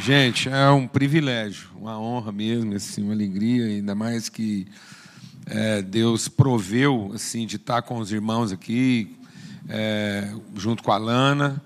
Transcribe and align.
Gente, 0.00 0.48
é 0.48 0.70
um 0.70 0.86
privilégio, 0.86 1.68
uma 1.76 2.00
honra 2.00 2.32
mesmo, 2.32 2.74
assim, 2.74 3.02
uma 3.02 3.12
alegria, 3.12 3.66
ainda 3.66 3.94
mais 3.94 4.30
que 4.30 4.66
é, 5.44 5.82
Deus 5.82 6.26
proveu 6.26 7.10
assim 7.14 7.46
de 7.46 7.56
estar 7.56 7.82
com 7.82 7.98
os 7.98 8.10
irmãos 8.10 8.50
aqui, 8.50 9.14
é, 9.68 10.32
junto 10.56 10.82
com 10.82 10.90
a 10.90 10.96
Lana, 10.96 11.62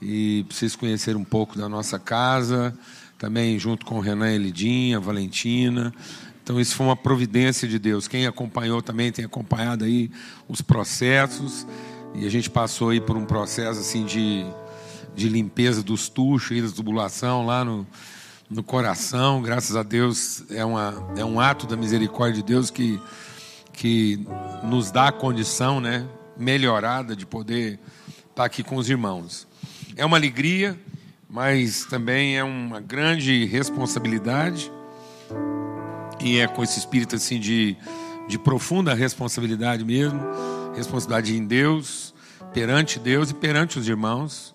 e 0.00 0.44
vocês 0.50 0.76
conhecerem 0.76 1.18
um 1.18 1.24
pouco 1.24 1.56
da 1.56 1.70
nossa 1.70 1.98
casa, 1.98 2.76
também 3.18 3.58
junto 3.58 3.86
com 3.86 3.96
o 3.96 4.00
Renan 4.00 4.30
Elidinha, 4.30 4.98
a 4.98 5.00
Valentina. 5.00 5.90
Então, 6.42 6.60
isso 6.60 6.74
foi 6.74 6.84
uma 6.84 6.96
providência 6.96 7.66
de 7.66 7.78
Deus. 7.78 8.06
Quem 8.06 8.26
acompanhou 8.26 8.82
também 8.82 9.10
tem 9.10 9.24
acompanhado 9.24 9.86
aí 9.86 10.10
os 10.46 10.60
processos, 10.60 11.66
e 12.14 12.26
a 12.26 12.30
gente 12.30 12.50
passou 12.50 12.90
aí 12.90 13.00
por 13.00 13.16
um 13.16 13.24
processo 13.24 13.80
assim 13.80 14.04
de 14.04 14.44
de 15.14 15.28
limpeza 15.28 15.82
dos 15.82 16.08
tuchos 16.08 16.56
e 16.56 16.62
da 16.62 16.70
tubulação 16.70 17.44
lá 17.44 17.64
no, 17.64 17.86
no 18.48 18.62
coração. 18.62 19.40
Graças 19.42 19.76
a 19.76 19.82
Deus 19.82 20.42
é, 20.50 20.64
uma, 20.64 21.12
é 21.16 21.24
um 21.24 21.38
ato 21.38 21.66
da 21.66 21.76
misericórdia 21.76 22.42
de 22.42 22.42
Deus 22.42 22.70
que, 22.70 23.00
que 23.72 24.26
nos 24.64 24.90
dá 24.90 25.08
a 25.08 25.12
condição 25.12 25.80
né, 25.80 26.06
melhorada 26.36 27.14
de 27.14 27.24
poder 27.24 27.78
estar 28.28 28.44
aqui 28.44 28.62
com 28.62 28.76
os 28.76 28.88
irmãos. 28.88 29.46
É 29.96 30.04
uma 30.04 30.16
alegria, 30.16 30.78
mas 31.28 31.84
também 31.84 32.36
é 32.36 32.42
uma 32.42 32.80
grande 32.80 33.44
responsabilidade. 33.44 34.70
E 36.20 36.38
é 36.38 36.46
com 36.46 36.62
esse 36.62 36.78
espírito 36.78 37.16
assim 37.16 37.38
de, 37.38 37.76
de 38.28 38.38
profunda 38.38 38.94
responsabilidade 38.94 39.84
mesmo, 39.84 40.20
responsabilidade 40.74 41.36
em 41.36 41.46
Deus, 41.46 42.14
perante 42.52 42.98
Deus 42.98 43.30
e 43.30 43.34
perante 43.34 43.78
os 43.78 43.88
irmãos. 43.88 44.54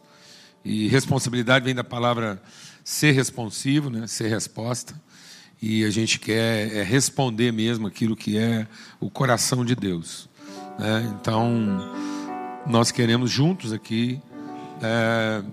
E 0.65 0.87
responsabilidade 0.87 1.63
vem 1.63 1.75
da 1.75 1.83
palavra 1.83 2.41
ser 2.83 3.11
responsivo, 3.11 3.91
né? 3.91 4.07
ser 4.07 4.29
resposta. 4.29 4.99
E 5.61 5.85
a 5.85 5.91
gente 5.91 6.19
quer 6.19 6.75
é 6.75 6.83
responder 6.83 7.51
mesmo 7.53 7.85
aquilo 7.85 8.15
que 8.15 8.35
é 8.35 8.67
o 8.99 9.07
coração 9.09 9.63
de 9.63 9.75
Deus. 9.75 10.27
Né? 10.79 11.15
Então, 11.21 11.93
nós 12.65 12.91
queremos 12.91 13.29
juntos 13.29 13.71
aqui 13.71 14.19
é, 14.81 15.43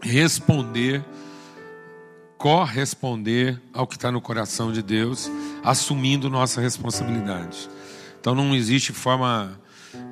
responder, 0.00 1.04
corresponder 2.38 3.60
ao 3.72 3.88
que 3.88 3.96
está 3.96 4.12
no 4.12 4.20
coração 4.20 4.72
de 4.72 4.82
Deus, 4.82 5.28
assumindo 5.64 6.30
nossa 6.30 6.60
responsabilidade. 6.60 7.68
Então, 8.20 8.36
não 8.36 8.54
existe 8.54 8.92
forma 8.92 9.58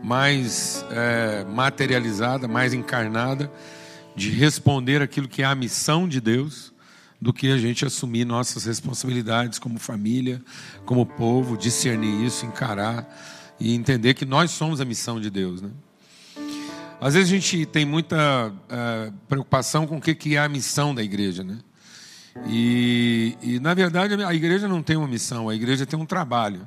mais 0.02 0.84
é, 0.90 1.44
materializada, 1.44 2.48
mais 2.48 2.72
encarnada, 2.72 3.50
de 4.14 4.30
responder 4.30 5.00
aquilo 5.02 5.28
que 5.28 5.42
é 5.42 5.44
a 5.44 5.54
missão 5.54 6.08
de 6.08 6.20
Deus, 6.20 6.72
do 7.20 7.32
que 7.32 7.50
a 7.50 7.56
gente 7.56 7.84
assumir 7.84 8.24
nossas 8.24 8.64
responsabilidades 8.64 9.58
como 9.58 9.78
família, 9.78 10.40
como 10.84 11.04
povo, 11.04 11.56
discernir 11.56 12.24
isso, 12.24 12.46
encarar 12.46 13.06
e 13.58 13.74
entender 13.74 14.14
que 14.14 14.24
nós 14.24 14.50
somos 14.52 14.80
a 14.80 14.84
missão 14.84 15.20
de 15.20 15.30
Deus. 15.30 15.60
Né? 15.60 15.70
Às 17.00 17.14
vezes 17.14 17.30
a 17.30 17.34
gente 17.34 17.66
tem 17.66 17.84
muita 17.84 18.52
é, 18.68 19.12
preocupação 19.28 19.86
com 19.86 19.98
o 19.98 20.00
que 20.00 20.36
é 20.36 20.38
a 20.38 20.48
missão 20.48 20.94
da 20.94 21.02
igreja. 21.02 21.42
Né? 21.42 21.58
E, 22.46 23.36
e, 23.42 23.60
na 23.60 23.74
verdade, 23.74 24.14
a 24.22 24.34
igreja 24.34 24.68
não 24.68 24.82
tem 24.82 24.96
uma 24.96 25.08
missão, 25.08 25.48
a 25.48 25.54
igreja 25.54 25.86
tem 25.86 25.98
um 25.98 26.06
trabalho. 26.06 26.66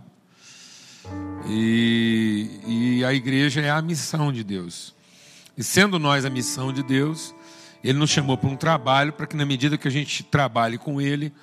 E, 1.47 2.59
e 2.67 3.05
a 3.05 3.13
igreja 3.13 3.61
é 3.61 3.69
a 3.69 3.81
missão 3.81 4.31
de 4.31 4.43
Deus. 4.43 4.93
E 5.57 5.63
sendo 5.63 5.99
nós 5.99 6.25
a 6.25 6.29
missão 6.29 6.71
de 6.71 6.83
Deus, 6.83 7.35
Ele 7.83 7.97
nos 7.97 8.09
chamou 8.09 8.37
para 8.37 8.49
um 8.49 8.55
trabalho 8.55 9.13
para 9.13 9.27
que, 9.27 9.35
na 9.35 9.45
medida 9.45 9.77
que 9.77 9.87
a 9.87 9.91
gente 9.91 10.23
trabalhe 10.23 10.77
com 10.77 11.01
Ele, 11.01 11.33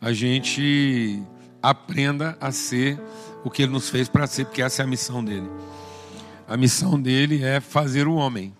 a 0.00 0.12
gente 0.12 1.22
aprenda 1.62 2.36
a 2.40 2.52
ser 2.52 3.00
o 3.44 3.50
que 3.50 3.62
Ele 3.62 3.72
nos 3.72 3.90
fez 3.90 4.08
para 4.08 4.26
ser, 4.26 4.46
porque 4.46 4.62
essa 4.62 4.82
é 4.82 4.84
a 4.84 4.88
missão 4.88 5.24
dele. 5.24 5.48
A 6.48 6.56
missão 6.56 7.00
dele 7.00 7.44
é 7.44 7.60
fazer 7.60 8.08
o 8.08 8.14
homem. 8.14 8.52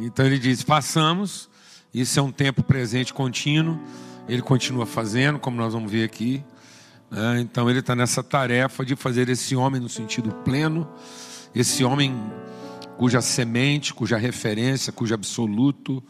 Então 0.00 0.26
ele 0.26 0.38
diz: 0.38 0.62
façamos, 0.62 1.48
isso 1.92 2.18
é 2.18 2.22
um 2.22 2.32
tempo 2.32 2.62
presente 2.62 3.14
contínuo, 3.14 3.78
ele 4.28 4.42
continua 4.42 4.86
fazendo, 4.86 5.38
como 5.38 5.56
nós 5.56 5.72
vamos 5.72 5.90
ver 5.90 6.04
aqui. 6.04 6.42
Né? 7.10 7.40
Então 7.40 7.68
ele 7.68 7.80
está 7.80 7.94
nessa 7.94 8.22
tarefa 8.22 8.84
de 8.84 8.94
fazer 8.96 9.28
esse 9.28 9.56
homem 9.56 9.80
no 9.80 9.88
sentido 9.88 10.32
pleno, 10.44 10.88
esse 11.54 11.82
homem 11.84 12.14
cuja 12.96 13.20
semente, 13.20 13.94
cuja 13.94 14.16
referência, 14.16 14.92
cujo 14.92 15.14
absoluto, 15.14 16.02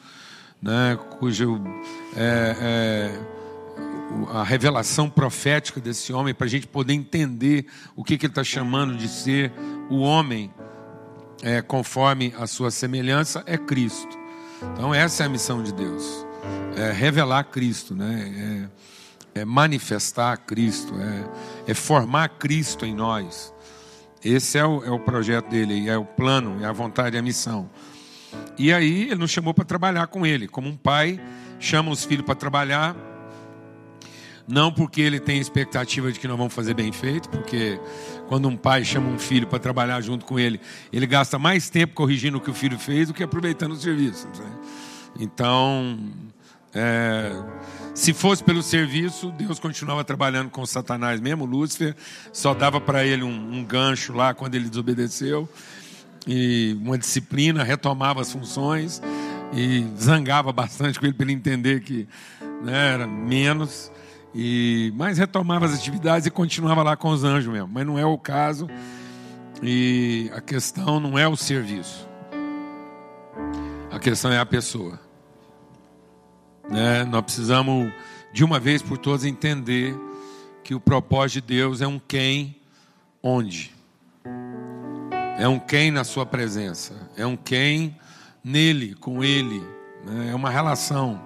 né? 0.61 0.99
cujo 1.19 1.63
é, 2.17 2.57
é, 2.61 3.39
a 4.33 4.43
revelação 4.43 5.09
profética 5.09 5.81
desse 5.81 6.13
homem 6.13 6.35
para 6.35 6.47
a 6.47 6.51
gente 6.51 6.67
poder 6.67 6.95
entender 6.95 7.67
o 7.95 8.03
que, 8.03 8.17
que 8.17 8.27
ele 8.27 8.33
está 8.33 8.45
chamando 8.45 8.97
de 8.97 9.09
ser 9.09 9.53
o 9.89 9.99
homem 9.99 10.53
é, 11.43 11.63
conforme 11.63 12.35
a 12.39 12.47
sua 12.47 12.71
semelhança 12.71 13.43
é 13.47 13.57
Cristo. 13.57 14.19
Então 14.73 14.93
essa 14.93 15.23
é 15.23 15.27
a 15.27 15.29
missão 15.29 15.63
de 15.63 15.73
Deus, 15.73 16.27
é 16.77 16.91
revelar 16.91 17.45
Cristo, 17.45 17.95
né? 17.95 18.69
É, 18.75 18.98
é 19.39 19.45
manifestar 19.45 20.37
Cristo, 20.39 20.95
é, 21.01 21.71
é, 21.71 21.75
formar 21.75 22.29
Cristo 22.31 22.85
em 22.85 22.95
nós. 22.95 23.53
Esse 24.25 24.59
é 24.59 24.65
o, 24.65 24.85
é 24.85 24.91
o 24.91 24.99
projeto 24.99 25.49
dele, 25.49 25.89
é 25.89 25.97
o 25.97 26.05
plano, 26.05 26.63
é 26.63 26.67
a 26.67 26.73
vontade, 26.73 27.17
é 27.17 27.21
a 27.21 27.23
missão. 27.23 27.71
E 28.59 28.73
aí 28.73 29.05
ele 29.05 29.17
nos 29.17 29.31
chamou 29.31 29.55
para 29.55 29.65
trabalhar 29.65 30.07
com 30.09 30.27
ele, 30.27 30.49
como 30.49 30.69
um 30.69 30.77
pai 30.77 31.21
chama 31.61 31.91
os 31.91 32.05
filhos 32.05 32.25
para 32.25 32.35
trabalhar, 32.35 32.97
não 34.47 34.73
porque 34.73 35.01
ele 35.01 35.21
tem 35.21 35.39
expectativa 35.39 36.11
de 36.11 36.19
que 36.19 36.27
nós 36.27 36.37
vamos 36.37 36.55
fazer 36.55 36.73
bem 36.73 36.91
feito, 36.91 37.29
porque 37.29 37.79
quando 38.29 38.49
um 38.49 38.57
pai 38.57 38.83
chama 38.85 39.09
um 39.09 39.19
filho 39.19 39.47
para 39.47 39.59
trabalhar 39.59 40.01
junto 40.01 40.25
com 40.25 40.39
ele, 40.39 40.59
ele 40.93 41.07
gasta 41.07 41.39
mais 41.39 41.69
tempo 41.69 41.95
corrigindo 41.95 42.39
o 42.39 42.41
que 42.41 42.51
o 42.51 42.55
filho 42.55 42.79
fez 42.79 43.09
do 43.09 43.15
que 43.15 43.23
aproveitando 43.23 43.73
o 43.73 43.77
serviço. 43.77 44.27
Né? 44.29 44.51
Então, 45.21 45.99
é, 46.75 47.31
se 47.99 48.15
fosse 48.15 48.45
pelo 48.45 48.63
serviço, 48.63 49.33
Deus 49.33 49.59
continuava 49.59 50.05
trabalhando 50.05 50.51
com 50.51 50.65
Satanás 50.65 51.21
mesmo. 51.21 51.45
Lúcifer 51.45 51.97
só 52.33 52.55
dava 52.55 52.81
para 52.81 53.05
ele 53.05 53.25
um, 53.25 53.57
um, 53.57 53.65
gancho 53.65 54.13
lá 54.13 54.33
quando 54.33 54.55
ele 54.55 54.69
desobedeceu. 54.69 55.49
E 56.25 56.79
uma 56.81 56.97
disciplina, 56.97 57.65
retomava 57.65 58.21
as 58.21 58.31
funções 58.31 59.03
e 59.53 59.85
zangava 60.01 60.53
bastante 60.53 61.01
com 61.01 61.07
ele 61.07 61.13
para 61.13 61.25
ele 61.25 61.33
entender 61.33 61.81
que 61.81 62.07
né, 62.63 62.95
era 62.95 63.07
menos. 63.09 63.91
E, 64.33 64.93
mas 64.95 65.19
retomava 65.19 65.67
as 65.67 65.75
atividades 65.75 66.25
e 66.25 66.31
continuava 66.31 66.85
lá 66.85 66.97
com 66.97 67.09
os 67.09 67.25
anjos 67.25 67.53
mesmo. 67.53 67.69
Mas 67.69 67.85
não 67.85 67.99
é 67.99 68.07
o 68.07 68.17
caso. 68.17 68.69
E 69.61 70.31
a 70.33 70.41
questão 70.41 71.01
não 71.01 71.19
é 71.19 71.27
o 71.27 71.37
serviço. 71.37 72.09
A 73.91 73.99
questão 73.99 74.31
é 74.31 74.39
a 74.39 74.47
pessoa. 74.47 75.08
Né? 76.69 77.05
Nós 77.05 77.23
precisamos, 77.23 77.93
de 78.33 78.45
uma 78.45 78.61
vez 78.61 78.83
por 78.83 78.99
todas, 78.99 79.25
entender 79.25 79.97
que 80.63 80.75
o 80.75 80.81
propósito 80.81 81.47
de 81.47 81.55
Deus 81.57 81.81
é 81.81 81.87
um 81.87 81.99
quem, 81.99 82.57
onde. 83.23 83.75
É 85.39 85.49
um 85.49 85.59
quem 85.59 85.91
na 85.91 86.05
sua 86.05 86.27
presença. 86.27 86.95
É 87.17 87.25
um 87.25 87.37
quem 87.37 87.97
nele, 88.43 88.95
com 88.95 89.23
ele. 89.25 89.63
Né? 90.05 90.31
É 90.31 90.35
uma 90.35 90.51
relação. 90.51 91.21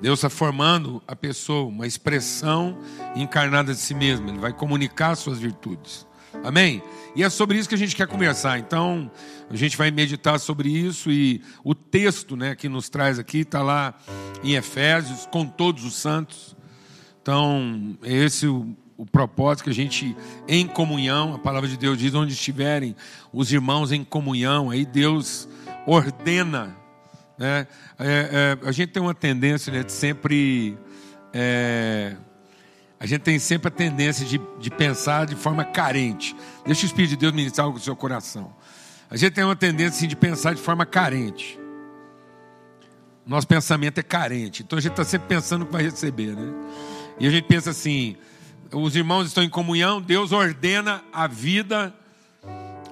Deus 0.00 0.18
está 0.18 0.28
formando 0.28 1.02
a 1.06 1.16
pessoa, 1.16 1.68
uma 1.68 1.86
expressão 1.86 2.78
encarnada 3.14 3.72
de 3.72 3.80
si 3.80 3.94
mesmo. 3.94 4.28
Ele 4.28 4.38
vai 4.38 4.52
comunicar 4.52 5.14
suas 5.16 5.38
virtudes. 5.38 6.06
Amém? 6.44 6.82
E 7.16 7.22
é 7.22 7.30
sobre 7.30 7.58
isso 7.58 7.66
que 7.66 7.74
a 7.74 7.78
gente 7.78 7.96
quer 7.96 8.06
conversar. 8.06 8.58
Então, 8.58 9.10
a 9.48 9.56
gente 9.56 9.74
vai 9.74 9.90
meditar 9.90 10.38
sobre 10.38 10.68
isso 10.68 11.10
e 11.10 11.42
o 11.64 11.74
texto 11.74 12.36
né, 12.36 12.54
que 12.54 12.68
nos 12.68 12.90
traz 12.90 13.18
aqui 13.18 13.38
está 13.38 13.62
lá 13.62 13.94
em 14.44 14.54
Efésios, 14.54 15.26
com 15.32 15.46
todos 15.46 15.82
os 15.86 15.94
santos. 15.94 16.54
Então, 17.22 17.96
é 18.02 18.12
esse 18.12 18.46
o, 18.46 18.76
o 18.98 19.06
propósito 19.06 19.64
que 19.64 19.70
a 19.70 19.72
gente, 19.72 20.14
em 20.46 20.66
comunhão, 20.66 21.34
a 21.34 21.38
palavra 21.38 21.66
de 21.66 21.78
Deus 21.78 21.96
diz, 21.96 22.14
onde 22.14 22.34
estiverem 22.34 22.94
os 23.32 23.50
irmãos 23.50 23.92
em 23.92 24.04
comunhão, 24.04 24.68
aí 24.68 24.84
Deus 24.84 25.48
ordena. 25.86 26.76
Né? 27.38 27.66
É, 27.98 28.58
é, 28.62 28.68
a 28.68 28.72
gente 28.72 28.90
tem 28.90 29.02
uma 29.02 29.14
tendência 29.14 29.72
né, 29.72 29.82
de 29.82 29.92
sempre. 29.92 30.76
A 33.06 33.08
gente 33.08 33.20
tem 33.20 33.38
sempre 33.38 33.68
a 33.68 33.70
tendência 33.70 34.26
de, 34.26 34.40
de 34.58 34.68
pensar 34.68 35.26
de 35.26 35.36
forma 35.36 35.64
carente. 35.64 36.34
Deixa 36.64 36.82
o 36.82 36.86
Espírito 36.86 37.10
de 37.10 37.16
Deus 37.16 37.32
ministrar 37.32 37.66
algo 37.66 37.78
no 37.78 37.84
seu 37.84 37.94
coração. 37.94 38.52
A 39.08 39.16
gente 39.16 39.32
tem 39.32 39.44
uma 39.44 39.54
tendência 39.54 39.98
assim, 39.98 40.08
de 40.08 40.16
pensar 40.16 40.56
de 40.56 40.60
forma 40.60 40.84
carente. 40.84 41.56
Nosso 43.24 43.46
pensamento 43.46 43.98
é 43.98 44.02
carente. 44.02 44.64
Então 44.64 44.76
a 44.76 44.82
gente 44.82 44.90
está 44.90 45.04
sempre 45.04 45.28
pensando 45.28 45.64
que 45.64 45.70
vai 45.72 45.84
receber, 45.84 46.34
né? 46.34 46.52
E 47.20 47.28
a 47.28 47.30
gente 47.30 47.44
pensa 47.44 47.70
assim: 47.70 48.16
os 48.72 48.96
irmãos 48.96 49.28
estão 49.28 49.44
em 49.44 49.48
comunhão, 49.48 50.02
Deus 50.02 50.32
ordena 50.32 51.04
a 51.12 51.28
vida, 51.28 51.94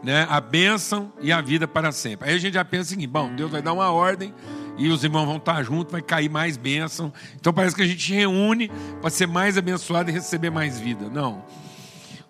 né, 0.00 0.28
a 0.30 0.40
bênção 0.40 1.12
e 1.20 1.32
a 1.32 1.40
vida 1.40 1.66
para 1.66 1.90
sempre. 1.90 2.28
Aí 2.28 2.36
a 2.36 2.38
gente 2.38 2.54
já 2.54 2.64
pensa 2.64 2.94
assim: 2.94 3.08
bom, 3.08 3.34
Deus 3.34 3.50
vai 3.50 3.60
dar 3.60 3.72
uma 3.72 3.90
ordem 3.90 4.32
e 4.76 4.88
os 4.88 5.04
irmãos 5.04 5.26
vão 5.26 5.36
estar 5.36 5.62
juntos, 5.62 5.92
vai 5.92 6.02
cair 6.02 6.28
mais 6.28 6.56
bênção. 6.56 7.12
Então 7.36 7.52
parece 7.52 7.76
que 7.76 7.82
a 7.82 7.86
gente 7.86 8.12
reúne 8.12 8.70
para 9.00 9.10
ser 9.10 9.26
mais 9.26 9.56
abençoado 9.56 10.10
e 10.10 10.12
receber 10.12 10.50
mais 10.50 10.80
vida. 10.80 11.08
Não. 11.08 11.44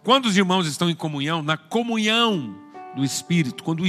Quando 0.02 0.26
os 0.26 0.36
irmãos 0.36 0.66
estão 0.66 0.90
em 0.90 0.94
comunhão, 0.94 1.42
na 1.42 1.56
comunhão 1.56 2.54
do 2.94 3.04
Espírito, 3.04 3.64
quando, 3.64 3.82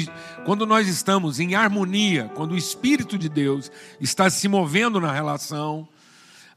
quando 0.46 0.66
nós 0.66 0.88
estamos 0.88 1.40
em 1.40 1.56
harmonia, 1.56 2.32
quando 2.34 2.54
o 2.54 2.58
Espírito 2.58 3.18
de 3.18 3.30
Deus 3.30 3.72
está 4.00 4.30
se 4.30 4.48
movendo 4.48 5.00
na 5.00 5.12
relação, 5.12 5.88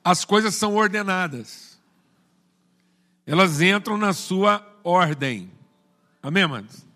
as 0.04 0.24
coisas 0.24 0.54
são 0.54 0.76
ordenadas. 0.76 1.78
Elas 3.26 3.60
entram 3.60 3.98
na 3.98 4.12
sua 4.12 4.64
ordem. 4.82 5.50
Amém, 6.22 6.44
amados? 6.44 6.86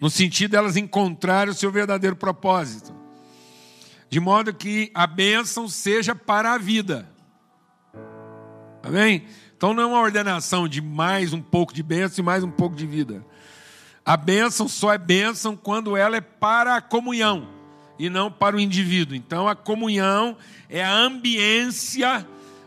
No 0.00 0.08
sentido 0.08 0.52
de 0.52 0.56
elas 0.56 0.76
encontrarem 0.76 1.52
o 1.52 1.56
seu 1.56 1.70
verdadeiro 1.70 2.16
propósito. 2.16 2.99
De 4.10 4.18
modo 4.20 4.52
que 4.52 4.90
a 4.92 5.06
bênção 5.06 5.68
seja 5.68 6.14
para 6.14 6.52
a 6.52 6.58
vida. 6.58 7.08
Amém? 8.82 9.24
Então 9.56 9.72
não 9.72 9.84
é 9.84 9.86
uma 9.86 10.00
ordenação 10.00 10.66
de 10.66 10.82
mais 10.82 11.32
um 11.32 11.40
pouco 11.40 11.72
de 11.72 11.82
bênção 11.82 12.22
e 12.22 12.26
mais 12.26 12.42
um 12.42 12.50
pouco 12.50 12.74
de 12.74 12.86
vida. 12.86 13.24
A 14.04 14.16
bênção 14.16 14.66
só 14.66 14.92
é 14.92 14.98
bênção 14.98 15.56
quando 15.56 15.96
ela 15.96 16.16
é 16.16 16.20
para 16.20 16.76
a 16.76 16.80
comunhão 16.80 17.48
e 17.98 18.10
não 18.10 18.32
para 18.32 18.56
o 18.56 18.60
indivíduo. 18.60 19.14
Então 19.14 19.46
a 19.46 19.54
comunhão 19.54 20.36
é 20.68 20.82
a 20.82 20.92
ambiência 20.92 22.26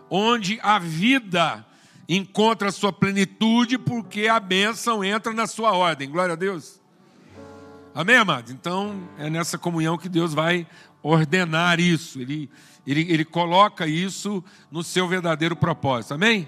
onde 0.09 0.59
a 0.61 0.79
vida 0.79 1.65
encontra 2.07 2.69
a 2.69 2.71
sua 2.71 2.93
plenitude, 2.93 3.77
porque 3.77 4.27
a 4.27 4.39
bênção 4.39 5.03
entra 5.03 5.33
na 5.33 5.47
sua 5.47 5.73
ordem. 5.73 6.09
Glória 6.09 6.33
a 6.33 6.37
Deus. 6.37 6.79
Amém, 7.95 8.15
amados? 8.15 8.51
Então 8.51 9.07
é 9.17 9.29
nessa 9.29 9.57
comunhão 9.57 9.97
que 9.97 10.07
Deus 10.07 10.33
vai 10.33 10.67
ordenar 11.03 11.79
isso. 11.79 12.19
Ele, 12.19 12.49
ele, 12.87 13.01
ele 13.11 13.25
coloca 13.25 13.85
isso 13.85 14.43
no 14.71 14.81
seu 14.81 15.07
verdadeiro 15.07 15.55
propósito. 15.55 16.13
Amém? 16.13 16.47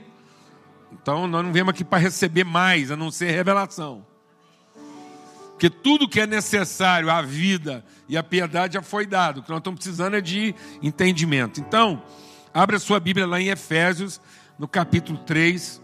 Então 0.94 1.28
nós 1.28 1.44
não 1.44 1.52
viemos 1.52 1.72
aqui 1.72 1.84
para 1.84 2.00
receber 2.00 2.46
mais, 2.46 2.90
a 2.90 2.96
não 2.96 3.12
ser 3.12 3.32
revelação. 3.32 4.06
Porque 5.52 5.70
tudo 5.70 6.08
que 6.08 6.20
é 6.20 6.28
necessário 6.28 7.10
à 7.10 7.22
vida 7.22 7.86
e 8.10 8.18
à 8.18 8.24
piedade 8.24 8.74
já 8.74 8.82
foi 8.82 9.06
dado. 9.06 9.40
O 9.40 9.44
que 9.44 9.50
nós 9.50 9.60
estamos 9.60 9.80
precisando 9.80 10.16
é 10.16 10.22
de 10.22 10.54
entendimento. 10.82 11.62
Então, 11.62 12.04
abra 12.54 12.78
sua 12.78 13.00
Bíblia 13.00 13.26
lá 13.26 13.40
em 13.40 13.48
Efésios, 13.48 14.20
no 14.60 14.68
capítulo 14.68 15.18
3. 15.20 15.82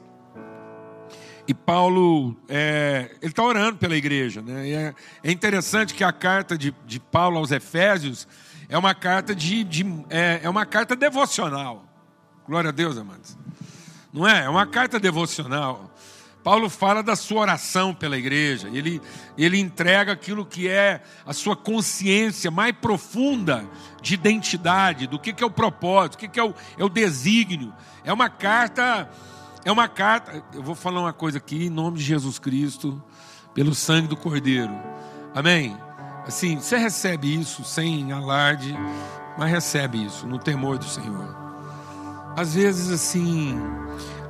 E 1.48 1.54
Paulo, 1.54 2.36
é, 2.50 3.16
ele 3.22 3.32
está 3.32 3.44
orando 3.44 3.78
pela 3.78 3.96
igreja. 3.96 4.42
Né? 4.42 4.70
É, 4.70 4.96
é, 5.24 5.32
interessante 5.32 5.94
que 5.94 6.04
a 6.04 6.12
carta 6.12 6.58
de, 6.58 6.74
de 6.86 7.00
Paulo 7.00 7.38
aos 7.38 7.52
Efésios 7.52 8.28
é 8.72 8.78
uma 8.78 8.96
carta 8.96 9.36
de, 9.36 9.66
de 9.66 9.86
é, 10.10 10.40
é 10.44 10.50
uma 10.50 10.66
carta 10.66 10.96
devocional. 10.96 11.84
Glória 12.48 12.70
a 12.70 12.72
Deus, 12.72 12.98
amados. 12.98 13.38
Não 14.14 14.26
é? 14.26 14.46
É 14.46 14.50
uma 14.50 14.66
carta 14.66 14.98
devocional. 14.98 15.94
Paulo 16.42 16.70
fala 16.70 17.04
da 17.04 17.18
sua 17.18 17.42
oração 17.42 17.94
pela 17.94 18.18
igreja, 18.18 18.70
ele, 18.74 19.00
ele 19.38 19.60
entrega 19.60 20.14
aquilo 20.14 20.44
que 20.44 20.68
é 20.68 21.04
a 21.24 21.34
sua 21.34 21.56
consciência 21.56 22.50
mais 22.50 22.72
profunda 22.72 23.70
de 24.02 24.16
identidade, 24.16 25.06
do 25.06 25.20
que, 25.20 25.34
que 25.34 25.44
é 25.44 25.46
o 25.46 25.52
propósito, 25.52 26.16
o 26.16 26.18
que, 26.18 26.28
que 26.30 26.40
é, 26.40 26.44
o, 26.44 26.56
é 26.78 26.84
o 26.84 26.90
desígnio. 26.90 27.74
É 28.06 28.12
uma 28.12 28.30
carta, 28.30 29.08
é 29.66 29.72
uma 29.72 29.90
carta, 29.90 30.44
eu 30.54 30.64
vou 30.64 30.76
falar 30.76 31.02
uma 31.02 31.14
coisa 31.14 31.38
aqui, 31.38 31.66
em 31.66 31.70
nome 31.70 31.98
de 31.98 32.04
Jesus 32.06 32.40
Cristo, 32.40 33.04
pelo 33.54 33.76
sangue 33.76 34.08
do 34.08 34.16
Cordeiro. 34.18 34.74
Amém? 35.36 35.78
Assim, 36.26 36.58
você 36.58 36.78
recebe 36.78 37.40
isso 37.40 37.64
sem 37.64 38.12
alarde, 38.12 38.78
mas 39.38 39.50
recebe 39.50 40.06
isso 40.06 40.28
no 40.28 40.38
temor 40.38 40.78
do 40.78 40.86
Senhor. 40.86 41.36
Às 42.36 42.54
vezes, 42.54 42.90
assim, 42.92 43.60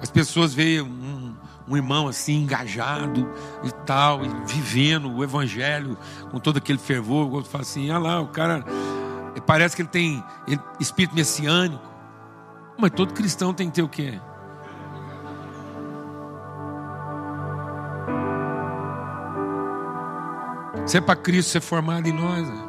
as 0.02 0.10
pessoas 0.10 0.54
veem 0.54 0.82
um 0.82 1.78
irmão 1.78 2.08
assim, 2.08 2.42
engajado 2.42 3.30
e 3.64 3.72
tal, 3.86 4.26
e 4.26 4.30
vivendo 4.46 5.12
o 5.12 5.24
evangelho 5.24 5.98
com 6.30 6.40
todo 6.40 6.58
aquele 6.58 6.80
fervor. 6.80 7.28
O 7.28 7.32
outro 7.34 7.50
fala 7.50 7.62
assim: 7.62 7.90
ah 7.92 8.00
lá, 8.00 8.20
o 8.20 8.28
cara 8.28 8.66
parece 9.46 9.76
que 9.76 9.82
ele 9.82 9.90
tem 9.90 10.24
espírito 10.80 11.16
messiânico. 11.16 11.90
Mas 12.78 12.92
todo 12.92 13.14
cristão 13.14 13.54
tem 13.54 13.70
que 13.70 13.76
ter 13.76 13.84
o 13.84 13.90
quê? 13.90 14.20
Se 20.92 20.98
é 20.98 21.02
para 21.02 21.16
Cristo 21.16 21.52
ser 21.52 21.62
formado 21.62 22.06
em 22.06 22.12
nós. 22.12 22.46
Né? 22.46 22.64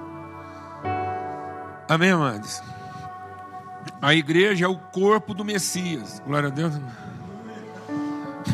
Amém, 1.89 2.13
amados? 2.13 2.63
A 4.01 4.15
igreja 4.15 4.65
é 4.65 4.69
o 4.69 4.77
corpo 4.77 5.35
do 5.35 5.45
Messias. 5.45 6.23
Glória 6.25 6.49
a 6.49 6.53
Deus. 6.53 6.73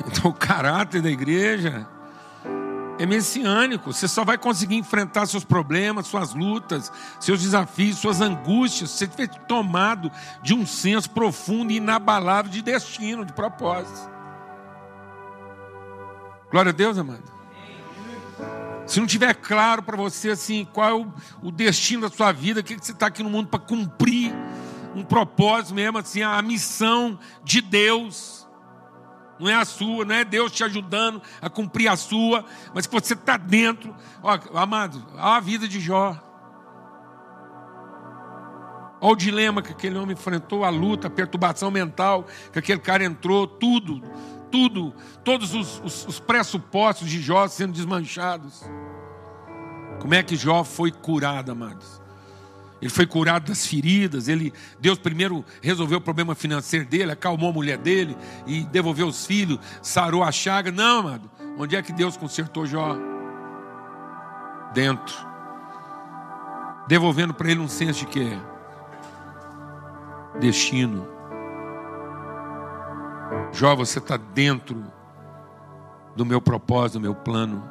Então, 0.07 0.31
o 0.31 0.33
caráter 0.33 1.03
da 1.03 1.11
igreja 1.11 1.87
é 2.99 3.05
messiânico. 3.05 3.93
Você 3.93 4.09
só 4.09 4.25
vai 4.25 4.39
conseguir 4.39 4.77
enfrentar 4.77 5.27
seus 5.27 5.45
problemas, 5.45 6.07
suas 6.07 6.33
lutas, 6.33 6.91
seus 7.21 7.43
desafios, 7.43 7.99
suas 7.99 8.23
angústias. 8.23 8.89
Você 8.89 9.07
foi 9.07 9.29
tomado 9.29 10.11
de 10.43 10.55
um 10.55 10.65
senso 10.65 11.11
profundo 11.11 11.73
e 11.73 11.77
inabalável 11.77 12.51
de 12.51 12.63
destino, 12.63 13.23
de 13.23 13.35
propósito. 13.35 14.11
Glória 16.51 16.71
a 16.71 16.75
Deus, 16.75 16.97
amado. 16.97 17.38
Se 18.89 18.99
não 18.99 19.07
tiver 19.07 19.35
claro 19.35 19.83
para 19.83 19.99
você 19.99 20.31
assim 20.31 20.65
qual 20.65 20.89
é 20.89 21.07
o, 21.43 21.53
destino 21.53 22.09
da 22.09 22.09
sua 22.09 22.33
vida, 22.33 22.61
o 22.61 22.65
que, 22.65 22.75
que 22.75 22.85
você 22.85 22.93
está 22.93 23.09
aqui 23.09 23.23
no 23.23 23.29
mundo 23.29 23.49
para 23.49 23.61
cumprir 23.61 24.35
um 24.95 25.05
propósito 25.05 25.75
mesmo, 25.75 25.99
assim, 25.99 26.23
a 26.23 26.41
missão 26.41 27.19
de 27.45 27.61
Deus 27.61 28.49
não 29.39 29.49
é 29.49 29.55
a 29.55 29.65
sua, 29.67 30.07
não 30.07 30.15
é 30.15 30.25
Deus 30.25 30.51
te 30.51 30.65
ajudando 30.65 31.21
a 31.41 31.51
cumprir 31.51 31.89
a 31.89 31.97
sua, 31.97 32.47
mas 32.75 32.87
que 32.87 32.95
você 32.95 33.13
está 33.13 33.37
dentro. 33.37 33.95
Ó, 34.23 34.37
amado, 34.59 35.05
a 35.19 35.39
vida 35.39 35.69
de 35.69 35.79
Jó. 35.79 36.17
Olha 39.01 39.13
o 39.13 39.17
dilema 39.17 39.63
que 39.63 39.71
aquele 39.71 39.97
homem 39.97 40.15
enfrentou, 40.15 40.65
a 40.65 40.71
luta, 40.71 41.07
a 41.07 41.11
perturbação 41.11 41.71
mental 41.71 42.27
que 42.53 42.59
aquele 42.59 42.81
cara 42.81 43.05
entrou, 43.05 43.47
tudo, 43.47 44.03
tudo, 44.51 44.95
todos 45.25 45.55
os, 45.55 45.81
os, 45.85 46.07
os 46.07 46.21
pressupostos 46.21 47.09
de 47.09 47.21
Jó 47.21 47.47
sendo 47.49 47.73
desmanchados. 47.73 48.63
Como 50.01 50.15
é 50.15 50.23
que 50.23 50.37
Jó 50.37 50.65
foi 50.65 50.91
curado, 50.91 51.51
amados? 51.51 52.01
Ele 52.81 52.91
foi 52.91 53.07
curado 53.07 53.49
das 53.49 53.67
feridas. 53.67 54.29
Ele, 54.29 54.53
Deus 54.81 54.99
primeiro 54.99 55.45
resolveu 55.61 55.99
o 55.99 56.01
problema 56.01 56.35
financeiro 56.35 56.87
dele, 56.87 57.13
acalmou 57.13 57.51
a 57.51 57.53
mulher 57.53 57.79
dele 57.79 58.17
e 58.47 58.63
devolveu 58.65 59.09
os 59.09 59.27
filhos, 59.27 59.59
sarou 59.83 60.23
a 60.23 60.31
chaga. 60.31 60.71
Não, 60.71 61.01
amado. 61.01 61.31
Onde 61.59 61.75
é 61.75 61.83
que 61.83 61.93
Deus 61.93 62.17
consertou 62.17 62.67
Jó? 62.67 62.97
Dentro. 64.73 65.15
Devolvendo 66.87 67.35
para 67.35 67.51
ele 67.51 67.61
um 67.61 67.69
senso 67.69 68.01
de 68.01 68.07
quê? 68.07 68.39
Destino. 70.41 71.18
Jó, 73.53 73.75
você 73.75 73.99
está 73.99 74.17
dentro 74.17 74.85
do 76.15 76.25
meu 76.25 76.41
propósito, 76.41 76.95
do 76.95 77.01
meu 77.01 77.15
plano. 77.15 77.69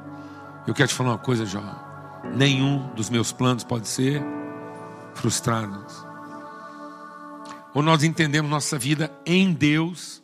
Eu 0.65 0.73
quero 0.73 0.89
te 0.89 0.95
falar 0.95 1.11
uma 1.11 1.17
coisa, 1.17 1.45
Jó. 1.45 1.61
Nenhum 2.35 2.87
dos 2.93 3.09
meus 3.09 3.31
planos 3.31 3.63
pode 3.63 3.87
ser 3.87 4.21
frustrados. 5.13 6.05
Ou 7.73 7.81
nós 7.81 8.03
entendemos 8.03 8.49
nossa 8.49 8.77
vida 8.77 9.11
em 9.25 9.53
Deus, 9.53 10.23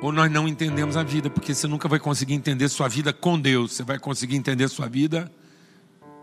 ou 0.00 0.12
nós 0.12 0.30
não 0.30 0.48
entendemos 0.48 0.96
a 0.96 1.02
vida, 1.02 1.28
porque 1.28 1.54
você 1.54 1.66
nunca 1.66 1.88
vai 1.88 1.98
conseguir 1.98 2.34
entender 2.34 2.68
sua 2.68 2.88
vida 2.88 3.12
com 3.12 3.38
Deus, 3.38 3.72
você 3.72 3.82
vai 3.82 3.98
conseguir 3.98 4.36
entender 4.36 4.68
sua 4.68 4.88
vida 4.88 5.30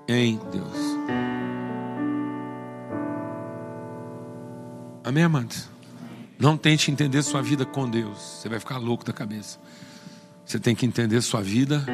em 0.07 0.39
Deus. 0.51 0.77
Amém, 5.03 5.23
amados? 5.23 5.72
Não 6.43 6.57
tente 6.57 6.91
entender 6.91 7.23
sua 7.23 7.41
vida 7.41 7.65
com 7.65 7.89
Deus, 7.89 8.17
você 8.17 8.49
vai 8.49 8.59
ficar 8.59 8.77
louco 8.77 9.05
da 9.05 9.13
cabeça. 9.13 9.57
Você 10.45 10.59
tem 10.59 10.75
que 10.75 10.85
entender 10.85 11.21
sua 11.21 11.41
vida 11.41 11.85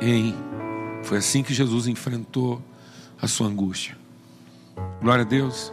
em. 0.00 0.34
Foi 1.02 1.18
assim 1.18 1.42
que 1.42 1.52
Jesus 1.52 1.86
enfrentou 1.86 2.62
a 3.20 3.28
sua 3.28 3.48
angústia. 3.48 3.98
Glória 5.02 5.26
a 5.26 5.28
Deus. 5.28 5.70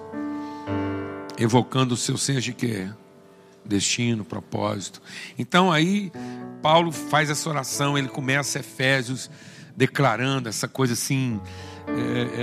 Evocando 1.38 1.94
o 1.94 1.98
seu 1.98 2.18
senso 2.18 2.42
de 2.42 2.52
quê? 2.52 2.90
Destino, 3.64 4.26
propósito. 4.26 5.02
Então 5.40 5.72
aí, 5.72 6.12
Paulo 6.62 6.92
faz 6.92 7.30
essa 7.30 7.48
oração, 7.48 7.98
ele 7.98 8.10
começa 8.10 8.60
Efésios 8.60 9.32
declarando 9.78 10.50
essa 10.50 10.68
coisa 10.68 10.92
assim, 10.92 11.40
é, 11.88 12.42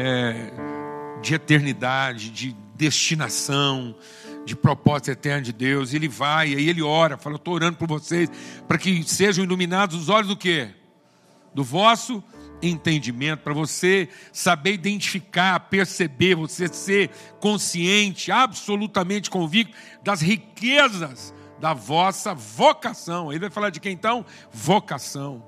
é, 1.19 1.21
de 1.21 1.35
eternidade, 1.35 2.31
de 2.31 2.57
destinação, 2.75 3.95
de 4.45 4.55
propósito 4.55 5.11
eterno 5.11 5.43
de 5.43 5.53
Deus. 5.53 5.95
Ele 5.95 6.09
vai, 6.09 6.55
aí 6.55 6.69
ele 6.69 6.83
ora, 6.83 7.17
fala: 7.17 7.37
estou 7.37 7.55
orando 7.55 7.77
por 7.77 7.89
vocês, 7.89 8.31
para 8.69 8.79
que 8.79 9.03
sejam 9.05 9.45
iluminados 9.45 9.97
os 9.97 10.09
olhos 10.09 10.29
do 10.29 10.37
quê? 10.37 10.71
Do 11.55 11.63
vosso 11.63 12.23
entendimento, 12.63 13.41
para 13.41 13.53
você 13.53 14.09
saber 14.33 14.73
identificar, 14.73 15.59
perceber, 15.61 16.35
você 16.35 16.69
ser 16.69 17.11
consciente, 17.41 18.33
absolutamente 18.33 19.31
convicto 19.31 19.77
das 20.03 20.21
riquezas 20.21 21.35
da 21.61 21.73
vossa 21.73 22.35
vocação. 22.35 23.31
Ele 23.31 23.41
vai 23.41 23.51
falar 23.51 23.71
de 23.71 23.81
quem 23.81 23.93
então? 23.93 24.25
Vocação. 24.53 25.43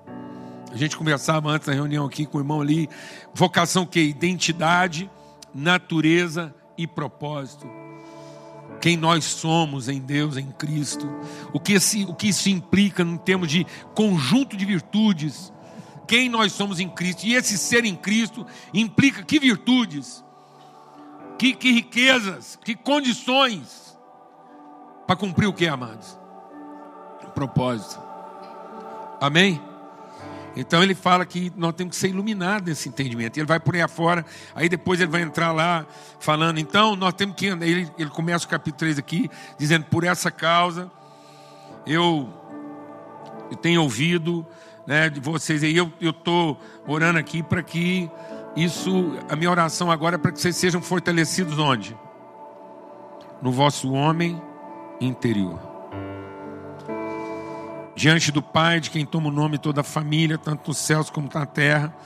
A 0.70 0.76
gente 0.76 0.96
conversava 0.96 1.48
antes 1.48 1.66
na 1.66 1.74
reunião 1.74 2.04
aqui 2.04 2.26
com 2.26 2.38
o 2.38 2.40
irmão 2.40 2.60
ali. 2.60 2.88
Vocação 3.34 3.86
que? 3.86 4.00
Identidade, 4.00 5.10
natureza 5.54 6.54
e 6.76 6.86
propósito. 6.86 7.85
Quem 8.80 8.96
nós 8.96 9.24
somos 9.24 9.88
em 9.88 10.00
Deus, 10.00 10.36
em 10.36 10.46
Cristo. 10.52 11.08
O 11.52 11.60
que, 11.60 11.74
esse, 11.74 12.04
o 12.04 12.14
que 12.14 12.28
isso 12.28 12.48
implica 12.48 13.02
em 13.02 13.16
termos 13.16 13.48
de 13.48 13.66
conjunto 13.94 14.56
de 14.56 14.64
virtudes. 14.64 15.52
Quem 16.06 16.28
nós 16.28 16.52
somos 16.52 16.78
em 16.78 16.88
Cristo. 16.88 17.24
E 17.24 17.34
esse 17.34 17.58
ser 17.58 17.84
em 17.84 17.96
Cristo 17.96 18.46
implica 18.72 19.22
que 19.22 19.38
virtudes, 19.38 20.24
que, 21.38 21.54
que 21.54 21.72
riquezas, 21.72 22.58
que 22.64 22.74
condições 22.74 23.96
para 25.06 25.16
cumprir 25.16 25.46
o 25.46 25.52
que, 25.52 25.66
amados? 25.66 26.18
O 27.24 27.30
propósito. 27.30 28.00
Amém? 29.20 29.60
Então 30.56 30.82
ele 30.82 30.94
fala 30.94 31.26
que 31.26 31.52
nós 31.54 31.74
temos 31.74 31.94
que 31.94 32.00
ser 32.00 32.08
iluminados 32.08 32.66
nesse 32.66 32.88
entendimento. 32.88 33.36
Ele 33.36 33.46
vai 33.46 33.60
por 33.60 33.74
aí 33.74 33.82
afora, 33.82 34.24
aí 34.54 34.70
depois 34.70 34.98
ele 34.98 35.10
vai 35.10 35.20
entrar 35.20 35.52
lá 35.52 35.86
falando, 36.18 36.58
então 36.58 36.96
nós 36.96 37.12
temos 37.12 37.36
que. 37.36 37.46
Ele, 37.46 37.90
ele 37.98 38.10
começa 38.10 38.46
o 38.46 38.48
capítulo 38.48 38.78
3 38.78 38.98
aqui, 38.98 39.30
dizendo: 39.58 39.84
por 39.84 40.02
essa 40.02 40.30
causa, 40.30 40.90
eu, 41.86 42.28
eu 43.50 43.56
tenho 43.58 43.82
ouvido 43.82 44.46
né, 44.86 45.10
de 45.10 45.20
vocês 45.20 45.62
aí, 45.62 45.76
eu 45.76 45.92
estou 46.00 46.58
orando 46.86 47.18
aqui 47.18 47.42
para 47.42 47.62
que 47.62 48.10
isso, 48.56 49.18
a 49.28 49.36
minha 49.36 49.50
oração 49.50 49.90
agora 49.90 50.14
é 50.14 50.18
para 50.18 50.32
que 50.32 50.40
vocês 50.40 50.56
sejam 50.56 50.80
fortalecidos 50.80 51.58
onde? 51.58 51.94
No 53.42 53.52
vosso 53.52 53.92
homem 53.92 54.40
interior 54.98 55.75
diante 57.96 58.30
do 58.30 58.42
Pai, 58.42 58.78
de 58.78 58.90
quem 58.90 59.06
toma 59.06 59.30
o 59.30 59.32
nome 59.32 59.56
toda 59.56 59.80
a 59.80 59.84
família, 59.84 60.36
tanto 60.36 60.68
nos 60.68 60.76
céus 60.76 61.08
como 61.08 61.30
na 61.32 61.46
terra, 61.46 61.96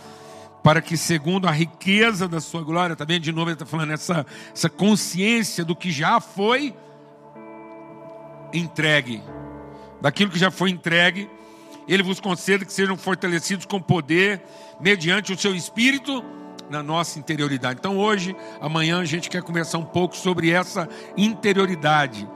para 0.62 0.80
que, 0.80 0.96
segundo 0.96 1.48
a 1.48 1.50
riqueza 1.50 2.28
da 2.28 2.40
sua 2.40 2.62
glória, 2.62 2.92
está 2.92 3.04
vendo 3.04 3.22
de 3.22 3.32
novo, 3.32 3.48
ele 3.50 3.54
está 3.54 3.66
falando 3.66 3.90
essa, 3.90 4.24
essa 4.54 4.70
consciência 4.70 5.64
do 5.64 5.74
que 5.74 5.90
já 5.90 6.20
foi 6.20 6.72
entregue, 8.52 9.20
daquilo 10.00 10.30
que 10.30 10.38
já 10.38 10.50
foi 10.50 10.70
entregue, 10.70 11.28
ele 11.88 12.04
vos 12.04 12.20
conceda 12.20 12.64
que 12.64 12.72
sejam 12.72 12.96
fortalecidos 12.96 13.66
com 13.66 13.80
poder, 13.80 14.40
mediante 14.80 15.32
o 15.32 15.38
seu 15.38 15.56
espírito 15.56 16.24
na 16.70 16.84
nossa 16.84 17.18
interioridade. 17.18 17.80
Então, 17.80 17.98
hoje, 17.98 18.36
amanhã, 18.60 19.00
a 19.00 19.04
gente 19.04 19.28
quer 19.28 19.42
conversar 19.42 19.78
um 19.78 19.84
pouco 19.84 20.16
sobre 20.16 20.50
essa 20.52 20.88
interioridade, 21.16 22.28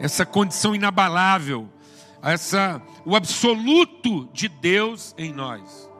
essa 0.00 0.24
condição 0.24 0.74
inabalável 0.74 1.68
essa, 2.22 2.80
o 3.04 3.16
absoluto 3.16 4.28
de 4.32 4.48
Deus 4.48 5.14
em 5.18 5.32
nós. 5.32 5.90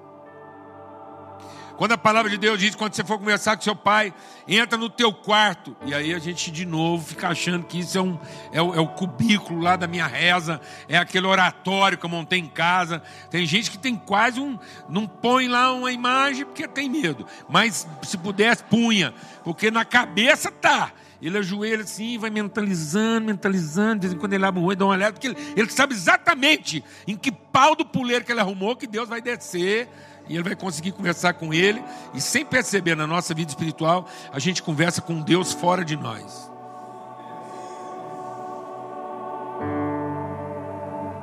Quando 1.77 1.93
a 1.93 1.99
palavra 1.99 2.31
de 2.31 2.39
Deus 2.39 2.61
diz, 2.61 2.77
quando 2.77 2.95
você 2.95 3.03
for 3.03 3.19
conversar 3.19 3.57
com 3.57 3.63
seu 3.63 3.75
pai, 3.75 4.15
entra 4.47 4.79
no 4.79 4.89
teu 4.89 5.13
quarto. 5.13 5.77
E 5.85 5.93
aí 5.93 6.15
a 6.15 6.19
gente 6.21 6.51
de 6.51 6.65
novo 6.65 7.05
fica 7.05 7.29
achando 7.29 7.65
que 7.65 7.81
isso 7.81 7.99
é, 7.99 8.01
um, 8.01 8.19
é, 8.53 8.63
o, 8.63 8.75
é 8.75 8.81
o 8.81 8.87
cubículo 8.87 9.61
lá 9.61 9.75
da 9.75 9.89
minha 9.89 10.07
reza, 10.07 10.61
é 10.89 10.97
aquele 10.97 11.27
oratório 11.27 11.99
que 11.99 12.05
eu 12.05 12.11
montei 12.11 12.39
em 12.39 12.47
casa. 12.47 13.03
Tem 13.31 13.45
gente 13.47 13.69
que 13.69 13.79
tem 13.79 13.97
quase 13.97 14.39
um. 14.39 14.57
Não 14.89 15.09
põe 15.09 15.49
lá 15.49 15.73
uma 15.73 15.91
imagem 15.91 16.45
porque 16.45 16.69
tem 16.69 16.89
medo. 16.89 17.27
Mas 17.49 17.85
se 18.03 18.17
pudesse, 18.17 18.63
punha. 18.63 19.13
Porque 19.43 19.69
na 19.69 19.85
cabeça 19.85 20.53
tá. 20.53 20.93
Ele 21.23 21.39
ajoelha 21.39 21.85
assim, 21.85 22.19
vai 22.19 22.31
mentalizando, 22.31 23.27
mentalizando. 23.27 24.01
De 24.01 24.09
vez 24.09 24.15
em 24.15 24.19
quando 24.19 24.33
ele 24.33 24.45
abre 24.45 24.61
um 24.61 24.65
olho, 24.65 24.77
dá 24.77 24.85
uma 24.85 24.95
olhada, 24.95 25.13
porque 25.13 25.29
ele, 25.29 25.37
ele 25.57 25.71
sabe 25.71 25.95
exatamente 25.95 26.83
em 27.07 27.17
que 27.17 27.31
pau 27.31 27.77
do 27.77 27.87
puleiro 27.87 28.25
que 28.25 28.33
ele 28.33 28.41
arrumou 28.41 28.75
que 28.75 28.89
Deus 28.89 29.09
vai 29.09 29.21
descer 29.21 29.89
e 30.29 30.35
ele 30.35 30.43
vai 30.43 30.57
conseguir 30.57 30.91
conversar 30.91 31.35
com 31.35 31.55
ele. 31.55 31.81
E 32.13 32.21
sem 32.21 32.45
perceber 32.45 32.97
na 32.97 33.07
nossa 33.07 33.33
vida 33.35 33.49
espiritual, 33.49 34.09
a 34.33 34.41
gente 34.41 34.65
conversa 34.65 35.01
com 35.01 35.23
Deus 35.23 35.53
fora 35.53 35.85
de 35.85 35.97
nós. 35.97 36.51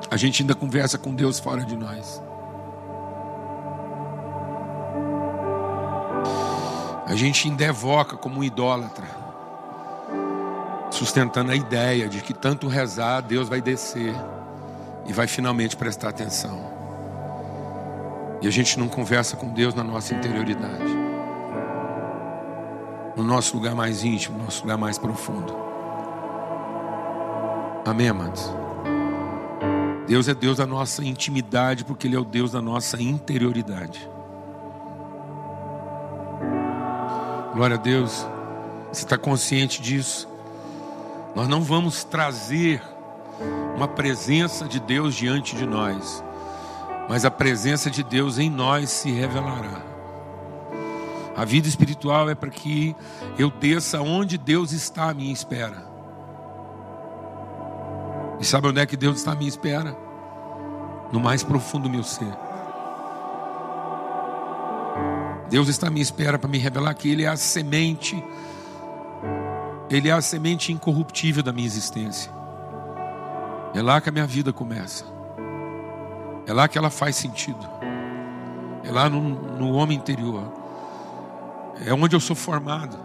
A 0.09 0.15
gente 0.15 0.41
ainda 0.41 0.55
conversa 0.55 0.97
com 0.97 1.13
Deus 1.13 1.41
fora 1.41 1.65
de 1.65 1.75
nós. 1.75 2.23
A 7.05 7.15
gente 7.15 7.49
ainda 7.49 7.65
evoca 7.65 8.15
como 8.15 8.39
um 8.39 8.43
idólatra 8.43 9.18
sustentando 10.99 11.53
a 11.53 11.55
ideia 11.55 12.09
de 12.09 12.21
que 12.21 12.33
tanto 12.33 12.67
rezar, 12.67 13.21
Deus 13.21 13.47
vai 13.47 13.61
descer 13.61 14.13
e 15.07 15.13
vai 15.13 15.27
finalmente 15.27 15.77
prestar 15.77 16.09
atenção. 16.09 16.59
E 18.41 18.47
a 18.49 18.51
gente 18.51 18.77
não 18.77 18.89
conversa 18.89 19.37
com 19.37 19.47
Deus 19.47 19.73
na 19.73 19.81
nossa 19.81 20.13
interioridade, 20.13 20.93
no 23.15 23.23
nosso 23.23 23.55
lugar 23.55 23.73
mais 23.73 24.03
íntimo, 24.03 24.37
no 24.37 24.43
nosso 24.43 24.63
lugar 24.63 24.77
mais 24.77 24.97
profundo. 24.97 25.55
Amém, 27.85 28.09
amados? 28.09 28.51
Deus 30.05 30.27
é 30.27 30.33
Deus 30.33 30.57
da 30.57 30.67
nossa 30.67 31.01
intimidade, 31.01 31.85
porque 31.85 32.07
Ele 32.07 32.17
é 32.17 32.19
o 32.19 32.25
Deus 32.25 32.51
da 32.51 32.61
nossa 32.61 33.01
interioridade. 33.01 34.09
Glória 37.53 37.77
a 37.77 37.79
Deus. 37.79 38.27
Você 38.91 39.05
está 39.05 39.17
consciente 39.17 39.81
disso? 39.81 40.27
Nós 41.39 41.47
não 41.47 41.61
vamos 41.61 42.03
trazer 42.03 42.83
uma 43.73 43.87
presença 43.87 44.67
de 44.67 44.77
Deus 44.77 45.15
diante 45.15 45.55
de 45.55 45.65
nós, 45.65 46.21
mas 47.07 47.23
a 47.23 47.31
presença 47.31 47.89
de 47.89 48.03
Deus 48.03 48.37
em 48.37 48.49
nós 48.49 48.89
se 48.89 49.09
revelará. 49.09 49.81
A 51.37 51.45
vida 51.45 51.65
espiritual 51.65 52.29
é 52.29 52.35
para 52.35 52.49
que 52.49 52.93
eu 53.37 53.49
desça 53.49 54.01
onde 54.01 54.37
Deus 54.37 54.73
está 54.73 55.11
à 55.11 55.13
minha 55.13 55.31
espera. 55.31 55.81
E 58.37 58.43
sabe 58.43 58.67
onde 58.67 58.81
é 58.81 58.85
que 58.85 58.97
Deus 58.97 59.19
está 59.19 59.31
à 59.31 59.35
minha 59.35 59.47
espera? 59.47 59.95
No 61.09 61.21
mais 61.21 61.41
profundo 61.41 61.83
do 61.83 61.89
meu 61.89 62.03
ser. 62.03 62.37
Deus 65.49 65.69
está 65.69 65.87
à 65.87 65.89
minha 65.89 66.03
espera 66.03 66.37
para 66.37 66.49
me 66.49 66.57
revelar 66.57 66.93
que 66.95 67.09
Ele 67.09 67.23
é 67.23 67.29
a 67.29 67.37
semente 67.37 68.21
ele 69.89 70.09
é 70.09 70.11
a 70.11 70.21
semente 70.21 70.71
incorruptível 70.71 71.41
da 71.41 71.51
minha 71.51 71.65
existência. 71.65 72.31
É 73.73 73.81
lá 73.81 73.99
que 73.99 74.09
a 74.09 74.11
minha 74.11 74.27
vida 74.27 74.53
começa. 74.53 75.05
É 76.45 76.53
lá 76.53 76.67
que 76.67 76.77
ela 76.77 76.89
faz 76.89 77.15
sentido. 77.15 77.67
É 78.83 78.91
lá 78.91 79.09
no, 79.09 79.21
no 79.21 79.71
homem 79.71 79.97
interior. 79.97 80.51
É 81.85 81.93
onde 81.93 82.15
eu 82.15 82.19
sou 82.19 82.35
formado. 82.35 82.97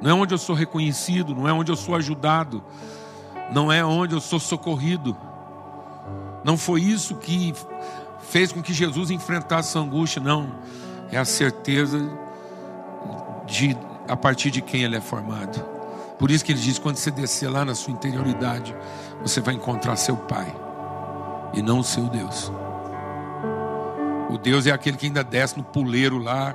Não 0.00 0.10
é 0.10 0.14
onde 0.14 0.34
eu 0.34 0.38
sou 0.38 0.54
reconhecido, 0.54 1.34
não 1.34 1.48
é 1.48 1.52
onde 1.52 1.72
eu 1.72 1.76
sou 1.76 1.94
ajudado, 1.94 2.62
não 3.52 3.72
é 3.72 3.84
onde 3.84 4.14
eu 4.14 4.20
sou 4.20 4.38
socorrido. 4.38 5.16
Não 6.44 6.58
foi 6.58 6.82
isso 6.82 7.16
que 7.16 7.54
fez 8.20 8.52
com 8.52 8.62
que 8.62 8.72
Jesus 8.72 9.10
enfrentasse 9.10 9.78
a 9.78 9.80
angústia, 9.80 10.20
não. 10.20 10.52
É 11.10 11.16
a 11.16 11.24
certeza 11.24 11.98
de 13.46 13.74
a 14.08 14.16
partir 14.16 14.50
de 14.50 14.60
quem 14.60 14.82
ele 14.82 14.96
é 14.96 15.00
formado. 15.00 15.64
Por 16.18 16.30
isso 16.30 16.44
que 16.44 16.52
ele 16.52 16.60
diz: 16.60 16.78
quando 16.78 16.96
você 16.96 17.10
descer 17.10 17.48
lá 17.48 17.64
na 17.64 17.74
sua 17.74 17.92
interioridade, 17.92 18.74
você 19.20 19.40
vai 19.40 19.54
encontrar 19.54 19.96
seu 19.96 20.16
Pai 20.16 20.54
e 21.52 21.62
não 21.62 21.80
o 21.80 21.84
seu 21.84 22.04
Deus. 22.04 22.52
O 24.30 24.38
Deus 24.38 24.66
é 24.66 24.72
aquele 24.72 24.96
que 24.96 25.06
ainda 25.06 25.22
desce 25.22 25.56
no 25.56 25.62
puleiro 25.62 26.18
lá, 26.18 26.54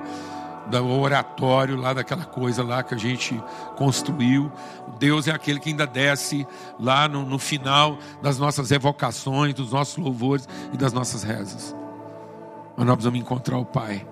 do 0.68 0.88
oratório, 0.88 1.76
lá 1.76 1.94
daquela 1.94 2.26
coisa 2.26 2.64
lá 2.64 2.84
que 2.84 2.94
a 2.94 2.98
gente 2.98 3.42
construiu. 3.76 4.52
Deus 4.98 5.28
é 5.28 5.32
aquele 5.32 5.60
que 5.60 5.70
ainda 5.70 5.88
desce 5.88 6.48
lá 6.80 7.08
no, 7.08 7.26
no 7.26 7.40
final 7.40 7.98
das 8.22 8.38
nossas 8.38 8.72
evocações, 8.72 9.54
dos 9.54 9.72
nossos 9.72 9.98
louvores 9.98 10.48
e 10.74 10.78
das 10.78 10.94
nossas 10.94 11.24
rezas. 11.24 11.76
Mas 12.76 12.86
nós 12.86 12.96
precisamos 12.96 13.20
encontrar 13.20 13.58
o 13.58 13.66
Pai 13.66 14.06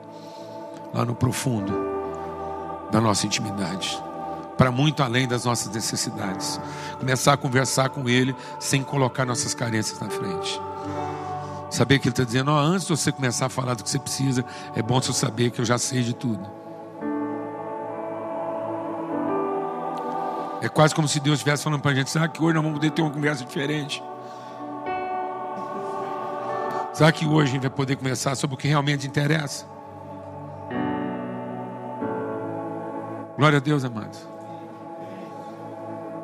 lá 0.93 1.03
no 1.03 1.15
profundo 1.15 1.96
da 2.91 3.01
nossa 3.01 3.25
intimidade, 3.25 4.01
para 4.57 4.71
muito 4.71 5.03
além 5.03 5.27
das 5.27 5.45
nossas 5.45 5.73
necessidades. 5.73 6.59
Começar 6.99 7.33
a 7.33 7.37
conversar 7.37 7.89
com 7.89 8.07
Ele 8.07 8.35
sem 8.59 8.83
colocar 8.83 9.25
nossas 9.25 9.53
carências 9.53 9.99
na 9.99 10.09
frente. 10.09 10.59
Saber 11.69 11.99
que 11.99 12.07
Ele 12.07 12.13
está 12.13 12.23
dizendo: 12.23 12.51
oh, 12.51 12.57
antes 12.57 12.87
de 12.87 12.95
você 12.95 13.11
começar 13.11 13.47
a 13.47 13.49
falar 13.49 13.73
do 13.73 13.83
que 13.83 13.89
você 13.89 13.99
precisa, 13.99 14.45
é 14.75 14.81
bom 14.81 15.01
você 15.01 15.13
saber 15.13 15.51
que 15.51 15.59
eu 15.59 15.65
já 15.65 15.77
sei 15.77 16.01
de 16.01 16.13
tudo. 16.13 16.49
É 20.61 20.69
quase 20.69 20.95
como 20.95 21.07
se 21.07 21.19
Deus 21.19 21.35
estivesse 21.35 21.63
falando 21.63 21.81
para 21.81 21.91
a 21.91 21.95
gente: 21.95 22.17
ah, 22.17 22.27
que 22.27 22.41
hoje 22.41 22.53
nós 22.53 22.63
vamos 22.63 22.79
poder 22.79 22.91
ter 22.91 23.01
uma 23.01 23.11
conversa 23.11 23.43
diferente. 23.43 24.01
Será 26.93 27.11
que 27.11 27.27
hoje 27.27 27.51
a 27.51 27.53
gente 27.53 27.61
vai 27.61 27.69
poder 27.69 27.95
conversar 27.95 28.35
sobre 28.35 28.55
o 28.55 28.57
que 28.57 28.67
realmente 28.67 29.05
interessa? 29.05 29.76
Glória 33.37 33.57
a 33.57 33.61
Deus, 33.61 33.83
amados. 33.83 34.19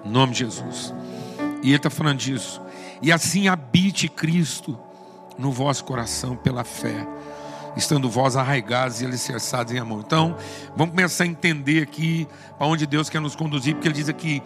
Em 0.04 0.10
nome 0.10 0.34
de 0.34 0.40
Jesus. 0.40 0.94
E 1.62 1.68
ele 1.68 1.76
está 1.76 1.90
falando 1.90 2.18
disso. 2.18 2.62
E 3.02 3.12
assim 3.12 3.48
habite 3.48 4.10
Cristo 4.10 4.78
no 5.38 5.52
vosso 5.52 5.84
coração 5.86 6.36
pela 6.36 6.64
fé, 6.64 7.08
estando 7.76 8.10
vós 8.10 8.36
arraigados 8.36 9.02
e 9.02 9.06
alicerçados 9.06 9.74
em 9.74 9.80
amor. 9.80 10.04
Então, 10.06 10.36
vamos 10.76 10.94
começar 10.96 11.24
a 11.24 11.28
entender 11.28 11.84
aqui 11.84 12.28
para 12.58 12.68
onde 12.68 12.86
Deus 12.86 13.10
quer 13.10 13.20
nos 13.20 13.36
conduzir, 13.36 13.76
porque 13.76 13.88
ele 13.88 13.96
diz 13.96 14.10
aqui, 14.10 14.42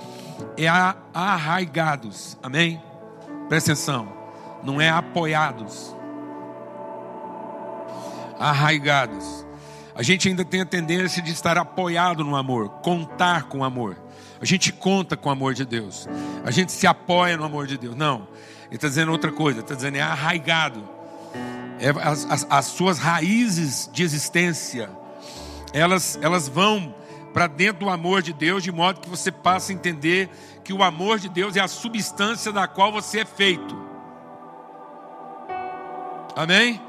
é 0.56 0.68
arraigados, 1.14 2.38
amém? 2.42 2.82
Presta 3.50 3.72
atenção, 3.72 4.08
não 4.64 4.80
é 4.80 4.90
apoiados 4.90 5.96
arraigados. 8.40 9.47
A 9.98 10.04
gente 10.04 10.28
ainda 10.28 10.46
tem 10.46 10.62
a 10.62 10.66
tendência 10.66 11.24
de 11.24 11.32
estar 11.32 11.58
apoiado 11.58 12.24
no 12.24 12.36
amor, 12.36 12.70
contar 12.84 13.46
com 13.46 13.60
o 13.60 13.64
amor. 13.64 13.98
A 14.40 14.46
gente 14.46 14.72
conta 14.72 15.18
com 15.18 15.28
o 15.28 15.32
amor 15.32 15.56
de 15.56 15.66
Deus. 15.66 16.08
A 16.46 16.52
gente 16.52 16.72
se 16.72 16.86
apoia 16.86 17.36
no 17.36 17.44
amor 17.44 17.66
de 17.66 17.80
Deus. 17.80 17.96
Não. 17.96 18.28
Ele 18.68 18.76
está 18.76 18.88
dizendo 18.88 19.12
outra 19.12 19.32
coisa. 19.32 19.62
Está 19.62 19.74
dizendo 19.74 19.98
é 19.98 20.02
arraigado. 20.02 20.88
É, 21.80 21.90
as, 21.90 22.30
as, 22.30 22.48
as 22.48 22.66
suas 22.66 23.00
raízes 23.00 23.90
de 23.92 24.04
existência, 24.04 24.88
elas, 25.74 26.20
elas 26.22 26.48
vão 26.48 26.94
para 27.34 27.48
dentro 27.48 27.86
do 27.86 27.90
amor 27.90 28.22
de 28.22 28.34
Deus, 28.34 28.62
de 28.62 28.72
modo 28.72 29.00
que 29.00 29.10
você 29.10 29.32
passa 29.32 29.72
a 29.72 29.76
entender 29.76 30.30
que 30.64 30.74
o 30.74 30.84
amor 30.84 31.18
de 31.18 31.28
Deus 31.28 31.56
é 31.56 31.60
a 31.60 31.68
substância 31.68 32.52
da 32.52 32.68
qual 32.68 32.92
você 32.92 33.22
é 33.22 33.26
feito. 33.26 33.76
Amém? 36.36 36.87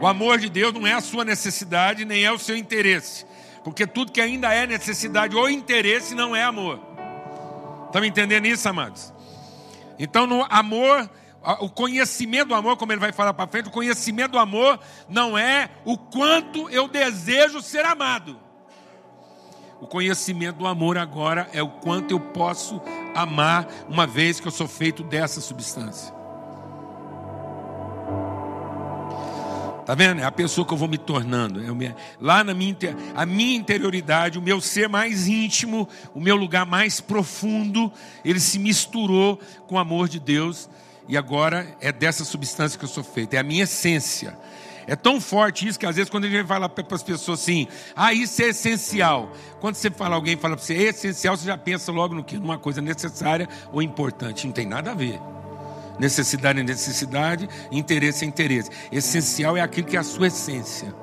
O 0.00 0.06
amor 0.06 0.38
de 0.38 0.48
Deus 0.48 0.72
não 0.72 0.86
é 0.86 0.94
a 0.94 1.00
sua 1.00 1.24
necessidade, 1.26 2.06
nem 2.06 2.24
é 2.24 2.32
o 2.32 2.38
seu 2.38 2.56
interesse. 2.56 3.26
Porque 3.62 3.86
tudo 3.86 4.10
que 4.10 4.20
ainda 4.20 4.52
é 4.52 4.66
necessidade 4.66 5.36
ou 5.36 5.48
interesse 5.48 6.14
não 6.14 6.34
é 6.34 6.42
amor. 6.42 6.80
Estão 7.86 8.02
entendendo 8.02 8.46
isso, 8.46 8.66
amados? 8.66 9.12
Então, 9.98 10.26
no 10.26 10.46
amor, 10.48 11.10
o 11.60 11.68
conhecimento 11.68 12.48
do 12.48 12.54
amor, 12.54 12.78
como 12.78 12.92
ele 12.92 13.00
vai 13.00 13.12
falar 13.12 13.34
para 13.34 13.46
frente, 13.46 13.68
o 13.68 13.72
conhecimento 13.72 14.32
do 14.32 14.38
amor 14.38 14.80
não 15.06 15.36
é 15.36 15.68
o 15.84 15.98
quanto 15.98 16.70
eu 16.70 16.88
desejo 16.88 17.60
ser 17.60 17.84
amado. 17.84 18.40
O 19.82 19.86
conhecimento 19.86 20.56
do 20.56 20.66
amor 20.66 20.96
agora 20.96 21.48
é 21.52 21.62
o 21.62 21.68
quanto 21.68 22.12
eu 22.12 22.20
posso 22.20 22.80
amar, 23.14 23.66
uma 23.88 24.06
vez 24.06 24.40
que 24.40 24.48
eu 24.48 24.52
sou 24.52 24.68
feito 24.68 25.02
dessa 25.02 25.42
substância. 25.42 26.19
Tá 29.90 29.96
vendo? 29.96 30.20
É 30.20 30.24
a 30.24 30.30
pessoa 30.30 30.64
que 30.64 30.72
eu 30.72 30.76
vou 30.76 30.86
me 30.86 30.96
tornando. 30.96 31.74
Me... 31.74 31.92
Lá 32.20 32.44
na 32.44 32.54
minha, 32.54 32.76
a 33.12 33.26
minha 33.26 33.56
interioridade, 33.56 34.38
o 34.38 34.40
meu 34.40 34.60
ser 34.60 34.88
mais 34.88 35.26
íntimo, 35.26 35.88
o 36.14 36.20
meu 36.20 36.36
lugar 36.36 36.64
mais 36.64 37.00
profundo, 37.00 37.92
ele 38.24 38.38
se 38.38 38.56
misturou 38.56 39.40
com 39.66 39.74
o 39.74 39.78
amor 39.80 40.08
de 40.08 40.20
Deus. 40.20 40.70
E 41.08 41.16
agora 41.16 41.76
é 41.80 41.90
dessa 41.90 42.24
substância 42.24 42.78
que 42.78 42.84
eu 42.84 42.88
sou 42.88 43.02
feito. 43.02 43.34
É 43.34 43.38
a 43.38 43.42
minha 43.42 43.64
essência. 43.64 44.38
É 44.86 44.94
tão 44.94 45.20
forte 45.20 45.66
isso 45.66 45.76
que 45.76 45.86
às 45.86 45.96
vezes 45.96 46.08
quando 46.08 46.26
a 46.26 46.28
gente 46.28 46.46
fala 46.46 46.68
para 46.68 46.84
as 46.94 47.02
pessoas 47.02 47.40
assim, 47.40 47.66
ah, 47.96 48.14
isso 48.14 48.40
é 48.42 48.50
essencial. 48.50 49.32
Quando 49.58 49.74
você 49.74 49.90
fala, 49.90 50.14
alguém 50.14 50.36
fala 50.36 50.54
para 50.54 50.64
você, 50.64 50.74
é 50.74 50.82
essencial, 50.90 51.36
você 51.36 51.46
já 51.46 51.58
pensa 51.58 51.90
logo 51.90 52.14
no 52.14 52.22
que? 52.22 52.36
Numa 52.36 52.58
coisa 52.58 52.80
necessária 52.80 53.48
ou 53.72 53.82
importante. 53.82 54.46
Não 54.46 54.52
tem 54.52 54.66
nada 54.66 54.92
a 54.92 54.94
ver. 54.94 55.20
Necessidade 56.00 56.60
é 56.60 56.62
necessidade, 56.62 57.46
interesse 57.70 58.24
é 58.24 58.28
interesse. 58.28 58.70
Essencial 58.90 59.54
é 59.54 59.60
aquilo 59.60 59.86
que 59.86 59.98
é 59.98 60.00
a 60.00 60.02
sua 60.02 60.28
essência. 60.28 60.94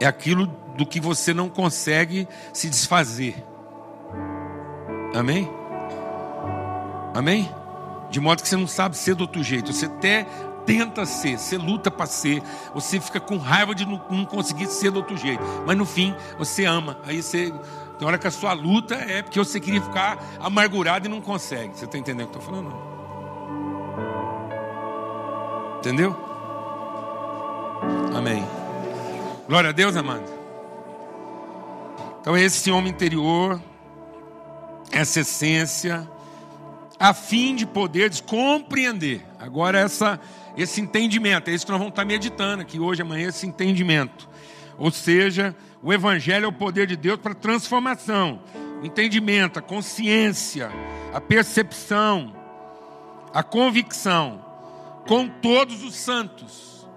É 0.00 0.06
aquilo 0.06 0.46
do 0.74 0.86
que 0.86 0.98
você 0.98 1.34
não 1.34 1.50
consegue 1.50 2.26
se 2.50 2.70
desfazer. 2.70 3.44
Amém? 5.14 5.50
Amém? 7.14 7.54
De 8.10 8.18
modo 8.18 8.42
que 8.42 8.48
você 8.48 8.56
não 8.56 8.66
sabe 8.66 8.96
ser 8.96 9.14
do 9.14 9.20
outro 9.20 9.42
jeito. 9.42 9.70
Você 9.70 9.84
até 9.84 10.26
tenta 10.64 11.04
ser, 11.04 11.38
você 11.38 11.58
luta 11.58 11.90
para 11.90 12.06
ser, 12.06 12.42
você 12.72 12.98
fica 12.98 13.20
com 13.20 13.36
raiva 13.36 13.74
de 13.74 13.84
não, 13.84 13.98
conseguir 14.24 14.66
ser 14.66 14.90
do 14.90 14.98
outro 14.98 15.16
jeito, 15.16 15.42
mas 15.66 15.76
no 15.76 15.84
fim 15.84 16.14
você 16.38 16.64
ama. 16.64 16.98
Aí 17.04 17.22
você 17.22 17.52
tem 17.98 18.08
hora 18.08 18.16
que 18.16 18.26
a 18.26 18.30
sua 18.30 18.54
luta 18.54 18.94
é 18.94 19.20
porque 19.20 19.38
você 19.38 19.60
queria 19.60 19.82
ficar 19.82 20.18
amargurado 20.40 21.06
e 21.06 21.10
não 21.10 21.20
consegue. 21.20 21.76
Você 21.76 21.84
está 21.84 21.98
entendendo 21.98 22.28
o 22.28 22.30
que 22.30 22.36
eu 22.36 22.40
estou 22.40 22.54
falando? 22.54 22.99
Entendeu? 25.80 26.14
Amém. 28.14 28.46
Glória 29.48 29.70
a 29.70 29.72
Deus, 29.72 29.96
amado. 29.96 30.30
Então, 32.20 32.36
esse 32.36 32.70
homem 32.70 32.92
interior, 32.92 33.58
essa 34.92 35.20
essência, 35.20 36.06
a 36.98 37.14
fim 37.14 37.56
de 37.56 37.64
poder 37.64 38.10
compreender. 38.26 39.24
Agora, 39.38 39.78
essa, 39.78 40.20
esse 40.54 40.82
entendimento, 40.82 41.48
é 41.48 41.54
isso 41.54 41.64
que 41.64 41.72
nós 41.72 41.78
vamos 41.78 41.92
estar 41.92 42.04
meditando 42.04 42.60
aqui 42.60 42.78
hoje, 42.78 43.00
amanhã, 43.00 43.28
esse 43.28 43.46
entendimento. 43.46 44.28
Ou 44.76 44.90
seja, 44.90 45.56
o 45.82 45.94
Evangelho 45.94 46.44
é 46.44 46.48
o 46.48 46.52
poder 46.52 46.86
de 46.86 46.94
Deus 46.94 47.18
para 47.18 47.34
transformação, 47.34 48.42
o 48.82 48.84
entendimento, 48.84 49.58
a 49.58 49.62
consciência, 49.62 50.70
a 51.14 51.22
percepção, 51.22 52.36
a 53.32 53.42
convicção 53.42 54.49
com 55.10 55.26
todos 55.26 55.82
os 55.82 55.96
santos. 55.96 56.88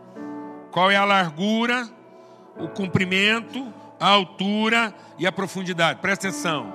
Qual 0.69 0.91
é 0.91 0.95
a 0.95 1.03
largura, 1.03 1.89
o 2.59 2.67
comprimento, 2.67 3.73
a 3.99 4.07
altura 4.07 4.93
e 5.17 5.25
a 5.25 5.31
profundidade? 5.31 5.99
Presta 5.99 6.27
atenção. 6.27 6.71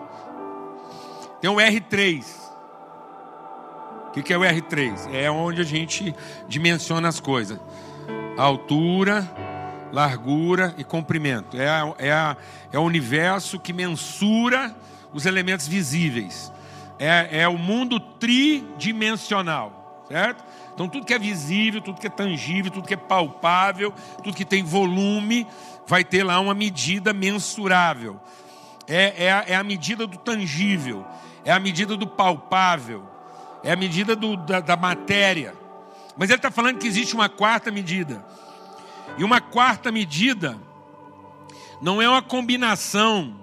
Tem 1.40 1.48
o 1.48 1.54
R3. 1.54 2.24
O 4.08 4.10
que 4.10 4.32
é 4.32 4.36
o 4.36 4.40
R3? 4.40 5.14
É 5.14 5.30
onde 5.30 5.60
a 5.60 5.64
gente 5.64 6.12
dimensiona 6.48 7.06
as 7.06 7.20
coisas: 7.20 7.60
altura, 8.36 9.30
largura 9.92 10.74
e 10.76 10.82
comprimento. 10.82 11.56
É, 11.56 11.68
é, 11.98 12.10
a, 12.10 12.36
é 12.72 12.78
o 12.80 12.82
universo 12.82 13.60
que 13.60 13.72
mensura 13.72 14.74
os 15.14 15.24
elementos 15.24 15.68
visíveis. 15.68 16.52
É, 16.98 17.42
é 17.42 17.48
o 17.48 17.56
mundo 17.56 18.00
tridimensional, 18.00 20.04
certo? 20.08 20.47
Então, 20.78 20.88
tudo 20.88 21.04
que 21.04 21.12
é 21.12 21.18
visível, 21.18 21.80
tudo 21.80 22.00
que 22.00 22.06
é 22.06 22.10
tangível, 22.10 22.70
tudo 22.70 22.86
que 22.86 22.94
é 22.94 22.96
palpável, 22.96 23.92
tudo 24.22 24.32
que 24.32 24.44
tem 24.44 24.62
volume, 24.62 25.44
vai 25.88 26.04
ter 26.04 26.22
lá 26.22 26.38
uma 26.38 26.54
medida 26.54 27.12
mensurável. 27.12 28.20
É, 28.86 29.24
é, 29.24 29.32
a, 29.32 29.44
é 29.48 29.56
a 29.56 29.64
medida 29.64 30.06
do 30.06 30.16
tangível, 30.16 31.04
é 31.44 31.50
a 31.50 31.58
medida 31.58 31.96
do 31.96 32.06
palpável, 32.06 33.02
é 33.64 33.72
a 33.72 33.76
medida 33.76 34.14
do, 34.14 34.36
da, 34.36 34.60
da 34.60 34.76
matéria. 34.76 35.52
Mas 36.16 36.30
ele 36.30 36.36
está 36.36 36.48
falando 36.48 36.78
que 36.78 36.86
existe 36.86 37.12
uma 37.12 37.28
quarta 37.28 37.72
medida. 37.72 38.24
E 39.16 39.24
uma 39.24 39.40
quarta 39.40 39.90
medida 39.90 40.56
não 41.82 42.00
é 42.00 42.08
uma 42.08 42.22
combinação 42.22 43.34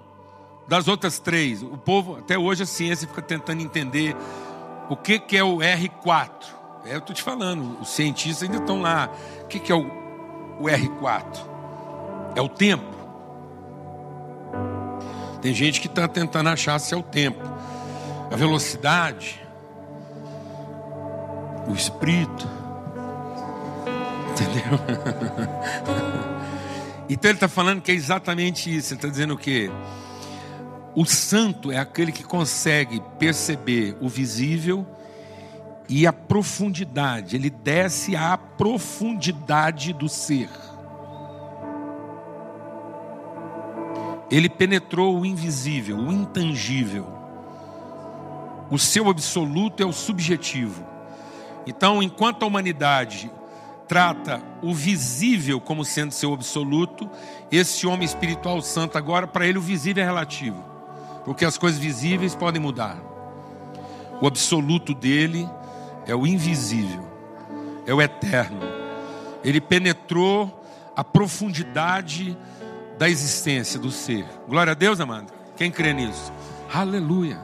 das 0.66 0.88
outras 0.88 1.18
três. 1.18 1.62
O 1.62 1.76
povo, 1.76 2.16
até 2.16 2.38
hoje, 2.38 2.62
a 2.62 2.66
ciência 2.66 3.06
fica 3.06 3.20
tentando 3.20 3.60
entender 3.60 4.16
o 4.88 4.96
que, 4.96 5.18
que 5.18 5.36
é 5.36 5.44
o 5.44 5.58
R4. 5.58 6.55
É, 6.86 6.94
eu 6.94 6.98
estou 6.98 7.14
te 7.14 7.22
falando, 7.22 7.80
os 7.80 7.88
cientistas 7.88 8.44
ainda 8.44 8.58
estão 8.58 8.80
lá. 8.80 9.10
O 9.42 9.46
que, 9.48 9.58
que 9.58 9.72
é 9.72 9.74
o, 9.74 9.86
o 10.60 10.64
R4? 10.64 11.44
É 12.36 12.40
o 12.40 12.48
tempo. 12.48 12.94
Tem 15.42 15.52
gente 15.52 15.80
que 15.80 15.88
está 15.88 16.06
tentando 16.06 16.48
achar 16.48 16.78
se 16.78 16.94
é 16.94 16.96
o 16.96 17.02
tempo, 17.02 17.42
a 18.30 18.36
velocidade, 18.36 19.44
o 21.68 21.72
espírito. 21.72 22.48
Entendeu? 24.30 24.78
então 27.10 27.30
ele 27.30 27.36
está 27.36 27.48
falando 27.48 27.82
que 27.82 27.90
é 27.90 27.94
exatamente 27.94 28.74
isso. 28.74 28.92
Ele 28.92 28.98
está 28.98 29.08
dizendo 29.08 29.34
o 29.34 29.38
quê? 29.38 29.70
O 30.94 31.04
santo 31.04 31.72
é 31.72 31.78
aquele 31.78 32.12
que 32.12 32.22
consegue 32.22 33.02
perceber 33.18 33.96
o 34.00 34.08
visível 34.08 34.86
e 35.88 36.06
a 36.06 36.12
profundidade, 36.12 37.36
ele 37.36 37.50
desce 37.50 38.16
à 38.16 38.36
profundidade 38.36 39.92
do 39.92 40.08
ser. 40.08 40.50
Ele 44.30 44.48
penetrou 44.48 45.20
o 45.20 45.26
invisível, 45.26 45.96
o 45.96 46.12
intangível. 46.12 47.06
O 48.70 48.78
seu 48.78 49.08
absoluto 49.08 49.82
é 49.82 49.86
o 49.86 49.92
subjetivo. 49.92 50.84
Então, 51.66 52.02
enquanto 52.02 52.42
a 52.42 52.46
humanidade 52.46 53.30
trata 53.86 54.42
o 54.62 54.74
visível 54.74 55.60
como 55.60 55.84
sendo 55.84 56.12
seu 56.12 56.34
absoluto, 56.34 57.08
esse 57.50 57.86
homem 57.86 58.04
espiritual 58.04 58.60
santo 58.60 58.98
agora, 58.98 59.28
para 59.28 59.46
ele 59.46 59.58
o 59.58 59.62
visível 59.62 60.02
é 60.02 60.06
relativo, 60.06 60.62
porque 61.24 61.44
as 61.44 61.56
coisas 61.56 61.78
visíveis 61.78 62.34
podem 62.34 62.60
mudar. 62.60 62.96
O 64.20 64.26
absoluto 64.26 64.92
dele 64.92 65.48
é 66.06 66.14
o 66.14 66.26
invisível, 66.26 67.04
é 67.86 67.92
o 67.92 68.00
eterno, 68.00 68.60
Ele 69.42 69.60
penetrou 69.60 70.64
a 70.94 71.04
profundidade 71.04 72.36
da 72.98 73.08
existência 73.08 73.78
do 73.78 73.90
ser. 73.90 74.26
Glória 74.48 74.72
a 74.72 74.74
Deus, 74.74 75.00
amado. 75.00 75.32
Quem 75.56 75.70
crê 75.70 75.92
nisso? 75.92 76.32
Aleluia. 76.72 77.38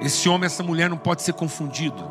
Esse 0.00 0.28
homem, 0.28 0.46
essa 0.46 0.62
mulher 0.62 0.90
não 0.90 0.96
pode 0.96 1.22
ser 1.22 1.32
confundido. 1.32 2.10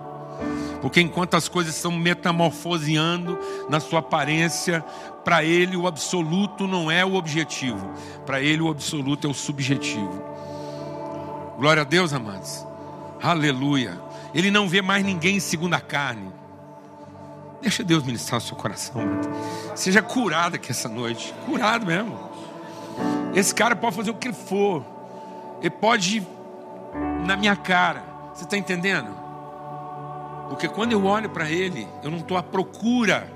Porque 0.82 1.00
enquanto 1.02 1.36
as 1.36 1.48
coisas 1.48 1.76
estão 1.76 1.92
metamorfoseando 1.92 3.38
na 3.70 3.80
sua 3.80 4.00
aparência, 4.00 4.84
para 5.24 5.44
ele 5.44 5.78
o 5.78 5.86
absoluto 5.86 6.66
não 6.66 6.90
é 6.90 7.06
o 7.06 7.14
objetivo, 7.14 7.92
para 8.26 8.42
ele 8.42 8.62
o 8.62 8.70
absoluto 8.70 9.28
é 9.28 9.30
o 9.30 9.34
subjetivo. 9.34 10.24
Glória 11.58 11.82
a 11.82 11.86
Deus, 11.86 12.14
amados. 12.14 12.66
Aleluia. 13.22 14.00
Ele 14.34 14.50
não 14.50 14.68
vê 14.68 14.82
mais 14.82 15.04
ninguém 15.04 15.40
segundo 15.40 15.74
a 15.74 15.80
carne. 15.80 16.32
Deixa 17.62 17.84
Deus 17.84 18.04
ministrar 18.04 18.40
o 18.40 18.42
seu 18.42 18.56
coração. 18.56 19.02
Seja 19.76 20.02
curado 20.02 20.56
aqui 20.56 20.72
essa 20.72 20.90
noite. 20.90 21.34
Curado 21.46 21.86
mesmo. 21.86 22.18
Esse 23.36 23.54
cara 23.54 23.76
pode 23.76 23.96
fazer 23.96 24.12
o 24.12 24.16
que 24.16 24.28
ele 24.28 24.36
for. 24.36 24.84
Ele 25.60 25.70
pode 25.70 26.18
ir 26.18 26.28
na 27.26 27.36
minha 27.36 27.56
cara. 27.56 28.04
Você 28.34 28.46
está 28.46 28.58
entendendo? 28.58 29.10
Porque 30.50 30.68
quando 30.68 30.92
eu 30.94 31.06
olho 31.06 31.30
para 31.30 31.50
ele, 31.50 31.88
eu 32.04 32.10
não 32.10 32.18
estou 32.18 32.36
à 32.36 32.44
procura 32.44 33.32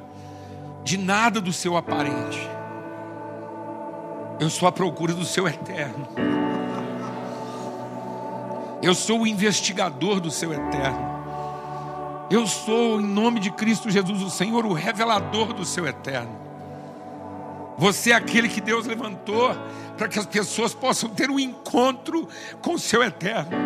de 0.83 0.97
nada 0.97 1.39
do 1.39 1.53
seu 1.53 1.77
aparente. 1.77 2.49
Eu 4.39 4.49
sou 4.49 4.67
à 4.67 4.71
procura 4.71 5.13
do 5.13 5.23
seu 5.23 5.47
eterno. 5.47 6.07
Eu 8.85 8.93
sou 8.93 9.21
o 9.21 9.27
investigador 9.27 10.19
do 10.19 10.29
seu 10.29 10.53
eterno. 10.53 11.15
Eu 12.29 12.45
sou, 12.45 13.01
em 13.01 13.03
nome 13.03 13.39
de 13.39 13.49
Cristo 13.49 13.89
Jesus, 13.89 14.21
o 14.21 14.29
Senhor, 14.29 14.63
o 14.63 14.73
revelador 14.73 15.53
do 15.53 15.65
seu 15.65 15.87
eterno. 15.87 16.29
Você 17.79 18.11
é 18.11 18.13
aquele 18.13 18.47
que 18.47 18.61
Deus 18.61 18.85
levantou 18.85 19.57
para 19.97 20.07
que 20.07 20.19
as 20.19 20.27
pessoas 20.27 20.75
possam 20.75 21.09
ter 21.09 21.31
um 21.31 21.39
encontro 21.39 22.29
com 22.61 22.75
o 22.75 22.79
seu 22.79 23.01
eterno, 23.01 23.57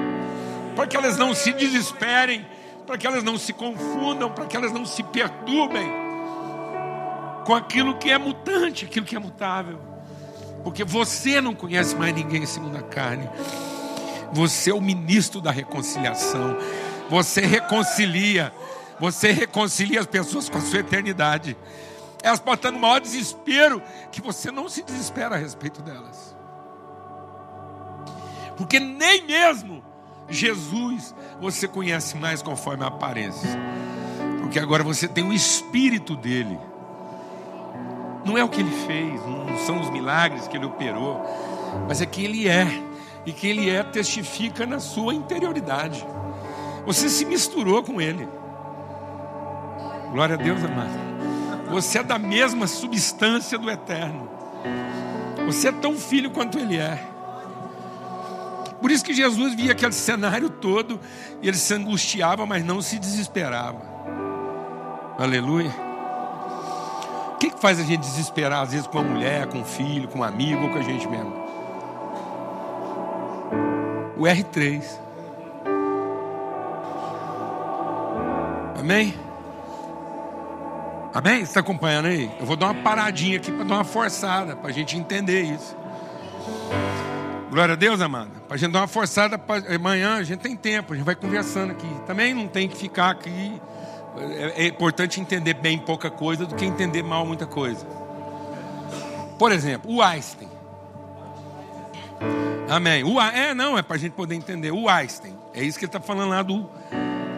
para 0.74 0.88
que 0.88 0.96
elas 0.96 1.18
não 1.18 1.36
se 1.36 1.52
desesperem, 1.52 2.48
para 2.88 2.98
que 2.98 3.06
elas 3.06 3.22
não 3.22 3.38
se 3.38 3.52
confundam, 3.52 4.32
para 4.32 4.46
que 4.46 4.56
elas 4.56 4.72
não 4.72 4.86
se 4.86 5.04
perturbem 5.04 5.92
com 7.46 7.54
aquilo 7.54 7.98
que 7.98 8.10
é 8.10 8.18
mutante, 8.18 8.86
aquilo 8.86 9.06
que 9.06 9.18
é 9.18 9.20
mutável, 9.20 9.82
porque 10.64 10.86
você 10.86 11.42
não 11.42 11.54
conhece 11.54 11.94
mais 11.94 12.16
ninguém 12.16 12.46
segundo 12.46 12.78
a 12.78 12.84
carne. 12.84 13.30
Você 14.32 14.72
é 14.72 14.74
o 14.74 14.82
ministro 14.82 15.42
da 15.42 15.52
reconciliação. 15.52 16.58
Você 17.10 17.42
reconcilia. 17.42 18.54
Você 19.00 19.32
reconcilia 19.32 20.02
as 20.02 20.08
pessoas 20.08 20.50
com 20.50 20.58
a 20.58 20.62
sua 20.62 20.80
eternidade. 20.80 21.58
Elas 22.22 22.40
podem 22.40 22.56
estar 22.56 22.72
no 22.72 22.80
maior 22.80 23.00
desespero 23.00 23.82
que 24.12 24.22
você 24.22 24.52
não 24.52 24.68
se 24.68 24.84
desespera 24.84 25.36
a 25.36 25.38
respeito 25.38 25.82
delas. 25.82 26.36
Porque 28.58 28.80
nem 28.80 29.26
mesmo 29.26 29.82
Jesus 30.28 31.16
você 31.40 31.68
conhece 31.68 32.18
mais 32.18 32.42
conforme 32.42 32.84
a 32.84 32.88
aparência. 32.88 33.50
Porque 34.42 34.60
agora 34.60 34.84
você 34.84 35.08
tem 35.08 35.24
o 35.24 35.34
espírito 35.34 36.16
dele. 36.16 36.60
Não 38.26 38.38
é 38.38 38.44
o 38.44 38.50
que 38.50 38.60
ele 38.60 38.86
fez, 38.86 39.22
não 39.26 39.58
são 39.66 39.80
os 39.80 39.90
milagres 39.90 40.48
que 40.48 40.58
ele 40.58 40.66
operou, 40.66 41.24
mas 41.88 42.02
é 42.02 42.06
quem 42.06 42.26
ele 42.26 42.50
é 42.50 42.68
e 43.30 43.32
quem 43.32 43.52
Ele 43.52 43.70
é 43.70 43.84
testifica 43.84 44.66
na 44.66 44.80
sua 44.80 45.14
interioridade. 45.14 46.04
Você 46.84 47.08
se 47.08 47.26
misturou 47.26 47.84
com 47.84 48.02
Ele. 48.02 48.28
Glória 50.12 50.34
a 50.34 50.38
Deus, 50.38 50.64
amado. 50.64 51.70
Você 51.70 52.00
é 52.00 52.04
da 52.04 52.18
mesma 52.18 52.66
substância 52.66 53.56
do 53.60 53.70
Eterno. 53.70 54.28
Você 55.46 55.68
é 55.68 55.72
tão 55.72 55.96
filho 55.96 56.32
quanto 56.32 56.58
Ele 56.58 56.78
é. 56.78 57.08
Por 58.82 58.90
isso 58.90 59.06
que 59.06 59.14
Jesus 59.14 59.54
via 59.54 59.74
aquele 59.74 59.92
cenário 59.92 60.50
todo 60.50 61.00
e 61.42 61.48
ele 61.48 61.58
se 61.58 61.74
angustiava, 61.74 62.46
mas 62.46 62.64
não 62.64 62.82
se 62.82 62.98
desesperava. 62.98 63.82
Aleluia. 65.20 65.72
O 67.34 67.38
que, 67.38 67.52
que 67.52 67.60
faz 67.60 67.78
a 67.80 67.84
gente 67.84 68.00
desesperar, 68.00 68.64
às 68.64 68.72
vezes, 68.72 68.88
com 68.88 69.00
a 69.00 69.04
mulher, 69.04 69.48
com 69.48 69.62
o 69.62 69.66
filho, 69.66 70.08
com 70.08 70.20
um 70.20 70.24
amigo 70.24 70.64
ou 70.64 70.70
com 70.70 70.80
a 70.80 70.82
gente 70.82 71.08
mesmo? 71.08 71.49
O 74.18 74.24
R3. 74.24 74.84
Amém? 78.80 79.14
Amém? 81.14 81.38
Você 81.38 81.44
está 81.44 81.60
acompanhando 81.60 82.08
aí? 82.08 82.32
Eu 82.40 82.46
vou 82.46 82.56
dar 82.56 82.68
uma 82.68 82.84
paradinha 82.84 83.38
aqui 83.38 83.52
para 83.52 83.64
dar 83.64 83.76
uma 83.76 83.84
forçada, 83.84 84.56
para 84.56 84.70
a 84.70 84.74
gente 84.74 84.98
entender 84.98 85.42
isso. 85.42 85.76
Glória 87.50 87.74
a 87.74 87.76
Deus, 87.76 88.00
amada. 88.00 88.30
Para 88.48 88.56
a 88.56 88.58
gente 88.58 88.72
dar 88.72 88.82
uma 88.82 88.88
forçada, 88.88 89.38
pra... 89.38 89.58
amanhã 89.74 90.16
a 90.16 90.24
gente 90.24 90.40
tem 90.40 90.56
tempo, 90.56 90.94
a 90.94 90.96
gente 90.96 91.06
vai 91.06 91.16
conversando 91.16 91.72
aqui. 91.72 91.90
Também 92.06 92.34
não 92.34 92.48
tem 92.48 92.68
que 92.68 92.78
ficar 92.78 93.10
aqui. 93.10 93.60
É, 94.18 94.64
é 94.64 94.68
importante 94.68 95.20
entender 95.20 95.56
bem 95.56 95.80
pouca 95.80 96.12
coisa 96.12 96.46
do 96.46 96.56
que 96.56 96.66
entender 96.66 97.02
mal 97.02 97.26
muita 97.26 97.48
coisa. 97.48 97.86
Por 99.38 99.52
exemplo, 99.52 99.92
o 99.92 100.02
Einstein. 100.02 100.59
Amém. 102.70 103.04
O, 103.04 103.20
é, 103.20 103.54
não, 103.54 103.78
é 103.78 103.82
para 103.82 103.96
a 103.96 104.00
gente 104.00 104.14
poder 104.14 104.36
entender. 104.36 104.72
O 104.72 104.88
Einstein, 104.88 105.36
é 105.54 105.64
isso 105.64 105.78
que 105.78 105.86
ele 105.86 105.90
está 105.90 106.00
falando 106.00 106.30
lá 106.30 106.44
do. 106.44 106.70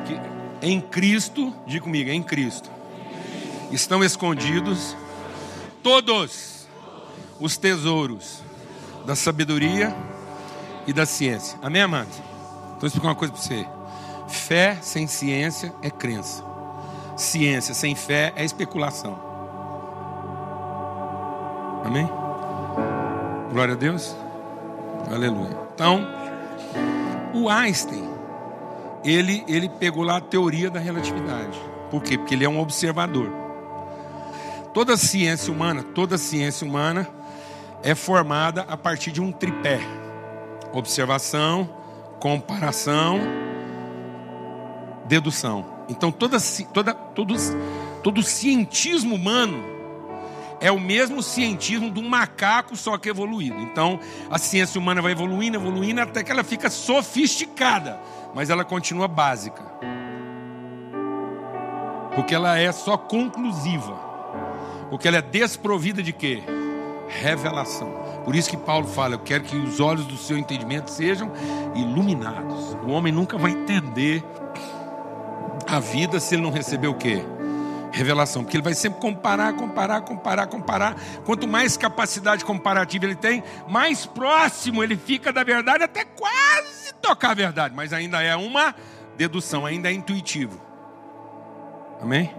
Que, 0.06 0.20
em 0.62 0.82
Cristo, 0.82 1.56
diga 1.66 1.84
comigo, 1.84 2.10
em 2.10 2.22
Cristo, 2.22 2.70
estão 3.72 4.04
escondidos 4.04 4.96
todos 5.82 6.68
os 7.40 7.58
tesouros 7.58 8.44
da 9.06 9.16
sabedoria 9.16 9.96
e 10.86 10.94
da 10.94 11.06
ciência. 11.06 11.58
Amém, 11.62 11.82
amados? 11.82 12.16
Então, 12.18 12.80
vou 12.80 12.88
explicar 12.88 13.08
uma 13.08 13.16
coisa 13.16 13.34
para 13.34 13.42
você. 13.42 13.66
Fé 14.28 14.78
sem 14.82 15.08
ciência 15.08 15.74
é 15.82 15.90
crença. 15.90 16.44
Ciência 17.18 17.74
sem 17.74 17.96
fé 17.96 18.34
é 18.36 18.44
especulação. 18.44 19.20
Amém? 21.84 22.08
Glória 23.52 23.74
a 23.74 23.78
Deus. 23.78 24.16
Aleluia. 25.12 25.58
Então, 25.76 26.08
o 27.34 27.50
Einstein, 27.50 28.10
ele, 29.04 29.44
ele 29.48 29.68
pegou 29.68 30.04
lá 30.04 30.18
a 30.18 30.22
teoria 30.22 30.70
da 30.70 30.80
relatividade. 30.80 31.60
Por 31.90 32.02
quê? 32.02 32.18
Porque 32.18 32.34
ele 32.34 32.46
é 32.46 32.50
um 32.50 32.60
observador. 32.60 33.30
Toda 34.74 34.96
ciência 34.96 35.52
humana, 35.52 35.84
toda 35.84 36.18
ciência 36.18 36.66
humana 36.66 37.08
é 37.84 37.94
formada 37.94 38.62
a 38.70 38.78
partir 38.78 39.12
de 39.12 39.22
um 39.22 39.32
tripé: 39.32 39.82
observação, 40.72 41.70
comparação, 42.20 43.20
dedução. 45.08 45.66
Então, 45.90 46.10
toda, 46.10 46.38
toda, 46.74 46.94
todo, 46.94 47.36
todo 48.02 48.24
cientismo 48.24 49.16
humano 49.16 49.71
é 50.62 50.72
o 50.72 50.80
mesmo 50.80 51.24
cientismo 51.24 51.92
um 51.98 52.08
macaco, 52.08 52.76
só 52.76 52.96
que 52.98 53.10
evoluído. 53.10 53.60
Então, 53.60 54.00
a 54.30 54.38
ciência 54.38 54.80
humana 54.80 55.02
vai 55.02 55.12
evoluindo, 55.12 55.58
evoluindo, 55.58 56.00
até 56.00 56.24
que 56.24 56.32
ela 56.32 56.44
fica 56.44 56.70
sofisticada, 56.70 58.00
mas 58.36 58.52
ela 58.52 58.64
continua 58.64 59.08
básica. 59.08 59.64
Porque 62.14 62.36
ela 62.36 62.60
é 62.60 62.72
só 62.72 62.96
conclusiva. 62.96 63.96
Porque 64.92 65.08
ela 65.08 65.18
é 65.18 65.22
desprovida 65.22 66.04
de 66.04 66.14
quê? 66.14 66.44
Revelação. 67.08 67.92
Por 68.24 68.36
isso 68.36 68.50
que 68.50 68.58
Paulo 68.58 68.88
fala: 68.88 69.16
Eu 69.16 69.20
quero 69.20 69.44
que 69.44 69.56
os 69.56 69.80
olhos 69.80 70.06
do 70.06 70.18
seu 70.18 70.38
entendimento 70.38 70.92
sejam 70.92 71.32
iluminados. 71.74 72.74
O 72.86 72.92
homem 72.92 73.12
nunca 73.12 73.38
vai 73.38 73.52
entender 73.52 74.24
a 75.68 75.80
vida 75.80 76.20
se 76.20 76.36
ele 76.36 76.44
não 76.44 76.52
receber 76.52 76.88
o 76.88 76.94
quê? 76.94 77.24
Revelação, 77.92 78.44
porque 78.44 78.58
ele 78.58 78.64
vai 78.64 78.74
sempre 78.74 79.00
comparar, 79.00 79.54
comparar, 79.54 80.02
comparar, 80.02 80.48
comparar. 80.48 80.96
Quanto 81.26 81.48
mais 81.48 81.78
capacidade 81.78 82.46
comparativa 82.46 83.06
ele 83.06 83.16
tem, 83.16 83.44
mais 83.68 84.06
próximo 84.06 84.84
ele 84.84 84.98
fica 84.98 85.32
da 85.32 85.44
verdade, 85.44 85.84
até 85.84 86.06
quase 86.06 86.94
tocar 87.02 87.32
a 87.32 87.36
verdade, 87.36 87.76
mas 87.76 87.94
ainda 87.94 88.22
é 88.22 88.36
uma 88.36 88.74
dedução, 89.18 89.66
ainda 89.66 89.90
é 89.90 89.94
intuitivo. 89.94 90.60
Amém? 92.02 92.34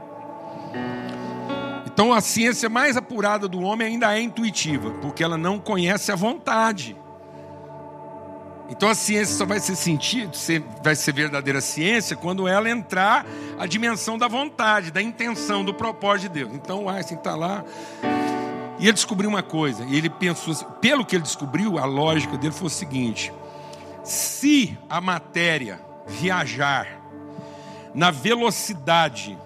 Então 1.86 2.12
a 2.12 2.20
ciência 2.20 2.68
mais 2.68 2.96
apurada 2.96 3.46
do 3.46 3.60
homem 3.60 3.86
ainda 3.86 4.16
é 4.16 4.20
intuitiva, 4.20 4.90
porque 5.02 5.22
ela 5.22 5.36
não 5.36 5.58
conhece 5.58 6.10
a 6.10 6.16
vontade. 6.16 6.96
Então 8.68 8.88
a 8.88 8.94
ciência 8.94 9.36
só 9.36 9.44
vai 9.44 9.60
ser 9.60 9.76
sentido, 9.76 10.36
vai 10.82 10.96
ser 10.96 11.12
verdadeira 11.12 11.60
ciência 11.60 12.16
quando 12.16 12.48
ela 12.48 12.70
entrar 12.70 13.26
a 13.58 13.66
dimensão 13.66 14.16
da 14.16 14.28
vontade, 14.28 14.90
da 14.90 15.02
intenção, 15.02 15.64
do 15.64 15.74
propósito 15.74 16.32
de 16.32 16.40
Deus. 16.40 16.54
Então 16.54 16.88
Einstein 16.88 17.18
está 17.18 17.34
lá 17.34 17.64
e 18.78 18.84
ele 18.84 18.94
descobriu 18.94 19.28
uma 19.28 19.42
coisa. 19.42 19.84
E 19.84 19.96
ele 19.96 20.10
pensou, 20.10 20.52
assim, 20.52 20.66
pelo 20.80 21.04
que 21.04 21.14
ele 21.14 21.22
descobriu, 21.22 21.78
a 21.78 21.84
lógica 21.84 22.36
dele 22.36 22.52
foi 22.52 22.66
o 22.66 22.70
seguinte: 22.70 23.32
se 24.02 24.76
a 24.88 25.00
matéria 25.00 25.80
viajar 26.06 26.88
na 27.94 28.10
velocidade 28.10 29.38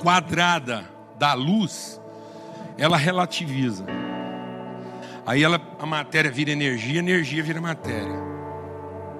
quadrada 0.00 0.88
da 1.18 1.34
luz, 1.34 2.00
ela 2.76 2.96
relativiza. 2.96 4.01
Aí 5.24 5.42
ela, 5.42 5.60
a 5.78 5.86
matéria 5.86 6.30
vira 6.30 6.50
energia, 6.50 6.98
energia 6.98 7.42
vira 7.42 7.60
matéria. 7.60 8.20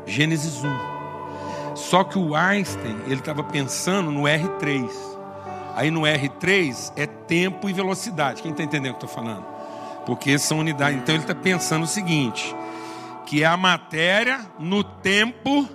Gênesis 0.06 0.62
1. 0.64 1.76
Só 1.76 2.04
que 2.04 2.18
o 2.18 2.34
Einstein, 2.34 2.96
ele 3.06 3.20
estava 3.20 3.42
pensando 3.42 4.10
no 4.10 4.22
R3. 4.22 4.90
Aí 5.74 5.90
no 5.90 6.02
R3 6.02 6.92
é 6.96 7.06
tempo 7.06 7.68
e 7.68 7.72
velocidade. 7.72 8.42
Quem 8.42 8.50
está 8.50 8.62
entendendo 8.62 8.94
o 8.94 8.98
que 8.98 9.04
eu 9.04 9.08
estou 9.08 9.24
falando? 9.24 9.44
Porque 10.04 10.38
são 10.38 10.58
unidades. 10.58 11.00
Então 11.00 11.14
ele 11.14 11.24
está 11.24 11.34
pensando 11.34 11.84
o 11.84 11.86
seguinte: 11.86 12.54
que 13.24 13.42
é 13.42 13.46
a 13.46 13.56
matéria 13.56 14.40
no 14.58 14.84
tempo 14.84 15.68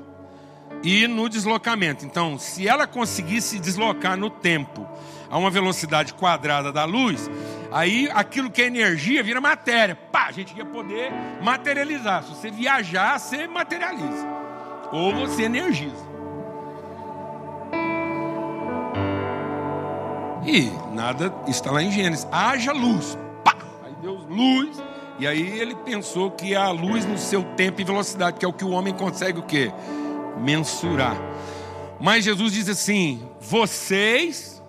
e 0.84 1.08
no 1.08 1.28
deslocamento. 1.28 2.06
Então, 2.06 2.38
se 2.38 2.68
ela 2.68 2.86
conseguisse 2.86 3.60
deslocar 3.60 4.18
no 4.18 4.30
tempo 4.30 4.88
a 5.30 5.38
uma 5.38 5.50
velocidade 5.50 6.13
quadrada 6.13 6.72
da 6.72 6.86
luz, 6.86 7.30
aí 7.72 8.10
aquilo 8.13 8.52
que 8.52 8.62
é 8.62 8.66
energia 8.66 9.24
vira 9.24 9.42
matéria. 9.42 9.96
A 10.28 10.32
gente 10.34 10.54
ia 10.58 10.66
poder 10.66 11.10
materializar. 11.42 12.22
Se 12.22 12.36
você 12.36 12.52
viajar, 12.52 13.18
você 13.18 13.48
materializa. 13.48 14.28
Ou 14.92 15.16
você 15.16 15.44
energiza. 15.44 16.06
E 20.46 20.70
nada 20.94 21.34
está 21.48 21.72
lá 21.72 21.82
em 21.82 21.90
Gênesis. 21.90 22.28
Haja 22.30 22.74
luz. 22.74 23.18
Pá! 23.42 23.56
Aí 23.86 23.94
Deus 24.02 24.22
luz. 24.28 24.84
E 25.18 25.26
aí 25.26 25.60
ele 25.62 25.76
pensou 25.76 26.30
que 26.30 26.54
a 26.54 26.72
luz 26.72 27.06
no 27.06 27.18
seu 27.18 27.42
tempo 27.56 27.80
e 27.80 27.86
velocidade, 27.86 28.38
que 28.38 28.44
é 28.44 28.50
o 28.50 28.54
que 28.54 28.66
o 28.66 28.72
homem 28.72 28.94
consegue 28.94 29.40
o 29.40 29.44
quê? 29.44 29.72
Mensurar. 30.42 31.16
Mas 32.02 32.26
Jesus 32.26 32.52
diz 32.52 32.68
assim: 32.68 33.26
vocês 33.40 34.62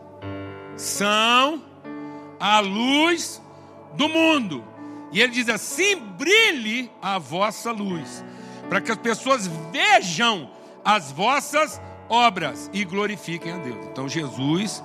são 0.77 1.61
a 2.39 2.61
luz 2.61 3.43
do 3.97 4.09
mundo. 4.09 4.68
E 5.11 5.21
ele 5.21 5.33
diz 5.33 5.49
assim: 5.49 5.97
brilhe 5.97 6.91
a 7.01 7.19
vossa 7.19 7.71
luz, 7.71 8.25
para 8.69 8.81
que 8.81 8.91
as 8.91 8.99
pessoas 8.99 9.47
vejam 9.71 10.51
as 10.85 11.11
vossas 11.13 11.81
obras 12.09 12.71
e 12.73 12.85
glorifiquem 12.85 13.53
a 13.53 13.59
Deus. 13.59 13.87
Então 13.87 14.09
Jesus, 14.09 14.83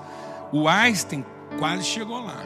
o 0.52 0.68
Einstein 0.68 1.26
quase 1.58 1.84
chegou 1.84 2.22
lá. 2.22 2.44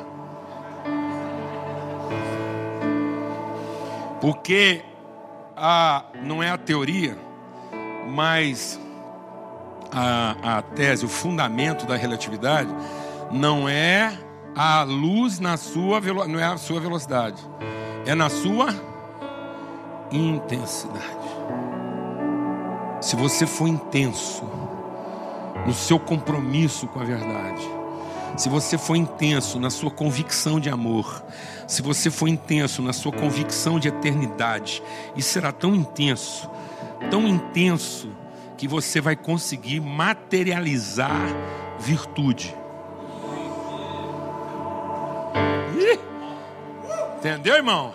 Porque 4.19 4.81
a, 5.55 6.05
não 6.23 6.41
é 6.41 6.49
a 6.49 6.57
teoria, 6.57 7.17
mas 8.09 8.79
a, 9.91 10.57
a 10.57 10.61
tese, 10.61 11.05
o 11.05 11.09
fundamento 11.09 11.85
da 11.85 11.95
relatividade, 11.95 12.69
não 13.31 13.67
é 13.69 14.17
a 14.57 14.81
luz 14.81 15.39
na 15.39 15.55
sua 15.55 16.01
não 16.27 16.39
é 16.39 16.45
a 16.45 16.57
sua 16.57 16.79
velocidade, 16.79 17.39
é 18.07 18.15
na 18.15 18.27
sua 18.27 18.73
intensidade. 20.11 21.05
Se 22.99 23.15
você 23.15 23.45
for 23.45 23.67
intenso 23.67 24.43
no 25.63 25.73
seu 25.75 25.99
compromisso 25.99 26.87
com 26.87 26.99
a 26.99 27.03
verdade, 27.03 27.61
se 28.35 28.49
você 28.49 28.79
for 28.79 28.95
intenso 28.95 29.59
na 29.59 29.69
sua 29.69 29.91
convicção 29.91 30.59
de 30.59 30.71
amor, 30.71 31.23
se 31.67 31.83
você 31.83 32.09
for 32.09 32.27
intenso 32.27 32.81
na 32.81 32.93
sua 32.93 33.11
convicção 33.11 33.79
de 33.79 33.89
eternidade, 33.89 34.81
e 35.15 35.21
será 35.21 35.51
tão 35.51 35.75
intenso, 35.75 36.49
tão 37.11 37.27
intenso, 37.27 38.09
que 38.57 38.67
você 38.67 38.99
vai 38.99 39.15
conseguir 39.15 39.79
materializar 39.79 41.21
virtude. 41.77 42.56
Entendeu, 47.17 47.55
irmão? 47.55 47.93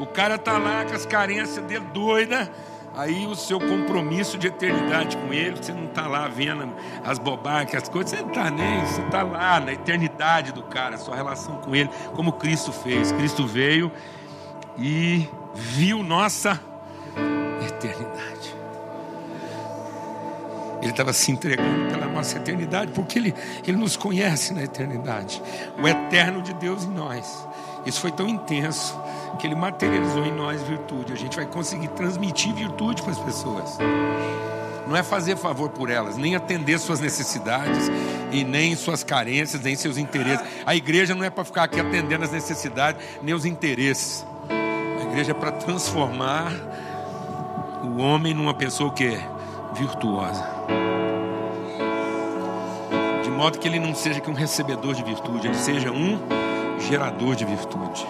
O 0.00 0.06
cara 0.06 0.36
tá 0.36 0.58
lá 0.58 0.84
com 0.84 0.94
as 0.94 1.06
carências 1.06 1.64
dele 1.64 1.84
doida, 1.92 2.50
aí 2.94 3.26
o 3.26 3.34
seu 3.34 3.58
compromisso 3.58 4.36
de 4.36 4.48
eternidade 4.48 5.16
com 5.16 5.32
ele, 5.32 5.56
você 5.56 5.72
não 5.72 5.86
tá 5.86 6.06
lá 6.06 6.28
vendo 6.28 6.74
as 7.04 7.18
bobagens, 7.18 7.82
as 7.82 7.88
coisas, 7.88 8.10
você 8.10 8.22
não 8.22 8.30
tá 8.30 8.50
nem, 8.50 8.84
você 8.84 9.02
tá 9.02 9.22
lá 9.22 9.58
na 9.60 9.72
eternidade 9.72 10.52
do 10.52 10.62
cara, 10.62 10.98
sua 10.98 11.16
relação 11.16 11.56
com 11.56 11.74
ele, 11.74 11.88
como 12.14 12.32
Cristo 12.32 12.72
fez. 12.72 13.10
Cristo 13.12 13.46
veio 13.46 13.90
e 14.76 15.28
viu 15.54 16.02
nossa 16.02 16.60
eternidade. 17.66 18.45
Ele 20.86 20.92
estava 20.92 21.12
se 21.12 21.32
entregando 21.32 21.90
pela 21.90 22.06
nossa 22.06 22.36
eternidade, 22.36 22.92
porque 22.92 23.18
ele, 23.18 23.34
ele 23.66 23.76
nos 23.76 23.96
conhece 23.96 24.54
na 24.54 24.62
eternidade. 24.62 25.42
O 25.82 25.88
eterno 25.88 26.40
de 26.40 26.54
Deus 26.54 26.84
em 26.84 26.90
nós. 26.90 27.44
Isso 27.84 28.00
foi 28.00 28.12
tão 28.12 28.28
intenso 28.28 28.96
que 29.40 29.48
ele 29.48 29.56
materializou 29.56 30.24
em 30.24 30.32
nós 30.32 30.62
virtude. 30.62 31.12
A 31.12 31.16
gente 31.16 31.36
vai 31.36 31.44
conseguir 31.44 31.88
transmitir 31.88 32.54
virtude 32.54 33.02
para 33.02 33.10
as 33.10 33.18
pessoas. 33.18 33.78
Não 34.86 34.96
é 34.96 35.02
fazer 35.02 35.36
favor 35.36 35.70
por 35.70 35.90
elas, 35.90 36.16
nem 36.16 36.36
atender 36.36 36.78
suas 36.78 37.00
necessidades 37.00 37.90
e 38.30 38.44
nem 38.44 38.76
suas 38.76 39.02
carências, 39.02 39.60
nem 39.60 39.74
seus 39.74 39.98
interesses. 39.98 40.46
A 40.64 40.76
igreja 40.76 41.16
não 41.16 41.24
é 41.24 41.30
para 41.30 41.44
ficar 41.44 41.64
aqui 41.64 41.80
atendendo 41.80 42.24
as 42.24 42.30
necessidades, 42.30 43.04
nem 43.20 43.34
os 43.34 43.44
interesses. 43.44 44.24
A 44.48 45.02
igreja 45.02 45.32
é 45.32 45.34
para 45.34 45.50
transformar 45.50 46.52
o 47.82 47.98
homem 47.98 48.32
numa 48.32 48.54
pessoa 48.54 48.92
que 48.92 49.18
virtuosa. 49.76 50.44
De 53.22 53.30
modo 53.30 53.58
que 53.58 53.68
ele 53.68 53.78
não 53.78 53.94
seja 53.94 54.20
que 54.20 54.30
um 54.30 54.34
recebedor 54.34 54.94
de 54.94 55.02
virtude, 55.02 55.46
ele 55.46 55.54
seja 55.54 55.92
um 55.92 56.18
gerador 56.88 57.36
de 57.36 57.44
virtude. 57.44 58.06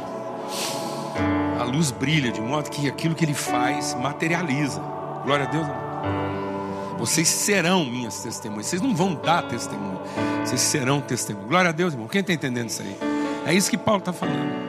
A 1.59 1.65
luz 1.65 1.91
brilha 1.91 2.31
de 2.31 2.41
modo 2.41 2.71
que 2.71 2.89
aquilo 2.89 3.15
que 3.15 3.25
ele 3.25 3.35
faz 3.35 3.95
materializa. 3.95 4.81
Glória 5.25 5.47
a 5.47 5.49
Deus. 5.49 5.67
Vocês 6.99 7.29
serão 7.29 7.85
minhas 7.85 8.23
testemunhas. 8.23 8.67
Vocês 8.67 8.81
não 8.81 8.95
vão 8.95 9.15
dar 9.15 9.43
testemunho. 9.43 10.01
Vocês 10.45 10.61
serão 10.61 11.01
testemunhas. 11.01 11.49
Glória 11.49 11.71
a 11.71 11.73
Deus, 11.73 11.93
irmão. 11.93 12.09
Quem 12.09 12.21
está 12.21 12.33
entendendo 12.33 12.69
isso 12.69 12.83
aí? 12.83 12.97
É 13.47 13.55
isso 13.55 13.71
que 13.71 13.77
Paulo 13.77 14.01
está 14.01 14.13
falando. 14.13 14.67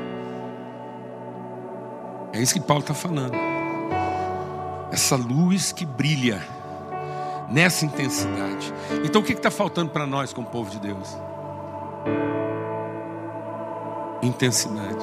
É 2.33 2.41
isso 2.41 2.53
que 2.53 2.59
Paulo 2.59 2.81
está 2.81 2.93
falando. 2.93 3.33
Essa 4.91 5.15
luz 5.15 5.71
que 5.71 5.85
brilha 5.85 6.41
nessa 7.49 7.85
intensidade. 7.85 8.73
Então 9.03 9.21
o 9.21 9.23
que 9.23 9.33
está 9.33 9.51
faltando 9.51 9.91
para 9.91 10.05
nós 10.05 10.33
como 10.33 10.47
povo 10.47 10.69
de 10.69 10.79
Deus? 10.79 11.17
intensidade. 14.21 14.97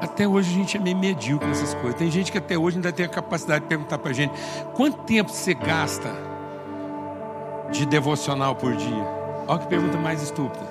Até 0.00 0.26
hoje 0.26 0.50
a 0.50 0.54
gente 0.54 0.76
é 0.76 0.80
meio 0.80 0.96
medíocre 0.96 1.48
nessas 1.48 1.74
coisas. 1.74 1.94
Tem 1.94 2.10
gente 2.10 2.30
que 2.30 2.38
até 2.38 2.58
hoje 2.58 2.76
ainda 2.76 2.92
tem 2.92 3.06
a 3.06 3.08
capacidade 3.08 3.62
de 3.62 3.68
perguntar 3.68 3.98
para 3.98 4.10
a 4.10 4.14
gente: 4.14 4.32
quanto 4.74 4.98
tempo 5.04 5.30
você 5.30 5.54
gasta 5.54 6.12
de 7.70 7.86
devocional 7.86 8.54
por 8.54 8.74
dia? 8.76 9.22
Olha 9.46 9.58
que 9.58 9.66
pergunta 9.66 9.98
mais 9.98 10.22
estúpida. 10.22 10.70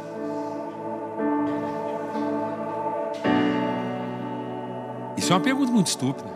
Isso 5.17 5.31
é 5.31 5.35
uma 5.35 5.41
pergunta 5.41 5.71
muito 5.71 5.87
estúpida. 5.87 6.30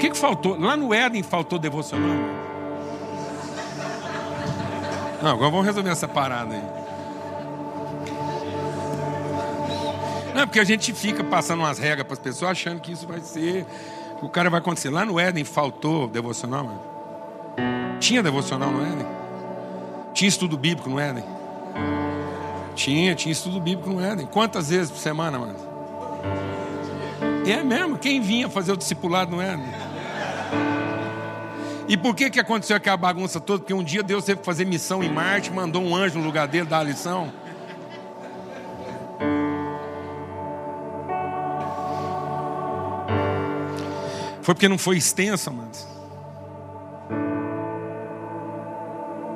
Que, 0.00 0.10
que 0.10 0.16
faltou? 0.16 0.58
Lá 0.58 0.76
no 0.76 0.94
Éden 0.94 1.22
faltou 1.22 1.58
devocional? 1.58 2.08
Não, 5.22 5.30
agora 5.30 5.50
vamos 5.50 5.66
resolver 5.66 5.90
essa 5.90 6.08
parada 6.08 6.54
aí. 6.54 6.62
Não, 10.34 10.46
porque 10.46 10.58
a 10.58 10.64
gente 10.64 10.94
fica 10.94 11.22
passando 11.22 11.60
umas 11.60 11.78
regras 11.78 12.06
para 12.06 12.14
as 12.14 12.18
pessoas 12.18 12.52
achando 12.52 12.80
que 12.80 12.92
isso 12.92 13.06
vai 13.06 13.20
ser. 13.20 13.66
O 14.22 14.28
cara 14.28 14.48
vai 14.48 14.60
acontecer. 14.60 14.88
Lá 14.88 15.04
no 15.04 15.20
Éden 15.20 15.44
faltou 15.44 16.08
devocional, 16.08 16.64
mano. 16.64 16.80
Tinha 17.98 18.22
devocional 18.22 18.70
no 18.70 18.82
Éden? 18.82 19.06
Tinha 20.14 20.28
estudo 20.28 20.56
bíblico 20.56 20.88
no 20.88 20.98
Éden? 20.98 21.24
Tinha, 22.74 23.14
tinha 23.14 23.32
estudo 23.32 23.60
bíblico 23.60 23.90
no 23.90 24.00
Éden. 24.00 24.26
Quantas 24.26 24.70
vezes 24.70 24.90
por 24.90 24.98
semana, 24.98 25.38
mano? 25.38 25.56
É 27.46 27.62
mesmo? 27.62 27.98
Quem 27.98 28.22
vinha 28.22 28.48
fazer 28.48 28.72
o 28.72 28.76
discipulado 28.76 29.36
no 29.36 29.42
Éden? 29.42 29.79
E 31.90 31.96
por 31.96 32.14
que, 32.14 32.30
que 32.30 32.38
aconteceu 32.38 32.76
aquela 32.76 32.96
bagunça 32.96 33.40
toda? 33.40 33.58
Porque 33.58 33.74
um 33.74 33.82
dia 33.82 34.00
Deus 34.00 34.24
teve 34.24 34.38
que 34.38 34.46
fazer 34.46 34.64
missão 34.64 35.02
em 35.02 35.10
Marte, 35.10 35.50
mandou 35.50 35.82
um 35.82 35.96
anjo 35.96 36.20
no 36.20 36.24
lugar 36.24 36.46
dele 36.46 36.66
dar 36.66 36.78
a 36.78 36.82
lição. 36.84 37.32
Foi 44.40 44.54
porque 44.54 44.68
não 44.68 44.78
foi 44.78 44.96
extensa, 44.98 45.50
mas. 45.50 45.86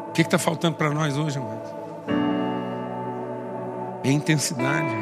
O 0.09 0.13
que 0.13 0.23
está 0.23 0.39
faltando 0.39 0.77
para 0.77 0.91
nós 0.91 1.17
hoje, 1.17 1.39
amados? 1.39 1.71
É 4.05 4.11
intensidade. 4.13 4.95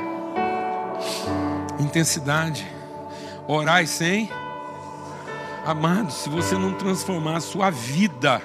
Intensidade. 1.79 2.66
Orai 3.46 3.87
sem 3.87 4.31
Amado, 5.64 6.11
se 6.11 6.29
você 6.29 6.57
não 6.57 6.72
transformar 6.75 7.37
a 7.37 7.40
sua 7.40 7.70
vida 7.70 8.42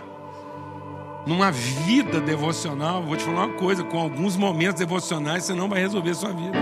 numa 1.26 1.52
vida 1.52 2.22
devocional, 2.22 3.02
vou 3.02 3.18
te 3.18 3.24
falar 3.24 3.46
uma 3.46 3.56
coisa: 3.56 3.84
com 3.84 3.98
alguns 3.98 4.38
momentos 4.38 4.80
devocionais 4.80 5.44
você 5.44 5.54
não 5.54 5.68
vai 5.68 5.80
resolver 5.80 6.12
a 6.12 6.16
sua 6.16 6.32
vida. 6.32 6.58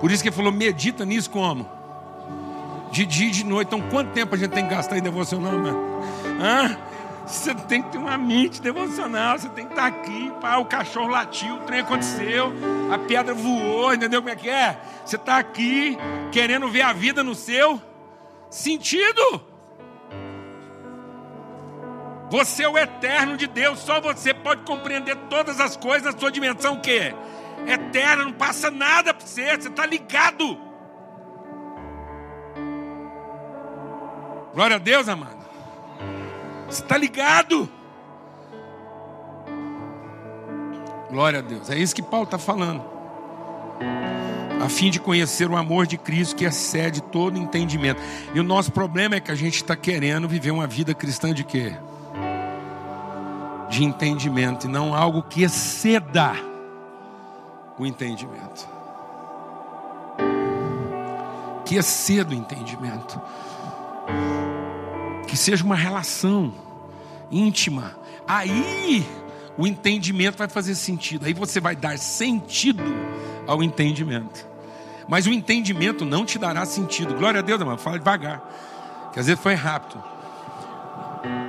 Por 0.00 0.12
isso 0.12 0.22
que 0.22 0.28
ele 0.28 0.36
falou: 0.36 0.52
medita 0.52 1.04
nisso 1.04 1.28
como? 1.28 1.66
De 2.92 3.04
dia 3.04 3.26
e 3.26 3.30
de 3.32 3.44
noite. 3.44 3.66
Então, 3.66 3.80
quanto 3.90 4.12
tempo 4.12 4.34
a 4.34 4.38
gente 4.38 4.52
tem 4.52 4.62
que 4.62 4.70
gastar 4.70 4.96
em 4.96 5.02
devocional, 5.02 5.52
mano? 5.52 6.00
Hã? 6.40 6.76
Você 7.26 7.54
tem 7.54 7.82
que 7.82 7.90
ter 7.90 7.98
uma 7.98 8.18
mente 8.18 8.60
devocional, 8.60 9.38
você 9.38 9.48
tem 9.48 9.64
que 9.64 9.72
estar 9.72 9.86
aqui, 9.86 10.30
pá, 10.40 10.58
o 10.58 10.66
cachorro 10.66 11.08
latiu, 11.08 11.56
o 11.56 11.60
trem 11.60 11.80
aconteceu, 11.80 12.52
a 12.92 12.98
pedra 12.98 13.32
voou, 13.32 13.94
entendeu 13.94 14.20
como 14.20 14.32
é 14.32 14.36
que 14.36 14.50
é? 14.50 14.78
Você 15.04 15.16
está 15.16 15.38
aqui 15.38 15.96
querendo 16.30 16.68
ver 16.68 16.82
a 16.82 16.92
vida 16.92 17.24
no 17.24 17.34
seu 17.34 17.80
sentido. 18.50 19.42
Você 22.30 22.64
é 22.64 22.68
o 22.68 22.76
eterno 22.76 23.36
de 23.36 23.46
Deus, 23.46 23.78
só 23.78 24.00
você 24.00 24.34
pode 24.34 24.62
compreender 24.62 25.16
todas 25.30 25.60
as 25.60 25.76
coisas 25.76 26.12
na 26.12 26.18
sua 26.18 26.30
dimensão 26.30 26.80
que 26.80 26.90
é 26.90 27.14
eterna, 27.66 28.24
não 28.24 28.32
passa 28.32 28.70
nada 28.70 29.14
para 29.14 29.26
você, 29.26 29.56
você 29.56 29.68
está 29.68 29.86
ligado. 29.86 30.58
Glória 34.52 34.76
a 34.76 34.78
Deus, 34.78 35.08
amado. 35.08 35.43
Está 36.74 36.98
ligado? 36.98 37.68
Glória 41.08 41.38
a 41.38 41.42
Deus. 41.42 41.70
É 41.70 41.78
isso 41.78 41.94
que 41.94 42.02
Paulo 42.02 42.24
está 42.24 42.38
falando. 42.38 42.82
A 44.60 44.68
fim 44.68 44.90
de 44.90 44.98
conhecer 44.98 45.48
o 45.48 45.56
amor 45.56 45.86
de 45.86 45.96
Cristo 45.96 46.34
que 46.34 46.44
excede 46.44 47.00
todo 47.00 47.38
entendimento. 47.38 48.02
E 48.34 48.40
o 48.40 48.42
nosso 48.42 48.72
problema 48.72 49.14
é 49.14 49.20
que 49.20 49.30
a 49.30 49.34
gente 49.36 49.56
está 49.56 49.76
querendo 49.76 50.28
viver 50.28 50.50
uma 50.50 50.66
vida 50.66 50.92
cristã 50.94 51.32
de 51.32 51.44
quê? 51.44 51.76
De 53.70 53.84
entendimento 53.84 54.66
e 54.66 54.70
não 54.70 54.94
algo 54.94 55.22
que 55.22 55.44
exceda 55.44 56.32
o 57.78 57.86
entendimento. 57.86 58.68
Que 61.64 61.76
exceda 61.76 62.30
o 62.30 62.34
entendimento 62.34 63.20
que 65.34 65.40
seja 65.40 65.64
uma 65.64 65.74
relação 65.74 66.54
íntima. 67.28 67.98
Aí 68.24 69.04
o 69.58 69.66
entendimento 69.66 70.38
vai 70.38 70.48
fazer 70.48 70.76
sentido. 70.76 71.26
Aí 71.26 71.34
você 71.34 71.58
vai 71.58 71.74
dar 71.74 71.98
sentido 71.98 72.84
ao 73.44 73.60
entendimento. 73.60 74.46
Mas 75.08 75.26
o 75.26 75.32
entendimento 75.32 76.04
não 76.04 76.24
te 76.24 76.38
dará 76.38 76.64
sentido. 76.64 77.16
Glória 77.16 77.40
a 77.40 77.42
Deus, 77.42 77.60
irmão. 77.60 77.76
Fala 77.76 77.98
devagar. 77.98 78.48
Que 79.12 79.18
às 79.18 79.26
vezes 79.26 79.42
foi 79.42 79.54
rápido. 79.54 80.00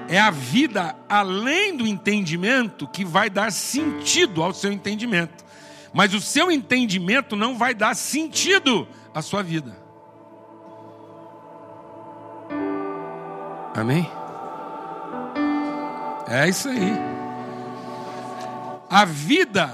É 0.09 0.19
a 0.19 0.31
vida 0.31 0.95
além 1.07 1.77
do 1.77 1.85
entendimento 1.85 2.87
que 2.87 3.05
vai 3.05 3.29
dar 3.29 3.51
sentido 3.51 4.41
ao 4.41 4.51
seu 4.51 4.71
entendimento. 4.71 5.45
Mas 5.93 6.11
o 6.15 6.19
seu 6.19 6.51
entendimento 6.51 7.35
não 7.35 7.55
vai 7.55 7.75
dar 7.75 7.95
sentido 7.95 8.87
à 9.13 9.21
sua 9.21 9.43
vida. 9.43 9.84
Amém? 13.75 14.09
É 16.27 16.47
isso 16.47 16.69
aí. 16.69 16.93
A 18.89 19.03
vida, 19.03 19.73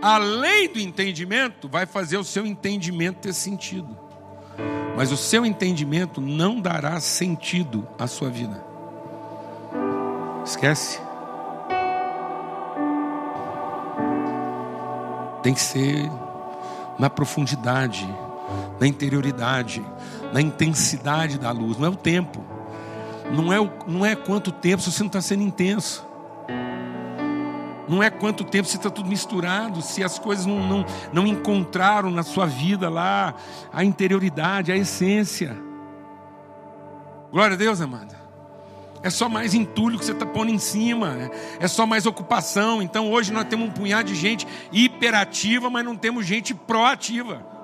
além 0.00 0.72
do 0.72 0.80
entendimento, 0.80 1.68
vai 1.68 1.84
fazer 1.84 2.16
o 2.16 2.24
seu 2.24 2.46
entendimento 2.46 3.20
ter 3.20 3.34
sentido. 3.34 3.96
Mas 4.96 5.12
o 5.12 5.16
seu 5.16 5.44
entendimento 5.44 6.20
não 6.20 6.60
dará 6.60 6.98
sentido 7.00 7.86
à 7.98 8.06
sua 8.06 8.30
vida. 8.30 8.64
Esquece. 10.44 10.98
Tem 15.42 15.52
que 15.52 15.60
ser 15.60 16.10
na 16.98 17.10
profundidade, 17.10 18.08
na 18.80 18.86
interioridade, 18.86 19.84
na 20.32 20.40
intensidade 20.40 21.38
da 21.38 21.50
luz, 21.50 21.76
não 21.76 21.86
é 21.86 21.90
o 21.90 21.96
tempo. 21.96 22.57
Não 23.32 23.52
é, 23.52 23.70
não 23.86 24.06
é 24.06 24.16
quanto 24.16 24.50
tempo 24.50 24.82
se 24.82 24.90
você 24.90 25.02
não 25.02 25.08
está 25.08 25.20
sendo 25.20 25.42
intenso. 25.42 26.06
Não 27.88 28.02
é 28.02 28.10
quanto 28.10 28.44
tempo 28.44 28.68
se 28.68 28.76
está 28.76 28.90
tudo 28.90 29.08
misturado, 29.08 29.80
se 29.80 30.04
as 30.04 30.18
coisas 30.18 30.44
não, 30.44 30.58
não, 30.66 30.86
não 31.12 31.26
encontraram 31.26 32.10
na 32.10 32.22
sua 32.22 32.46
vida 32.46 32.90
lá 32.90 33.34
a 33.72 33.82
interioridade, 33.82 34.70
a 34.70 34.76
essência. 34.76 35.56
Glória 37.32 37.54
a 37.54 37.58
Deus, 37.58 37.80
amada. 37.80 38.18
É 39.02 39.10
só 39.10 39.28
mais 39.28 39.54
entulho 39.54 39.98
que 39.98 40.04
você 40.04 40.12
está 40.12 40.26
pondo 40.26 40.50
em 40.50 40.58
cima, 40.58 41.10
né? 41.10 41.30
é 41.60 41.68
só 41.68 41.86
mais 41.86 42.04
ocupação. 42.04 42.82
Então 42.82 43.10
hoje 43.10 43.32
nós 43.32 43.44
temos 43.44 43.68
um 43.68 43.72
punhado 43.72 44.08
de 44.08 44.14
gente 44.14 44.46
hiperativa, 44.72 45.70
mas 45.70 45.84
não 45.84 45.96
temos 45.96 46.26
gente 46.26 46.54
proativa. 46.54 47.57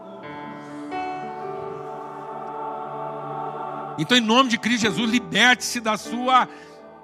Então, 3.99 4.17
em 4.17 4.21
nome 4.21 4.51
de 4.51 4.59
Cristo 4.59 4.83
Jesus, 4.83 5.11
liberte-se 5.11 5.81
da 5.81 5.97
sua 5.97 6.49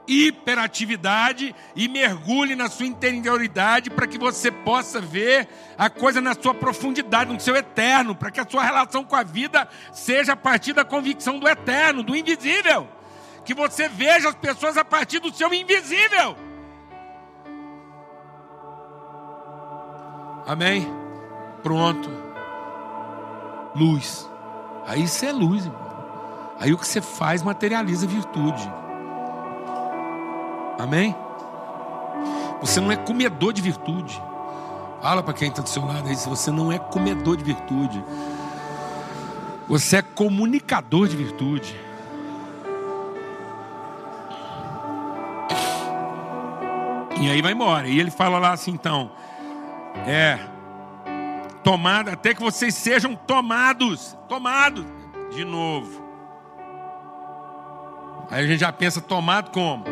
hiperatividade 0.06 1.54
e 1.76 1.86
mergulhe 1.86 2.56
na 2.56 2.68
sua 2.68 2.86
interioridade 2.86 3.90
para 3.90 4.08
que 4.08 4.18
você 4.18 4.50
possa 4.50 5.00
ver 5.00 5.48
a 5.78 5.88
coisa 5.88 6.20
na 6.20 6.34
sua 6.34 6.52
profundidade, 6.52 7.32
no 7.32 7.38
seu 7.38 7.54
eterno, 7.54 8.14
para 8.14 8.30
que 8.30 8.40
a 8.40 8.48
sua 8.48 8.64
relação 8.64 9.04
com 9.04 9.14
a 9.14 9.22
vida 9.22 9.68
seja 9.92 10.32
a 10.32 10.36
partir 10.36 10.72
da 10.72 10.84
convicção 10.84 11.38
do 11.38 11.48
eterno, 11.48 12.02
do 12.02 12.16
invisível. 12.16 12.88
Que 13.44 13.54
você 13.54 13.88
veja 13.88 14.28
as 14.28 14.34
pessoas 14.34 14.76
a 14.76 14.84
partir 14.84 15.20
do 15.20 15.32
seu 15.32 15.54
invisível. 15.54 16.36
Amém? 20.44 20.86
Pronto. 21.62 22.10
Luz. 23.76 24.28
Aí 24.86 25.06
você 25.06 25.26
é 25.26 25.32
luz, 25.32 25.64
irmão. 25.64 25.89
Aí 26.60 26.74
o 26.74 26.78
que 26.78 26.86
você 26.86 27.00
faz 27.00 27.42
materializa 27.42 28.06
virtude. 28.06 28.70
Amém? 30.78 31.16
Você 32.60 32.80
não 32.80 32.92
é 32.92 32.96
comedor 32.96 33.54
de 33.54 33.62
virtude. 33.62 34.22
Fala 35.00 35.22
para 35.22 35.32
quem 35.32 35.48
está 35.48 35.62
do 35.62 35.68
seu 35.70 35.84
lado 35.84 36.06
aí, 36.06 36.14
se 36.14 36.28
você 36.28 36.50
não 36.50 36.70
é 36.70 36.78
comedor 36.78 37.34
de 37.38 37.42
virtude. 37.42 38.04
Você 39.66 39.96
é 39.96 40.02
comunicador 40.02 41.08
de 41.08 41.16
virtude. 41.16 41.74
E 47.18 47.30
aí 47.30 47.40
vai 47.40 47.52
embora. 47.52 47.88
E 47.88 47.98
ele 47.98 48.10
fala 48.10 48.38
lá 48.38 48.52
assim, 48.52 48.72
então, 48.72 49.10
é 50.06 50.38
tomada 51.64 52.12
até 52.12 52.34
que 52.34 52.40
vocês 52.42 52.74
sejam 52.74 53.14
tomados, 53.14 54.16
tomados 54.28 54.84
de 55.30 55.44
novo. 55.44 55.99
Aí 58.30 58.44
a 58.44 58.46
gente 58.46 58.60
já 58.60 58.72
pensa 58.72 59.00
tomado 59.00 59.50
como? 59.50 59.82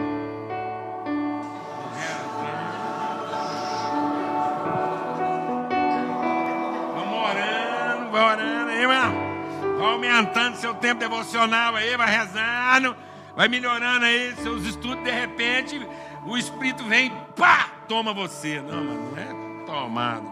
Vamos 6.95 7.19
orando, 7.31 8.11
vai 8.13 8.33
orando 8.33 8.71
aí, 8.71 8.87
vai 8.87 9.91
aumentando 9.91 10.57
seu 10.57 10.73
tempo 10.75 11.01
devocional 11.01 11.75
aí, 11.75 11.97
vai 11.97 12.09
rezando, 12.17 12.95
vai 13.35 13.49
melhorando 13.49 14.05
aí 14.05 14.33
seus 14.37 14.65
estudos, 14.65 15.03
de 15.03 15.11
repente 15.11 15.85
o 16.25 16.39
Espírito 16.39 16.85
vem, 16.85 17.11
pá, 17.35 17.69
toma 17.89 18.15
você. 18.15 18.61
Não, 18.61 18.85
mas 18.85 19.01
não 19.01 19.19
é 19.19 19.67
tomado, 19.67 20.31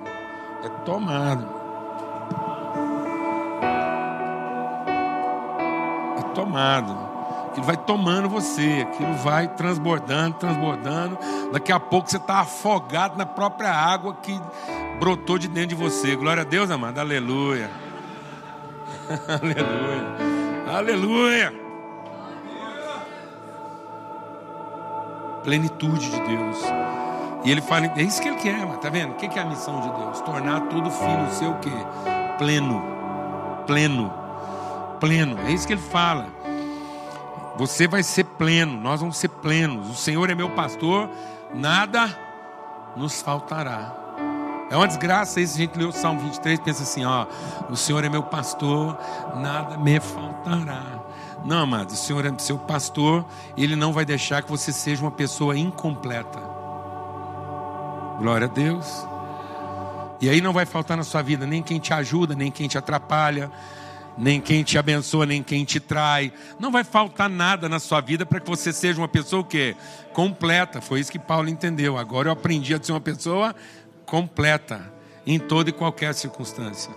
é 0.62 0.68
tomado. 0.84 1.66
É 6.18 6.22
tomado 6.34 7.15
aquilo 7.56 7.66
vai 7.66 7.76
tomando 7.76 8.28
você, 8.28 8.86
aquilo 8.86 9.14
vai 9.14 9.48
transbordando, 9.48 10.36
transbordando. 10.36 11.18
Daqui 11.52 11.72
a 11.72 11.80
pouco 11.80 12.10
você 12.10 12.18
está 12.18 12.40
afogado 12.40 13.16
na 13.16 13.24
própria 13.24 13.72
água 13.72 14.14
que 14.22 14.38
brotou 15.00 15.38
de 15.38 15.48
dentro 15.48 15.70
de 15.70 15.74
você. 15.74 16.14
Glória 16.14 16.42
a 16.42 16.44
Deus, 16.44 16.70
amado. 16.70 16.98
Aleluia. 16.98 17.70
Aleluia. 19.40 20.76
Aleluia. 20.76 21.66
Plenitude 25.42 26.10
de 26.10 26.20
Deus. 26.20 26.58
E 27.44 27.50
ele 27.50 27.62
fala, 27.62 27.86
é 27.86 28.02
isso 28.02 28.20
que 28.20 28.28
ele 28.28 28.36
quer, 28.36 28.66
tá 28.78 28.90
vendo? 28.90 29.12
O 29.12 29.14
que 29.14 29.38
é 29.38 29.42
a 29.42 29.46
missão 29.46 29.80
de 29.80 29.88
Deus? 29.88 30.20
Tornar 30.20 30.62
tudo 30.62 30.90
filho 30.90 31.30
seu 31.30 31.52
o 31.52 31.58
quê? 31.60 31.70
Pleno. 32.36 32.82
Pleno. 33.66 34.12
Pleno. 34.98 35.38
É 35.46 35.52
isso 35.52 35.66
que 35.66 35.72
ele 35.72 35.80
fala. 35.80 36.35
Você 37.58 37.88
vai 37.88 38.02
ser 38.02 38.24
pleno, 38.24 38.78
nós 38.80 39.00
vamos 39.00 39.16
ser 39.16 39.28
plenos. 39.28 39.90
O 39.90 39.94
Senhor 39.94 40.28
é 40.28 40.34
meu 40.34 40.50
pastor, 40.50 41.08
nada 41.54 42.14
nos 42.96 43.22
faltará. 43.22 43.94
É 44.70 44.76
uma 44.76 44.86
desgraça 44.86 45.40
isso. 45.40 45.54
A 45.54 45.58
gente 45.58 45.78
lê 45.78 45.84
o 45.84 45.92
Salmo 45.92 46.20
23 46.20 46.60
pensa 46.60 46.82
assim: 46.82 47.04
ó, 47.04 47.26
o 47.70 47.76
Senhor 47.76 48.04
é 48.04 48.08
meu 48.08 48.22
pastor, 48.22 48.98
nada 49.36 49.76
me 49.78 49.98
faltará. 50.00 50.82
Não, 51.44 51.58
amado, 51.58 51.90
o 51.90 51.96
Senhor 51.96 52.26
é 52.26 52.32
seu 52.38 52.58
pastor, 52.58 53.24
ele 53.56 53.76
não 53.76 53.92
vai 53.92 54.04
deixar 54.04 54.42
que 54.42 54.50
você 54.50 54.72
seja 54.72 55.02
uma 55.02 55.10
pessoa 55.10 55.56
incompleta. 55.56 56.40
Glória 58.18 58.46
a 58.46 58.50
Deus. 58.50 59.06
E 60.20 60.28
aí 60.28 60.40
não 60.40 60.52
vai 60.52 60.64
faltar 60.64 60.96
na 60.96 61.04
sua 61.04 61.22
vida 61.22 61.46
nem 61.46 61.62
quem 61.62 61.78
te 61.78 61.92
ajuda, 61.92 62.34
nem 62.34 62.50
quem 62.50 62.66
te 62.66 62.78
atrapalha, 62.78 63.50
nem 64.16 64.40
quem 64.40 64.62
te 64.62 64.78
abençoa, 64.78 65.26
nem 65.26 65.42
quem 65.42 65.64
te 65.64 65.78
trai. 65.78 66.32
Não 66.58 66.70
vai 66.70 66.84
faltar 66.84 67.28
nada 67.28 67.68
na 67.68 67.78
sua 67.78 68.00
vida 68.00 68.24
para 68.24 68.40
que 68.40 68.48
você 68.48 68.72
seja 68.72 69.00
uma 69.00 69.08
pessoa 69.08 69.42
o 69.42 69.44
quê? 69.44 69.76
Completa. 70.12 70.80
Foi 70.80 71.00
isso 71.00 71.12
que 71.12 71.18
Paulo 71.18 71.48
entendeu. 71.48 71.98
Agora 71.98 72.28
eu 72.28 72.32
aprendi 72.32 72.74
a 72.74 72.82
ser 72.82 72.92
uma 72.92 73.00
pessoa 73.00 73.54
completa 74.06 74.92
em 75.26 75.38
toda 75.38 75.70
e 75.70 75.72
qualquer 75.72 76.14
circunstância. 76.14 76.92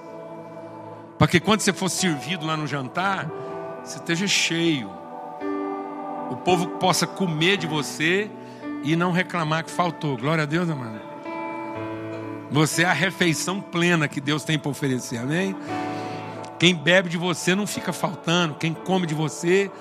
Para 1.17 1.27
que 1.27 1.39
quando 1.39 1.59
você 1.59 1.73
for 1.73 1.89
servido 1.89 2.45
lá 2.45 2.55
no 2.55 2.65
jantar, 2.65 3.29
você 3.83 3.97
esteja 3.97 4.27
cheio. 4.27 4.89
O 6.31 6.37
povo 6.37 6.67
possa 6.77 7.05
comer 7.05 7.57
de 7.57 7.67
você 7.67 8.29
e 8.83 8.95
não 8.95 9.11
reclamar 9.11 9.65
que 9.65 9.71
faltou. 9.71 10.15
Glória 10.15 10.43
a 10.43 10.47
Deus, 10.47 10.69
amado. 10.69 11.01
Você 12.51 12.83
é 12.83 12.85
a 12.85 12.93
refeição 12.93 13.59
plena 13.59 14.07
que 14.07 14.21
Deus 14.21 14.43
tem 14.43 14.57
para 14.57 14.71
oferecer, 14.71 15.17
amém? 15.17 15.55
Quem 16.59 16.75
bebe 16.75 17.07
de 17.07 17.17
você 17.17 17.55
não 17.55 17.65
fica 17.65 17.93
faltando, 17.93 18.55
quem 18.55 18.73
come 18.73 19.07
de 19.07 19.15
você, 19.15 19.71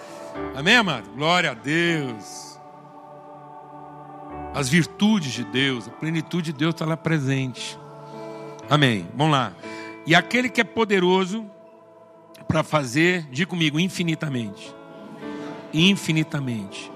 amém, 0.54 0.76
amado? 0.76 1.10
Glória 1.10 1.50
a 1.50 1.54
Deus. 1.54 2.56
As 4.54 4.68
virtudes 4.68 5.32
de 5.32 5.44
Deus, 5.44 5.88
a 5.88 5.90
plenitude 5.90 6.52
de 6.52 6.58
Deus 6.58 6.74
está 6.74 6.86
lá 6.86 6.96
presente, 6.96 7.76
amém? 8.70 9.08
Vamos 9.14 9.32
lá. 9.32 9.52
E 10.06 10.14
aquele 10.14 10.48
que 10.48 10.60
é 10.60 10.64
poderoso 10.64 11.44
para 12.46 12.62
fazer, 12.62 13.26
diga 13.30 13.50
comigo, 13.50 13.78
infinitamente. 13.78 14.74
Infinitamente. 15.74 16.90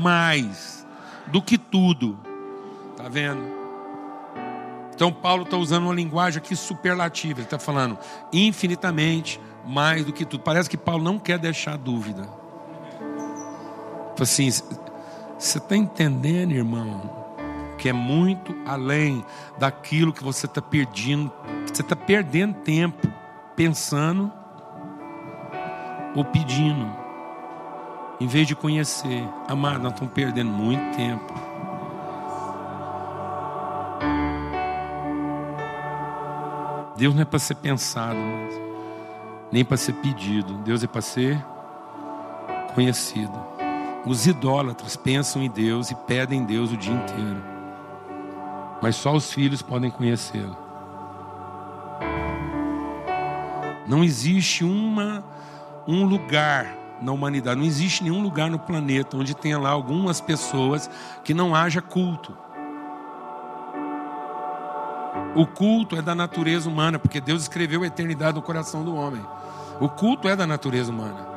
Mais 0.00 0.86
do 1.26 1.42
que 1.42 1.58
tudo. 1.58 2.18
Tá 2.96 3.08
vendo? 3.08 3.65
Então 4.96 5.12
Paulo 5.12 5.42
está 5.42 5.58
usando 5.58 5.84
uma 5.84 5.94
linguagem 5.94 6.38
aqui 6.38 6.56
superlativa. 6.56 7.40
Ele 7.40 7.46
está 7.46 7.58
falando 7.58 7.98
infinitamente 8.32 9.38
mais 9.66 10.06
do 10.06 10.12
que 10.12 10.24
tudo. 10.24 10.42
Parece 10.42 10.70
que 10.70 10.76
Paulo 10.76 11.04
não 11.04 11.18
quer 11.18 11.38
deixar 11.38 11.76
dúvida. 11.76 12.26
Assim, 14.18 14.50
você 14.50 15.58
está 15.58 15.76
entendendo, 15.76 16.52
irmão, 16.52 17.26
que 17.76 17.90
é 17.90 17.92
muito 17.92 18.56
além 18.66 19.22
daquilo 19.58 20.14
que 20.14 20.24
você 20.24 20.46
está 20.46 20.62
perdendo. 20.62 21.30
Você 21.66 21.82
está 21.82 21.94
perdendo 21.94 22.54
tempo 22.54 23.06
pensando 23.54 24.32
ou 26.14 26.24
pedindo, 26.24 26.90
em 28.18 28.26
vez 28.26 28.46
de 28.48 28.56
conhecer. 28.56 29.28
Amado, 29.46 29.82
nós 29.82 29.92
estamos 29.92 30.14
perdendo 30.14 30.50
muito 30.50 30.96
tempo. 30.96 31.45
Deus 36.96 37.14
não 37.14 37.22
é 37.22 37.24
para 37.24 37.38
ser 37.38 37.56
pensado, 37.56 38.18
nem 39.52 39.64
para 39.64 39.76
ser 39.76 39.92
pedido. 39.94 40.54
Deus 40.58 40.82
é 40.82 40.86
para 40.86 41.02
ser 41.02 41.44
conhecido. 42.74 43.38
Os 44.06 44.26
idólatras 44.26 44.96
pensam 44.96 45.42
em 45.42 45.50
Deus 45.50 45.90
e 45.90 45.94
pedem 45.94 46.44
Deus 46.44 46.72
o 46.72 46.76
dia 46.76 46.94
inteiro. 46.94 47.42
Mas 48.80 48.96
só 48.96 49.14
os 49.14 49.32
filhos 49.32 49.62
podem 49.62 49.90
conhecê-lo. 49.90 50.56
Não 53.86 54.02
existe 54.02 54.64
uma 54.64 55.24
um 55.86 56.04
lugar 56.04 56.66
na 57.00 57.12
humanidade, 57.12 57.60
não 57.60 57.66
existe 57.66 58.02
nenhum 58.02 58.22
lugar 58.22 58.50
no 58.50 58.58
planeta 58.58 59.16
onde 59.16 59.36
tenha 59.36 59.58
lá 59.58 59.70
algumas 59.70 60.20
pessoas 60.20 60.90
que 61.22 61.34
não 61.34 61.54
haja 61.54 61.80
culto. 61.80 62.36
O 65.36 65.46
culto 65.46 65.94
é 65.96 66.02
da 66.02 66.14
natureza 66.14 66.68
humana, 66.68 66.98
porque 66.98 67.20
Deus 67.20 67.42
escreveu 67.42 67.82
a 67.82 67.86
eternidade 67.86 68.36
no 68.36 68.42
coração 68.42 68.82
do 68.82 68.94
homem. 68.96 69.20
O 69.80 69.88
culto 69.88 70.28
é 70.28 70.34
da 70.34 70.46
natureza 70.46 70.90
humana. 70.90 71.28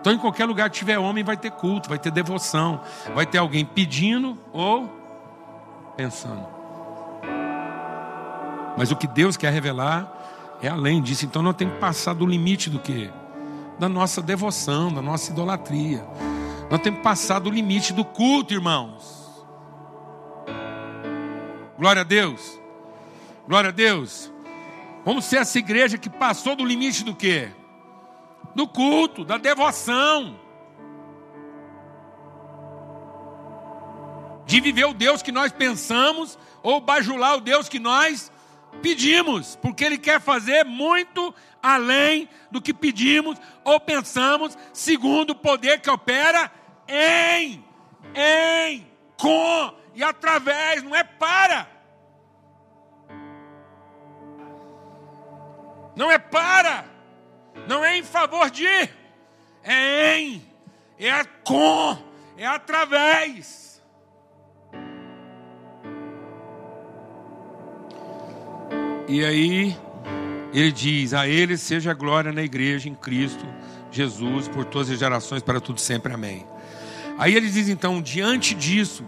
Então, 0.00 0.12
em 0.12 0.18
qualquer 0.18 0.46
lugar 0.46 0.68
que 0.68 0.78
tiver 0.78 0.98
homem, 0.98 1.22
vai 1.22 1.36
ter 1.36 1.50
culto, 1.50 1.88
vai 1.88 1.98
ter 1.98 2.10
devoção, 2.10 2.80
vai 3.14 3.24
ter 3.26 3.38
alguém 3.38 3.64
pedindo 3.64 4.36
ou 4.52 4.90
pensando. 5.96 6.46
Mas 8.76 8.90
o 8.90 8.96
que 8.96 9.06
Deus 9.06 9.36
quer 9.36 9.52
revelar 9.52 10.12
é 10.60 10.68
além 10.68 11.00
disso. 11.00 11.24
Então, 11.24 11.42
nós 11.42 11.54
temos 11.54 11.74
que 11.74 11.80
passar 11.80 12.14
do 12.14 12.26
limite 12.26 12.68
do 12.68 12.78
que? 12.78 13.10
da 13.80 13.88
nossa 13.88 14.20
devoção, 14.20 14.92
da 14.92 15.00
nossa 15.00 15.32
idolatria. 15.32 16.06
Nós 16.70 16.82
temos 16.82 17.00
passado 17.00 17.46
o 17.46 17.50
limite 17.50 17.94
do 17.94 18.04
culto, 18.04 18.52
irmãos. 18.52 19.42
Glória 21.78 22.02
a 22.02 22.04
Deus. 22.04 22.59
Glória 23.50 23.70
a 23.70 23.72
Deus. 23.72 24.32
Vamos 25.04 25.24
ser 25.24 25.38
essa 25.38 25.58
igreja 25.58 25.98
que 25.98 26.08
passou 26.08 26.54
do 26.54 26.64
limite 26.64 27.02
do 27.02 27.16
quê? 27.16 27.50
Do 28.54 28.64
culto, 28.68 29.24
da 29.24 29.38
devoção. 29.38 30.38
De 34.46 34.60
viver 34.60 34.84
o 34.84 34.94
Deus 34.94 35.20
que 35.20 35.32
nós 35.32 35.50
pensamos 35.50 36.38
ou 36.62 36.80
bajular 36.80 37.38
o 37.38 37.40
Deus 37.40 37.68
que 37.68 37.80
nós 37.80 38.30
pedimos, 38.80 39.56
porque 39.56 39.84
Ele 39.84 39.98
quer 39.98 40.20
fazer 40.20 40.64
muito 40.64 41.34
além 41.60 42.28
do 42.52 42.62
que 42.62 42.72
pedimos 42.72 43.36
ou 43.64 43.80
pensamos, 43.80 44.56
segundo 44.72 45.30
o 45.30 45.34
poder 45.34 45.80
que 45.80 45.90
opera 45.90 46.52
em, 46.86 47.64
em, 48.14 48.86
com 49.16 49.74
e 49.92 50.04
através, 50.04 50.84
não 50.84 50.94
é 50.94 51.02
para. 51.02 51.79
Não 56.00 56.10
é 56.10 56.16
para, 56.16 56.86
não 57.68 57.84
é 57.84 57.98
em 57.98 58.02
favor 58.02 58.50
de, 58.50 58.66
é 59.62 60.18
em, 60.18 60.42
é 60.98 61.22
com, 61.44 61.94
é 62.38 62.46
através. 62.46 63.82
E 69.06 69.22
aí 69.22 69.76
ele 70.54 70.72
diz: 70.72 71.12
A 71.12 71.28
ele 71.28 71.58
seja 71.58 71.90
a 71.90 71.94
glória 71.94 72.32
na 72.32 72.42
igreja, 72.42 72.88
em 72.88 72.94
Cristo 72.94 73.44
Jesus, 73.90 74.48
por 74.48 74.64
todas 74.64 74.88
as 74.88 74.98
gerações, 74.98 75.42
para 75.42 75.60
tudo 75.60 75.80
sempre. 75.80 76.14
Amém. 76.14 76.46
Aí 77.18 77.34
ele 77.34 77.50
diz 77.50 77.68
então: 77.68 78.00
Diante 78.00 78.54
disso, 78.54 79.04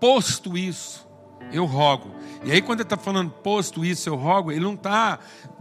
posto 0.00 0.56
isso, 0.56 1.06
eu 1.52 1.66
rogo. 1.66 2.14
E 2.42 2.50
aí, 2.50 2.62
quando 2.62 2.80
ele 2.80 2.86
está 2.86 2.96
falando 2.96 3.30
posto 3.30 3.84
isso, 3.84 4.08
eu 4.08 4.14
rogo, 4.14 4.50
ele 4.50 4.60
não 4.60 4.72
está 4.72 5.18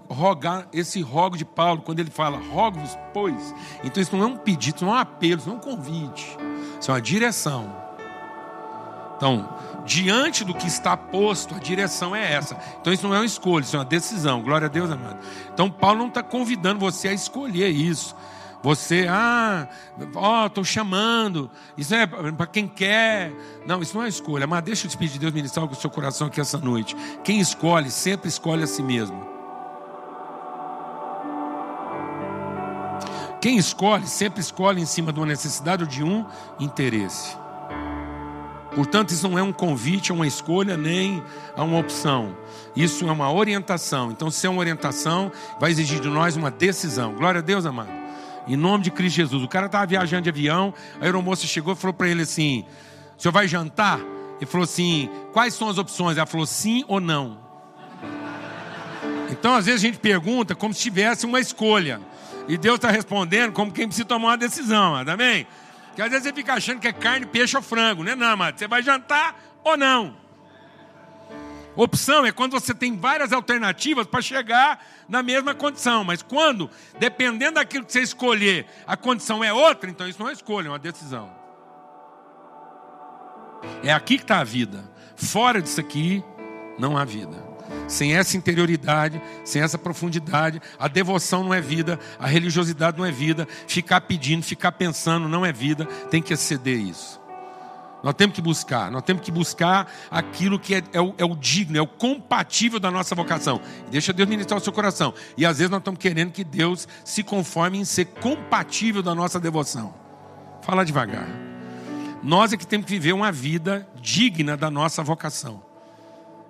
rogar 0.10 0.68
esse 0.72 1.01
rogo 1.01 1.38
de 1.38 1.45
Paulo, 1.45 1.82
quando 1.82 1.99
ele 1.99 2.12
fala 2.12 2.38
rogo-vos, 2.38 2.97
pois. 3.14 3.53
Então, 3.84 4.01
isso 4.01 4.16
não 4.16 4.24
é 4.24 4.28
um 4.28 4.38
pedido, 4.38 4.86
não 4.86 4.93
é 4.93 4.97
um 4.97 4.99
apelo, 4.99 5.39
isso 5.39 5.49
não 5.49 5.55
é 5.55 5.60
um 5.60 5.62
convite, 5.62 6.38
isso 6.80 6.91
é 6.91 6.93
uma 6.93 7.01
direção. 7.01 7.88
Então, 9.18 9.49
diante 9.84 10.43
do 10.43 10.53
que 10.53 10.68
está 10.68 10.95
posto, 10.95 11.55
a 11.55 11.60
direção 11.60 12.16
é 12.16 12.34
essa. 12.34 12.55
Então 12.80 12.93
isso 12.93 13.08
não 13.08 13.16
é 13.16 13.20
uma 13.20 13.26
escolha, 13.26 13.64
isso 13.64 13.76
é 13.76 13.80
uma 13.80 13.86
decisão. 13.86 14.43
Glória 14.43 14.68
a 14.68 14.70
Deus, 14.70 14.91
amado. 14.91 15.18
Então 15.51 15.72
Paulo 15.72 15.99
não 15.99 16.08
está 16.08 16.22
convidando 16.22 16.80
você 16.80 17.08
a 17.08 17.14
escolher 17.14 17.70
isso. 17.70 18.16
Você, 18.62 19.08
ah, 19.10 19.68
ó, 20.16 20.43
oh, 20.43 20.47
estou 20.47 20.64
chamando. 20.64 21.49
Isso 21.78 21.95
é 21.95 22.05
para 22.05 22.47
quem 22.47 22.68
quer. 22.68 23.32
Não, 23.66 23.82
isso 23.82 23.95
não 23.95 24.03
é 24.03 24.08
escolha. 24.08 24.45
Mas 24.45 24.64
deixa 24.64 24.86
o 24.86 24.89
Espírito 24.89 25.14
de 25.14 25.20
Deus 25.20 25.34
ministrar 25.34 25.66
o 25.66 25.76
seu 25.76 25.89
coração 25.89 26.28
aqui 26.28 26.41
essa 26.41 26.58
noite. 26.58 26.95
Quem 27.24 27.39
escolhe, 27.39 27.89
sempre 27.89 28.28
escolhe 28.28 28.64
a 28.64 28.68
si 28.68 28.84
mesmo. 28.84 29.37
Quem 33.40 33.58
escolhe, 33.58 34.08
sempre 34.08 34.42
escolhe 34.42 34.82
em 34.82 34.86
cima 34.86 35.14
de 35.14 35.20
uma 35.20 35.26
necessidade 35.26 35.84
ou 35.84 35.90
de 35.90 36.04
um 36.04 36.26
interesse. 36.60 37.38
Portanto, 38.78 39.10
isso 39.10 39.28
não 39.28 39.40
é 39.40 39.42
um 39.42 39.52
convite, 39.52 40.12
é 40.12 40.14
uma 40.14 40.28
escolha, 40.28 40.78
nem 40.78 41.24
a 41.56 41.64
uma 41.64 41.80
opção. 41.80 42.38
Isso 42.76 43.08
é 43.08 43.12
uma 43.12 43.32
orientação. 43.32 44.12
Então, 44.12 44.30
se 44.30 44.46
é 44.46 44.50
uma 44.50 44.60
orientação, 44.60 45.32
vai 45.60 45.72
exigir 45.72 46.00
de 46.00 46.08
nós 46.08 46.36
uma 46.36 46.52
decisão. 46.52 47.16
Glória 47.16 47.40
a 47.40 47.42
Deus, 47.42 47.66
amado. 47.66 47.90
Em 48.48 48.56
nome 48.56 48.84
de 48.84 48.92
Cristo 48.92 49.16
Jesus. 49.16 49.44
O 49.44 49.48
cara 49.48 49.66
estava 49.66 49.86
viajando 49.86 50.24
de 50.24 50.30
avião, 50.30 50.74
a 51.02 51.06
aeromoça 51.06 51.48
chegou 51.48 51.74
e 51.74 51.76
falou 51.76 51.94
para 51.94 52.08
ele 52.08 52.22
assim: 52.22 52.66
O 53.18 53.22
senhor 53.22 53.32
vai 53.32 53.48
jantar? 53.48 54.00
Ele 54.38 54.46
falou 54.46 54.64
assim: 54.64 55.10
Quais 55.34 55.54
são 55.54 55.70
as 55.70 55.78
opções? 55.78 56.18
Ela 56.18 56.26
falou 56.26 56.46
sim 56.46 56.84
ou 56.88 57.00
não. 57.00 57.40
Então, 59.32 59.56
às 59.56 59.66
vezes, 59.66 59.84
a 59.84 59.88
gente 59.88 60.00
pergunta 60.00 60.56
como 60.56 60.74
se 60.74 60.82
tivesse 60.82 61.26
uma 61.26 61.40
escolha. 61.40 62.00
E 62.48 62.58
Deus 62.58 62.76
está 62.76 62.89
respondendo 62.89 63.52
como 63.52 63.72
quem 63.72 63.88
precisa 63.88 64.08
tomar 64.08 64.30
uma 64.30 64.38
decisão, 64.38 64.95
amém? 64.95 65.45
Porque 65.88 66.02
às 66.02 66.10
vezes 66.10 66.24
você 66.28 66.34
fica 66.34 66.54
achando 66.54 66.80
que 66.80 66.88
é 66.88 66.93
carne, 66.93 67.26
peixe 67.26 67.58
ou 67.58 67.64
frango, 67.64 68.04
né? 68.04 68.16
Não, 68.16 68.28
amado. 68.28 68.58
Você 68.58 68.68
vai 68.68 68.82
jantar 68.82 69.36
ou 69.64 69.76
não? 69.76 70.16
Opção 71.76 72.26
é 72.26 72.32
quando 72.32 72.54
você 72.54 72.74
tem 72.74 72.98
várias 72.98 73.32
alternativas 73.32 74.08
para 74.08 74.22
chegar 74.22 74.84
na 75.08 75.22
mesma 75.22 75.54
condição, 75.54 76.04
mas 76.04 76.24
quando, 76.24 76.70
dependendo 76.98 77.54
daquilo 77.54 77.86
que 77.86 77.93
você 77.93 78.02
escolher, 78.02 78.66
a 78.88 78.98
condição 78.98 79.43
é 79.43 79.54
outra, 79.54 79.88
então 79.88 80.08
isso 80.08 80.20
não 80.20 80.28
é 80.28 80.34
escolha, 80.34 80.68
é 80.68 80.72
uma 80.72 80.80
decisão. 80.80 81.30
É 83.84 83.93
aqui 83.93 84.18
que 84.18 84.24
está 84.24 84.39
a 84.39 84.43
vida. 84.43 84.89
Fora 85.16 85.62
disso 85.62 85.80
aqui, 85.80 86.24
não 86.80 86.98
há 86.98 87.06
vida. 87.06 87.38
Sem 87.88 88.15
essa 88.15 88.38
interioridade, 88.38 89.22
sem 89.43 89.61
essa 89.61 89.78
profundidade, 89.78 90.61
a 90.80 90.88
devoção 90.88 91.43
não 91.43 91.53
é 91.53 91.61
vida, 91.61 91.99
a 92.20 92.28
religiosidade 92.28 92.97
não 92.97 93.05
é 93.05 93.11
vida, 93.11 93.47
ficar 93.68 94.01
pedindo, 94.01 94.43
ficar 94.43 94.72
pensando 94.74 95.28
não 95.28 95.45
é 95.45 95.51
vida, 95.51 95.86
tem 96.09 96.22
que 96.22 96.34
exceder 96.34 96.80
isso. 96.80 97.20
Nós 98.03 98.13
temos 98.13 98.36
que 98.36 98.41
buscar, 98.41 98.91
nós 98.91 99.01
temos 99.01 99.24
que 99.24 99.32
buscar 99.32 99.91
aquilo 100.11 100.59
que 100.59 100.76
é, 100.76 100.84
é, 100.93 101.01
o, 101.01 101.15
é 101.18 101.26
o, 101.26 101.36
digno, 101.36 101.78
é 101.78 101.82
o 101.82 101.88
compatível 101.88 102.80
da 102.80 102.91
nossa 102.91 103.15
vocação. 103.15 103.59
Deixa 103.89 104.13
Deus 104.13 104.30
ministrar 104.30 104.59
o 104.59 104.63
seu 104.63 104.72
coração. 104.72 105.13
E 105.36 105.45
às 105.45 105.57
vezes 105.57 105.72
nós 105.72 105.80
estamos 105.80 105.99
querendo 105.99 106.32
que 106.32 106.43
Deus 106.43 106.88
se 107.03 107.24
conforme 107.24 107.80
em 107.80 107.86
ser 107.86 108.05
compatível 108.05 109.01
da 109.01 109.15
nossa 109.15 109.39
devoção. 109.39 109.93
Fala 110.61 110.86
devagar. 110.86 111.28
Nós 112.22 112.53
é 112.53 112.57
que 112.57 112.68
temos 112.68 112.86
que 112.86 112.91
viver 112.91 113.13
uma 113.13 113.32
vida 113.32 113.88
digna 113.99 114.55
da 114.55 114.70
nossa 114.70 115.03
vocação. 115.03 115.66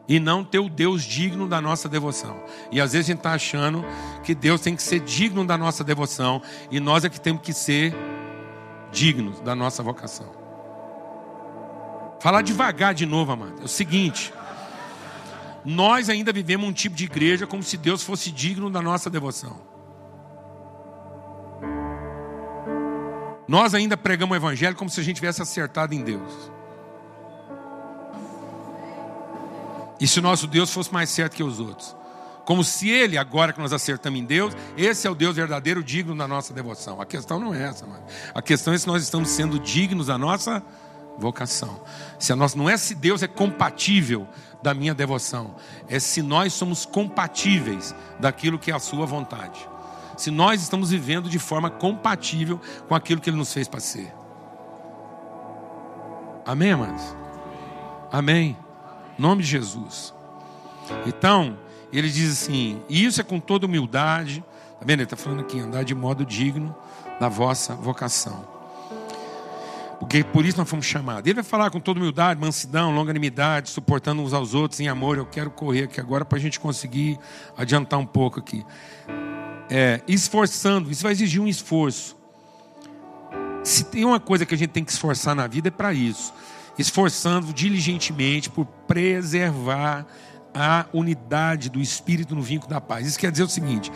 E 0.08 0.20
não 0.20 0.43
ter 0.43 0.60
o 0.60 0.70
Deus 0.70 1.03
digno 1.03 1.47
da 1.47 1.60
nossa 1.60 1.89
devoção. 1.89 2.41
E 2.72 2.80
às 2.80 2.93
vezes 2.93 3.08
a 3.08 3.12
gente 3.12 3.20
está 3.20 3.34
achando 3.34 3.84
que 4.24 4.34
Deus 4.34 4.62
tem 4.62 4.76
que 4.76 4.82
ser 4.82 5.01
digno 5.01 5.45
da 5.45 5.58
nossa 5.58 5.84
devoção. 5.84 6.41
E 6.72 6.80
nós 6.80 7.03
é 7.03 7.10
que 7.10 7.20
temos 7.20 7.41
que 7.41 7.51
ser 7.51 7.93
dignos 8.91 9.41
da 9.41 9.53
nossa 9.53 9.84
vocação. 9.84 10.32
Falar 12.20 12.41
devagar 12.41 12.93
de 12.93 13.05
novo, 13.05 13.32
amado. 13.32 13.62
É 13.62 13.66
o 13.66 13.68
seguinte: 13.68 14.34
nós 15.64 16.10
ainda 16.10 16.32
vivemos 16.32 16.68
um 16.68 16.74
tipo 16.74 16.95
de 16.95 17.05
igreja 17.05 17.45
como 17.45 17.62
se 17.62 17.78
Deus 17.78 18.01
fosse 18.01 18.32
digno 18.32 18.70
da 18.70 18.82
nossa 18.82 19.10
devoção. 19.10 19.60
Nós 23.47 23.74
ainda 23.74 23.95
pregamos 23.95 24.34
o 24.34 24.38
evangelho 24.38 24.76
como 24.76 24.89
se 24.89 24.99
a 24.99 25.03
gente 25.03 25.18
tivesse 25.18 25.41
acertado 25.41 25.93
em 25.93 26.01
Deus. 26.01 26.51
E 30.00 30.08
se 30.08 30.20
o 30.20 30.22
nosso 30.22 30.48
Deus 30.48 30.72
fosse 30.72 30.93
mais 30.93 31.10
certo 31.10 31.36
que 31.36 31.43
os 31.43 31.60
outros. 31.60 31.95
Como 32.45 32.64
se 32.64 32.89
ele, 32.89 33.18
agora 33.18 33.52
que 33.52 33.60
nós 33.60 33.74
acertamos 33.74 34.20
em 34.20 34.24
Deus, 34.24 34.56
esse 34.78 35.06
é 35.06 35.10
o 35.10 35.16
Deus 35.16 35.36
verdadeiro, 35.36 35.84
digno 35.84 36.16
da 36.16 36.28
nossa 36.28 36.54
devoção. 36.54 37.02
A 37.02 37.06
questão 37.06 37.39
não 37.39 37.54
é 37.54 37.64
essa, 37.64 37.86
mano. 37.86 38.04
A 38.34 38.41
questão 38.41 38.74
é 38.74 38.78
se 38.78 38.88
nós 38.88 39.04
estamos 39.04 39.30
sendo 39.30 39.60
dignos 39.60 40.08
da 40.08 40.18
nossa 40.18 40.64
vocação. 41.18 41.82
Se 42.18 42.32
a 42.32 42.36
nossa, 42.36 42.58
não 42.58 42.70
é 42.70 42.78
se 42.78 42.95
Deus 42.95 43.22
é 43.22 43.28
compatível 43.28 44.28
da 44.64 44.74
minha 44.74 44.93
devoção, 44.93 45.56
é 45.89 46.00
se 46.00 46.22
nós 46.22 46.54
somos 46.54 46.86
compatíveis 46.86 47.93
daquilo 48.20 48.58
que 48.58 48.72
é 48.72 48.74
a 48.74 48.80
sua 48.80 49.06
vontade. 49.06 49.68
Se 50.16 50.32
nós 50.32 50.62
estamos 50.62 50.89
vivendo 50.89 51.30
de 51.30 51.39
forma 51.39 51.70
compatível 51.70 52.62
com 52.88 52.95
aquilo 52.95 53.20
que 53.20 53.30
Ele 53.30 53.38
nos 53.38 53.54
fez 53.54 53.68
para 53.68 53.80
ser. 53.80 54.14
Amém, 56.45 56.72
amados? 56.72 57.04
Amém. 58.10 58.58
Nome 59.18 59.43
de 59.43 59.49
Jesus. 59.49 60.13
Então, 61.05 61.57
ele 61.91 62.09
diz 62.09 62.32
assim: 62.32 62.82
e 62.89 63.05
isso 63.05 63.22
é 63.22 63.24
com 63.24 63.39
toda 63.39 63.65
humildade. 63.65 64.43
Tá 64.80 64.86
vendo? 64.86 64.99
Ele 64.99 65.03
está 65.03 65.18
falando 65.18 65.41
aqui, 65.41 65.59
andar 65.59 65.84
de 65.84 65.95
modo 65.95 66.26
digno 66.26 66.76
da 67.20 67.28
vossa 67.28 67.76
vocação. 67.76 68.57
Porque 69.99 70.24
por 70.24 70.45
isso 70.45 70.57
nós 70.57 70.70
fomos 70.70 70.86
chamados. 70.86 71.26
Ele 71.26 71.36
vai 71.36 71.43
falar 71.43 71.72
com 71.72 71.80
toda 71.80 71.99
humildade, 71.99 72.39
mansidão, 72.39 72.93
longanimidade, 72.93 73.70
suportando 73.70 74.22
uns 74.22 74.32
aos 74.34 74.53
outros 74.53 74.80
em 74.80 74.88
amor. 74.88 75.18
Eu 75.18 75.26
quero 75.26 75.49
correr 75.49 75.86
aqui 75.86 75.99
agora 75.99 76.24
para 76.24 76.38
a 76.38 76.41
gente 76.41 76.59
conseguir 76.59 77.18
adiantar 77.57 77.99
um 77.99 78.05
pouco 78.05 78.39
aqui. 78.39 78.63
É, 79.70 80.01
esforçando, 80.07 80.91
isso 80.91 81.01
vai 81.01 81.11
exigir 81.11 81.41
um 81.41 81.47
esforço. 81.47 82.15
Se 83.63 83.84
tem 83.84 84.05
uma 84.05 84.20
coisa 84.20 84.45
que 84.45 84.53
a 84.53 84.57
gente 84.57 84.70
tem 84.70 84.84
que 84.84 84.91
esforçar 84.91 85.36
na 85.36 85.47
vida 85.47 85.68
é 85.68 85.72
para 85.72 85.93
isso. 85.93 86.34
Esforçando 86.78 87.54
diligentemente 87.54 88.50
por 88.50 88.66
preservar 88.66 90.06
a 90.54 90.86
unidade 90.94 91.70
do 91.70 91.80
Espírito 91.80 92.36
no 92.36 92.42
vínculo 92.42 92.70
da 92.70 92.82
paz. 92.82 93.08
Isso 93.08 93.20
quer 93.20 93.32
dizer 93.32 93.44
o 93.44 93.50
seguinte: 93.50 93.92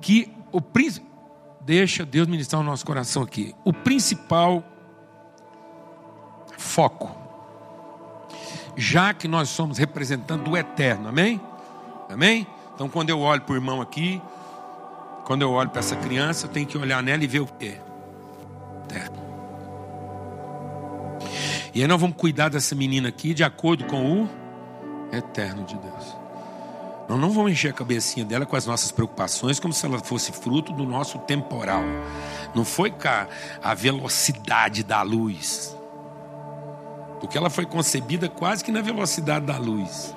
que 0.00 0.32
o 0.52 0.60
príncipe. 0.60 1.14
Deixa 1.60 2.04
Deus 2.04 2.28
ministrar 2.28 2.60
o 2.60 2.64
nosso 2.64 2.84
coração 2.84 3.22
aqui. 3.22 3.54
O 3.64 3.72
principal 3.72 4.62
foco. 6.58 7.16
Já 8.76 9.14
que 9.14 9.26
nós 9.26 9.48
somos 9.48 9.78
representantes 9.78 10.44
do 10.44 10.56
eterno, 10.58 11.08
amém? 11.08 11.40
Amém? 12.10 12.46
Então, 12.74 12.88
quando 12.88 13.08
eu 13.08 13.20
olho 13.20 13.40
para 13.40 13.54
o 13.54 13.56
irmão 13.56 13.80
aqui, 13.80 14.20
quando 15.24 15.42
eu 15.42 15.52
olho 15.52 15.70
para 15.70 15.78
essa 15.78 15.96
criança, 15.96 16.46
eu 16.46 16.50
tenho 16.50 16.66
que 16.66 16.76
olhar 16.76 17.02
nela 17.02 17.24
e 17.24 17.26
ver 17.26 17.40
o 17.40 17.46
que 17.46 17.66
é 17.66 17.82
eterno. 18.84 19.23
E 21.74 21.82
aí 21.82 21.88
nós 21.88 22.00
vamos 22.00 22.16
cuidar 22.16 22.50
dessa 22.50 22.72
menina 22.72 23.08
aqui 23.08 23.34
de 23.34 23.42
acordo 23.42 23.84
com 23.86 24.22
o 24.22 24.28
eterno 25.12 25.64
de 25.64 25.74
Deus. 25.76 26.16
Nós 27.08 27.18
não 27.18 27.30
vamos 27.30 27.50
encher 27.50 27.70
a 27.70 27.72
cabecinha 27.72 28.24
dela 28.24 28.46
com 28.46 28.54
as 28.54 28.64
nossas 28.64 28.92
preocupações 28.92 29.58
como 29.58 29.74
se 29.74 29.84
ela 29.84 29.98
fosse 29.98 30.30
fruto 30.30 30.72
do 30.72 30.84
nosso 30.84 31.18
temporal. 31.18 31.82
Não 32.54 32.64
foi 32.64 32.92
cá 32.92 33.28
a 33.60 33.74
velocidade 33.74 34.84
da 34.84 35.02
luz. 35.02 35.76
Porque 37.18 37.36
ela 37.36 37.50
foi 37.50 37.66
concebida 37.66 38.28
quase 38.28 38.62
que 38.62 38.70
na 38.70 38.80
velocidade 38.80 39.44
da 39.44 39.58
luz. 39.58 40.14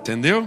Entendeu? 0.00 0.46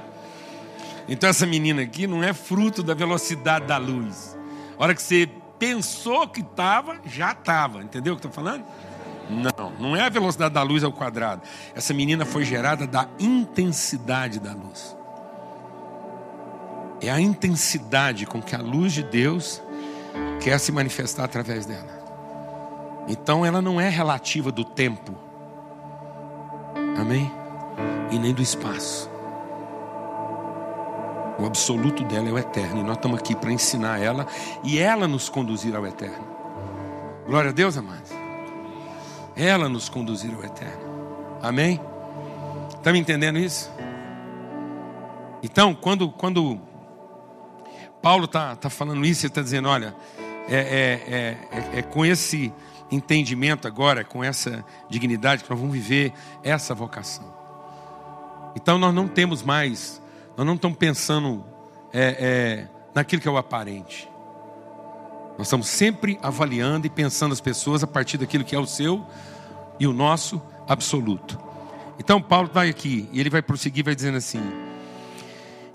Então 1.07 1.27
essa 1.27 1.47
menina 1.47 1.81
aqui 1.81 2.05
não 2.05 2.23
é 2.23 2.33
fruto 2.33 2.83
da 2.83 2.93
velocidade 2.93 3.65
da 3.65 3.77
luz. 3.77 4.37
A 4.77 4.83
hora 4.83 4.93
que 4.93 5.01
você 5.01 5.27
pensou 5.63 6.27
que 6.27 6.41
estava, 6.41 6.97
já 7.05 7.31
estava. 7.31 7.81
Entendeu 7.81 8.13
o 8.13 8.17
que 8.17 8.27
estou 8.27 8.43
falando? 8.43 8.65
Não, 9.29 9.71
não 9.79 9.95
é 9.95 10.01
a 10.01 10.09
velocidade 10.09 10.53
da 10.53 10.61
luz 10.61 10.83
ao 10.83 10.91
quadrado. 10.91 11.41
Essa 11.73 11.93
menina 11.93 12.25
foi 12.25 12.43
gerada 12.43 12.85
da 12.85 13.07
intensidade 13.17 14.41
da 14.41 14.51
luz. 14.51 14.93
É 17.01 17.09
a 17.09 17.19
intensidade 17.19 18.25
com 18.25 18.41
que 18.41 18.53
a 18.53 18.59
luz 18.59 18.91
de 18.91 19.03
Deus 19.03 19.61
quer 20.41 20.59
se 20.59 20.71
manifestar 20.73 21.23
através 21.23 21.65
dela. 21.65 22.03
Então 23.07 23.45
ela 23.45 23.61
não 23.61 23.79
é 23.79 23.87
relativa 23.87 24.51
do 24.51 24.65
tempo. 24.65 25.15
Amém? 26.99 27.31
E 28.11 28.19
nem 28.19 28.33
do 28.33 28.41
espaço. 28.41 29.12
O 31.39 31.45
absoluto 31.45 32.03
dela 32.03 32.29
é 32.29 32.31
o 32.31 32.37
eterno. 32.37 32.81
E 32.81 32.83
nós 32.83 32.95
estamos 32.95 33.19
aqui 33.19 33.35
para 33.35 33.51
ensinar 33.51 33.99
ela 33.99 34.27
e 34.63 34.79
ela 34.79 35.07
nos 35.07 35.29
conduzir 35.29 35.75
ao 35.75 35.85
eterno. 35.85 36.25
Glória 37.25 37.49
a 37.49 37.53
Deus, 37.53 37.77
amados. 37.77 38.11
Ela 39.35 39.67
nos 39.67 39.89
conduzir 39.89 40.33
ao 40.35 40.43
eterno. 40.43 40.83
Amém? 41.41 41.79
Está 42.69 42.91
me 42.91 42.99
entendendo 42.99 43.39
isso? 43.39 43.71
Então, 45.41 45.73
quando, 45.73 46.09
quando 46.09 46.59
Paulo 48.01 48.25
está 48.25 48.55
tá 48.55 48.69
falando 48.69 49.05
isso, 49.05 49.25
ele 49.25 49.31
está 49.31 49.41
dizendo: 49.41 49.69
olha, 49.69 49.95
é, 50.49 50.55
é, 50.55 51.47
é, 51.75 51.79
é, 51.79 51.81
com 51.81 52.05
esse 52.05 52.53
entendimento 52.91 53.67
agora, 53.67 54.03
com 54.03 54.23
essa 54.23 54.63
dignidade, 54.89 55.43
que 55.43 55.49
nós 55.49 55.59
vamos 55.59 55.73
viver 55.73 56.13
essa 56.43 56.75
vocação. 56.75 57.25
Então 58.55 58.77
nós 58.77 58.93
não 58.93 59.07
temos 59.07 59.41
mais, 59.41 60.01
nós 60.35 60.45
não 60.45 60.55
estamos 60.55 60.77
pensando 60.77 61.45
é, 61.91 62.17
é, 62.19 62.67
naquilo 62.93 63.21
que 63.21 63.27
é 63.27 63.31
o 63.31 63.37
aparente. 63.37 64.09
Nós 65.37 65.47
estamos 65.47 65.67
sempre 65.67 66.19
avaliando 66.21 66.87
e 66.87 66.89
pensando 66.89 67.31
as 67.31 67.41
pessoas 67.41 67.83
a 67.83 67.87
partir 67.87 68.17
daquilo 68.17 68.43
que 68.43 68.55
é 68.55 68.59
o 68.59 68.65
seu 68.65 69.05
e 69.79 69.87
o 69.87 69.93
nosso 69.93 70.41
absoluto. 70.67 71.39
Então 71.99 72.21
Paulo 72.21 72.49
vai 72.51 72.69
aqui 72.69 73.09
e 73.11 73.19
ele 73.19 73.29
vai 73.29 73.41
prosseguir, 73.41 73.83
vai 73.83 73.95
dizendo 73.95 74.17
assim: 74.17 74.41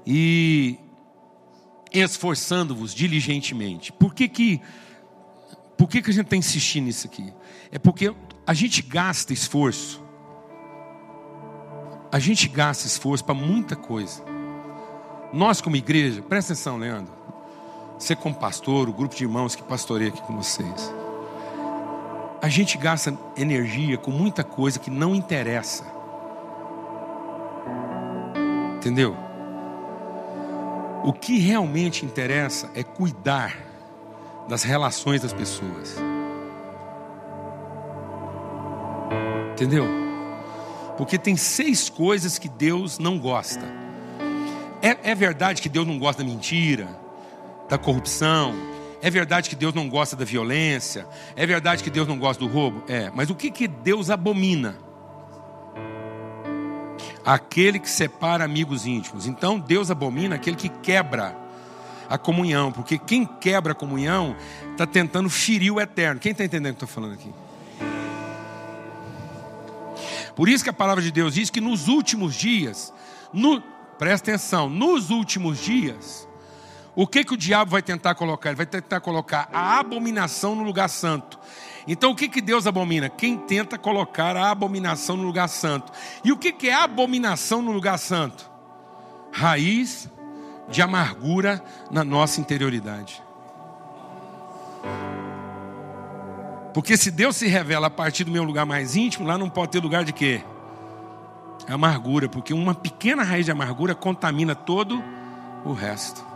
e 0.06 0.78
esforçando-vos 1.92 2.94
diligentemente. 2.94 3.92
Por 3.92 4.14
que 4.14 4.28
que 4.28 4.60
por 5.76 5.88
que, 5.88 6.02
que 6.02 6.10
a 6.10 6.12
gente 6.12 6.24
está 6.24 6.36
insistindo 6.36 6.86
nisso 6.86 7.06
aqui? 7.06 7.32
É 7.70 7.78
porque 7.78 8.12
a 8.44 8.52
gente 8.52 8.82
gasta 8.82 9.32
esforço. 9.32 10.02
A 12.10 12.18
gente 12.18 12.48
gasta 12.48 12.86
esforço 12.86 13.24
para 13.24 13.34
muita 13.34 13.76
coisa. 13.76 14.37
Nós, 15.32 15.60
como 15.60 15.76
igreja, 15.76 16.22
presta 16.22 16.52
atenção, 16.52 16.78
Leandro. 16.78 17.12
Você, 17.98 18.16
como 18.16 18.34
pastor, 18.34 18.88
o 18.88 18.92
grupo 18.92 19.14
de 19.14 19.24
irmãos 19.24 19.54
que 19.54 19.62
pastoreia 19.62 20.10
aqui 20.10 20.22
com 20.22 20.36
vocês. 20.36 20.94
A 22.40 22.48
gente 22.48 22.78
gasta 22.78 23.16
energia 23.36 23.98
com 23.98 24.10
muita 24.10 24.44
coisa 24.44 24.78
que 24.78 24.90
não 24.90 25.14
interessa. 25.14 25.84
Entendeu? 28.76 29.16
O 31.04 31.12
que 31.12 31.38
realmente 31.38 32.06
interessa 32.06 32.70
é 32.74 32.82
cuidar 32.82 33.56
das 34.48 34.62
relações 34.62 35.20
das 35.20 35.32
pessoas. 35.32 35.96
Entendeu? 39.52 39.86
Porque 40.96 41.18
tem 41.18 41.36
seis 41.36 41.90
coisas 41.90 42.38
que 42.38 42.48
Deus 42.48 42.98
não 42.98 43.18
gosta. 43.18 43.87
É, 44.80 45.10
é 45.10 45.14
verdade 45.14 45.60
que 45.60 45.68
Deus 45.68 45.86
não 45.86 45.98
gosta 45.98 46.22
da 46.22 46.28
mentira, 46.28 46.88
da 47.68 47.76
corrupção. 47.76 48.54
É 49.00 49.10
verdade 49.10 49.48
que 49.48 49.56
Deus 49.56 49.74
não 49.74 49.88
gosta 49.88 50.16
da 50.16 50.24
violência. 50.24 51.06
É 51.36 51.46
verdade 51.46 51.82
que 51.82 51.90
Deus 51.90 52.06
não 52.06 52.18
gosta 52.18 52.44
do 52.44 52.50
roubo. 52.50 52.82
É, 52.88 53.10
mas 53.14 53.30
o 53.30 53.34
que, 53.34 53.50
que 53.50 53.68
Deus 53.68 54.10
abomina? 54.10 54.76
Aquele 57.24 57.78
que 57.78 57.90
separa 57.90 58.44
amigos 58.44 58.86
íntimos. 58.86 59.26
Então 59.26 59.58
Deus 59.58 59.90
abomina 59.90 60.36
aquele 60.36 60.56
que 60.56 60.68
quebra 60.68 61.36
a 62.08 62.16
comunhão, 62.16 62.72
porque 62.72 62.96
quem 62.96 63.26
quebra 63.26 63.72
a 63.72 63.74
comunhão 63.74 64.34
está 64.72 64.86
tentando 64.86 65.28
ferir 65.28 65.72
o 65.72 65.80
eterno. 65.80 66.20
Quem 66.20 66.32
está 66.32 66.44
entendendo 66.44 66.72
o 66.72 66.76
que 66.76 66.84
eu 66.84 66.86
estou 66.86 67.02
falando 67.02 67.14
aqui? 67.14 67.30
Por 70.34 70.48
isso 70.48 70.64
que 70.64 70.70
a 70.70 70.72
palavra 70.72 71.02
de 71.02 71.10
Deus 71.10 71.34
diz 71.34 71.50
que 71.50 71.60
nos 71.60 71.88
últimos 71.88 72.34
dias, 72.34 72.94
no, 73.32 73.62
presta 73.98 74.30
atenção, 74.30 74.68
nos 74.68 75.10
últimos 75.10 75.58
dias, 75.58 76.28
o 76.94 77.06
que, 77.06 77.24
que 77.24 77.34
o 77.34 77.36
diabo 77.36 77.70
vai 77.70 77.82
tentar 77.82 78.14
colocar? 78.14 78.50
Ele 78.50 78.56
vai 78.56 78.66
tentar 78.66 79.00
colocar 79.00 79.48
a 79.52 79.78
abominação 79.78 80.54
no 80.54 80.62
lugar 80.62 80.88
santo. 80.88 81.38
Então 81.86 82.10
o 82.10 82.14
que, 82.14 82.28
que 82.28 82.40
Deus 82.40 82.66
abomina? 82.66 83.08
Quem 83.08 83.36
tenta 83.36 83.78
colocar 83.78 84.36
a 84.36 84.50
abominação 84.50 85.16
no 85.16 85.22
lugar 85.22 85.48
santo. 85.48 85.92
E 86.24 86.32
o 86.32 86.36
que, 86.36 86.52
que 86.52 86.68
é 86.68 86.74
abominação 86.74 87.62
no 87.62 87.72
lugar 87.72 87.98
santo? 87.98 88.50
Raiz 89.32 90.08
de 90.68 90.82
amargura 90.82 91.62
na 91.90 92.04
nossa 92.04 92.40
interioridade. 92.40 93.22
Porque 96.74 96.96
se 96.96 97.10
Deus 97.10 97.36
se 97.36 97.46
revela 97.46 97.86
a 97.86 97.90
partir 97.90 98.24
do 98.24 98.30
meu 98.30 98.44
lugar 98.44 98.66
mais 98.66 98.94
íntimo, 98.94 99.26
lá 99.26 99.38
não 99.38 99.48
pode 99.48 99.72
ter 99.72 99.80
lugar 99.80 100.04
de 100.04 100.12
quê? 100.12 100.42
Amargura, 101.68 102.28
porque 102.28 102.54
uma 102.54 102.74
pequena 102.74 103.22
raiz 103.22 103.44
de 103.44 103.52
amargura 103.52 103.94
contamina 103.94 104.54
todo 104.54 105.02
o 105.64 105.72
resto. 105.72 106.26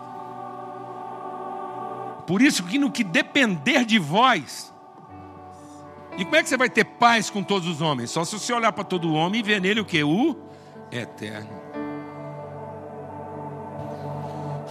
Por 2.26 2.42
isso 2.42 2.62
que 2.64 2.78
no 2.78 2.90
que 2.90 3.02
depender 3.02 3.84
de 3.84 3.98
vós, 3.98 4.72
e 6.16 6.24
como 6.24 6.36
é 6.36 6.42
que 6.42 6.48
você 6.48 6.56
vai 6.56 6.68
ter 6.68 6.84
paz 6.84 7.30
com 7.30 7.42
todos 7.42 7.66
os 7.66 7.80
homens? 7.80 8.10
Só 8.10 8.24
se 8.24 8.38
você 8.38 8.52
olhar 8.52 8.72
para 8.72 8.84
todo 8.84 9.12
homem 9.12 9.40
e 9.40 9.42
ver 9.42 9.60
nele 9.60 9.80
o 9.80 9.84
que? 9.84 10.04
O 10.04 10.36
eterno. 10.90 11.50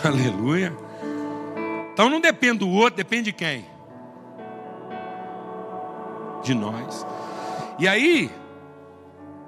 Aleluia. 0.04 0.74
Então 1.94 2.10
não 2.10 2.22
depende 2.22 2.60
do 2.60 2.70
outro, 2.70 2.96
depende 2.96 3.24
de 3.24 3.34
quem? 3.34 3.66
de 6.42 6.54
nós. 6.54 7.06
E 7.80 7.88
aí, 7.88 8.30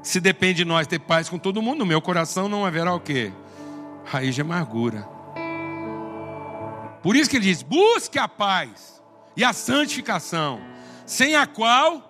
se 0.04 0.20
depende 0.20 0.56
de 0.56 0.66
nós 0.66 0.86
ter 0.86 0.99
paz 0.99 1.30
com 1.30 1.39
todo 1.39 1.62
mundo, 1.62 1.80
no 1.80 1.86
meu 1.86 2.01
coração 2.01 2.49
não 2.49 2.66
haverá 2.66 2.93
o 2.93 2.99
quê? 2.99 3.32
Raiz 4.04 4.36
de 4.36 4.41
amargura. 4.41 5.08
Por 7.01 7.16
isso 7.16 7.30
que 7.30 7.38
ele 7.38 7.45
diz: 7.45 7.64
busque 7.64 8.20
a 8.20 8.28
paz 8.28 9.01
e 9.36 9.43
a 9.43 9.54
santificação, 9.54 10.60
sem 11.06 11.36
a 11.36 11.47
qual 11.47 12.10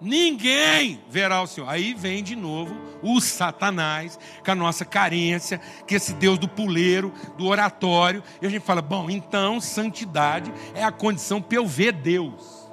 ninguém 0.00 1.02
verá 1.10 1.42
o 1.42 1.46
Senhor. 1.46 1.68
Aí 1.68 1.92
vem 1.94 2.22
de 2.22 2.34
novo 2.34 2.74
o 3.02 3.20
Satanás, 3.20 4.18
com 4.42 4.50
a 4.50 4.54
nossa 4.54 4.84
carência, 4.84 5.60
que 5.86 5.94
esse 5.94 6.14
Deus 6.14 6.38
do 6.38 6.48
puleiro, 6.48 7.12
do 7.36 7.46
oratório. 7.46 8.22
E 8.40 8.46
a 8.46 8.48
gente 8.48 8.64
fala: 8.64 8.80
bom, 8.80 9.10
então 9.10 9.60
santidade 9.60 10.52
é 10.74 10.82
a 10.82 10.90
condição 10.90 11.40
para 11.40 11.56
eu 11.56 11.66
ver 11.66 11.92
Deus. 11.92 12.66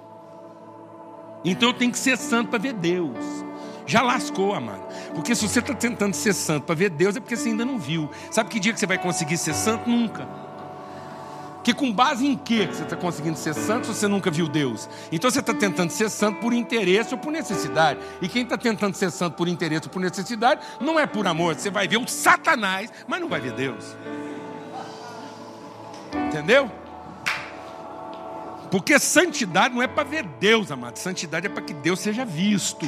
Então 1.43 1.69
eu 1.69 1.73
tenho 1.73 1.91
que 1.91 1.99
ser 1.99 2.17
santo 2.17 2.49
para 2.49 2.59
ver 2.59 2.73
Deus. 2.73 3.43
Já 3.85 4.01
lascou, 4.01 4.53
amado. 4.53 4.81
Porque 5.13 5.35
se 5.35 5.47
você 5.47 5.59
está 5.59 5.73
tentando 5.73 6.13
ser 6.13 6.33
santo 6.33 6.65
para 6.65 6.75
ver 6.75 6.89
Deus, 6.89 7.15
é 7.15 7.19
porque 7.19 7.35
você 7.35 7.49
ainda 7.49 7.65
não 7.65 7.77
viu. 7.77 8.09
Sabe 8.31 8.49
que 8.49 8.59
dia 8.59 8.73
que 8.73 8.79
você 8.79 8.85
vai 8.85 8.97
conseguir 8.97 9.37
ser 9.37 9.53
santo? 9.53 9.89
Nunca. 9.89 10.27
Que 11.63 11.73
com 11.73 11.91
base 11.93 12.27
em 12.27 12.35
que 12.35 12.65
você 12.67 12.83
está 12.83 12.95
conseguindo 12.95 13.37
ser 13.37 13.53
santo 13.53 13.87
se 13.87 13.93
você 13.93 14.07
nunca 14.07 14.29
viu 14.29 14.49
Deus? 14.49 14.89
Então 15.11 15.31
você 15.31 15.39
está 15.39 15.53
tentando 15.53 15.91
ser 15.91 16.09
santo 16.09 16.39
por 16.39 16.53
interesse 16.53 17.13
ou 17.13 17.19
por 17.19 17.31
necessidade. 17.31 17.99
E 18.21 18.27
quem 18.27 18.43
está 18.43 18.57
tentando 18.57 18.95
ser 18.95 19.09
santo 19.11 19.35
por 19.35 19.47
interesse 19.47 19.87
ou 19.87 19.89
por 19.89 20.01
necessidade, 20.01 20.61
não 20.81 20.99
é 20.99 21.07
por 21.07 21.25
amor. 21.25 21.55
Você 21.55 21.69
vai 21.69 21.87
ver 21.87 21.97
o 21.97 22.07
Satanás, 22.07 22.91
mas 23.07 23.21
não 23.21 23.29
vai 23.29 23.39
ver 23.39 23.53
Deus. 23.53 23.95
Entendeu? 26.27 26.69
Porque 28.69 28.99
santidade 28.99 29.73
não 29.73 29.81
é 29.81 29.87
para 29.87 30.03
ver 30.03 30.25
Deus, 30.25 30.71
amado. 30.71 30.97
Santidade 30.97 31.45
é 31.45 31.49
para 31.49 31.61
que 31.61 31.73
Deus 31.73 31.99
seja 31.99 32.25
visto. 32.25 32.85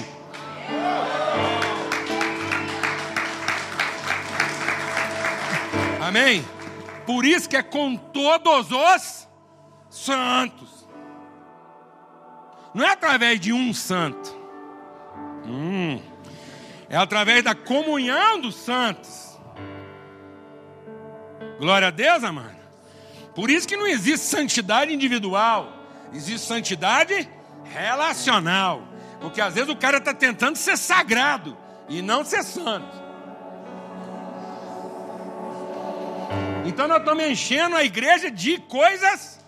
Amém? 6.01 6.45
Por 7.05 7.25
isso 7.25 7.49
que 7.49 7.57
é 7.57 7.63
com 7.63 7.95
todos 7.95 8.71
os 8.71 9.27
santos. 9.89 10.87
Não 12.73 12.85
é 12.85 12.91
através 12.91 13.39
de 13.39 13.51
um 13.51 13.73
santo. 13.73 14.35
Hum, 15.45 16.01
é 16.89 16.97
através 16.97 17.43
da 17.43 17.55
comunhão 17.55 18.39
dos 18.39 18.55
santos. 18.55 19.39
Glória 21.59 21.87
a 21.87 21.91
Deus, 21.91 22.23
amado. 22.23 22.55
Por 23.33 23.49
isso 23.49 23.67
que 23.67 23.77
não 23.77 23.87
existe 23.87 24.25
santidade 24.25 24.93
individual. 24.93 25.71
Existe 26.13 26.47
santidade 26.47 27.29
relacional. 27.63 28.87
Porque 29.25 29.41
às 29.41 29.55
vezes 29.55 29.69
o 29.69 29.75
cara 29.75 29.97
está 29.97 30.13
tentando 30.13 30.55
ser 30.55 30.77
sagrado 30.77 31.57
e 31.89 31.99
não 31.99 32.23
ser 32.23 32.43
santo. 32.43 32.95
Então 36.63 36.87
nós 36.87 36.99
estamos 36.99 37.23
enchendo 37.23 37.75
a 37.75 37.83
igreja 37.83 38.29
de 38.29 38.59
coisas 38.59 39.43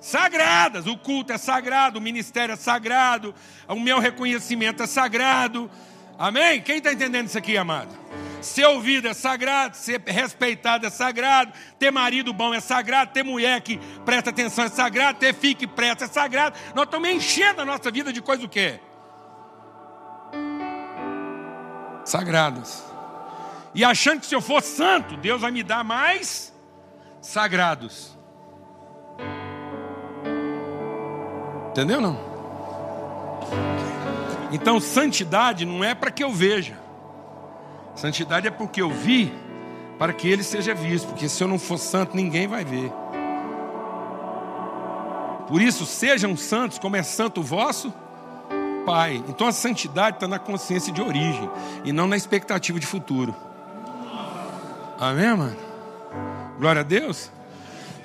sagradas. 0.00 0.86
O 0.86 0.96
culto 0.96 1.30
é 1.30 1.36
sagrado, 1.36 1.98
o 1.98 2.02
ministério 2.02 2.54
é 2.54 2.56
sagrado, 2.56 3.34
o 3.68 3.78
meu 3.78 3.98
reconhecimento 3.98 4.82
é 4.82 4.86
sagrado. 4.86 5.70
Amém? 6.18 6.62
Quem 6.62 6.78
está 6.78 6.90
entendendo 6.90 7.26
isso 7.26 7.36
aqui, 7.36 7.54
amado? 7.54 7.94
Ser 8.40 8.64
ouvido 8.64 9.08
é 9.08 9.12
sagrado, 9.12 9.76
ser 9.76 10.00
respeitado 10.06 10.86
é 10.86 10.90
sagrado, 10.90 11.52
ter 11.78 11.90
marido 11.90 12.32
bom 12.32 12.54
é 12.54 12.60
sagrado, 12.60 13.12
ter 13.12 13.22
mulher 13.22 13.60
que 13.60 13.78
presta 14.06 14.30
atenção 14.30 14.64
é 14.64 14.70
sagrado, 14.70 15.18
ter 15.18 15.34
filho 15.34 15.56
que 15.56 15.66
presta 15.66 16.06
é 16.06 16.08
sagrado. 16.08 16.58
Nós 16.74 16.86
estamos 16.86 17.10
enchendo 17.10 17.60
a 17.60 17.64
nossa 17.66 17.90
vida 17.90 18.10
de 18.10 18.22
coisa 18.22 18.46
o 18.46 18.48
quê? 18.48 18.80
Sagradas. 22.04 22.84
E 23.74 23.84
achando 23.84 24.20
que 24.20 24.26
se 24.26 24.34
eu 24.34 24.40
for 24.40 24.62
santo, 24.62 25.16
Deus 25.16 25.40
vai 25.40 25.50
me 25.50 25.62
dar 25.62 25.82
mais 25.82 26.52
sagrados. 27.20 28.16
Entendeu 31.70 32.00
não? 32.00 32.18
Então 34.50 34.78
santidade 34.78 35.64
não 35.64 35.82
é 35.82 35.94
para 35.94 36.10
que 36.10 36.22
eu 36.22 36.30
veja. 36.30 36.78
Santidade 37.94 38.46
é 38.46 38.50
porque 38.50 38.82
eu 38.82 38.90
vi 38.90 39.32
para 39.98 40.12
que 40.12 40.28
ele 40.28 40.42
seja 40.42 40.74
visto, 40.74 41.06
porque 41.08 41.28
se 41.28 41.42
eu 41.42 41.48
não 41.48 41.58
for 41.58 41.78
santo, 41.78 42.14
ninguém 42.16 42.46
vai 42.46 42.64
ver. 42.64 42.92
Por 45.46 45.62
isso, 45.62 45.86
sejam 45.86 46.36
santos, 46.36 46.78
como 46.78 46.96
é 46.96 47.02
santo 47.02 47.40
o 47.40 47.44
vosso 47.44 47.92
Pai. 48.84 49.22
Então 49.28 49.46
a 49.46 49.52
santidade 49.52 50.16
está 50.16 50.28
na 50.28 50.38
consciência 50.38 50.92
de 50.92 51.00
origem 51.00 51.48
e 51.84 51.92
não 51.92 52.06
na 52.06 52.16
expectativa 52.16 52.78
de 52.78 52.86
futuro. 52.86 53.34
Amém, 54.98 55.36
mano? 55.36 55.56
Glória 56.58 56.80
a 56.80 56.84
Deus. 56.84 57.30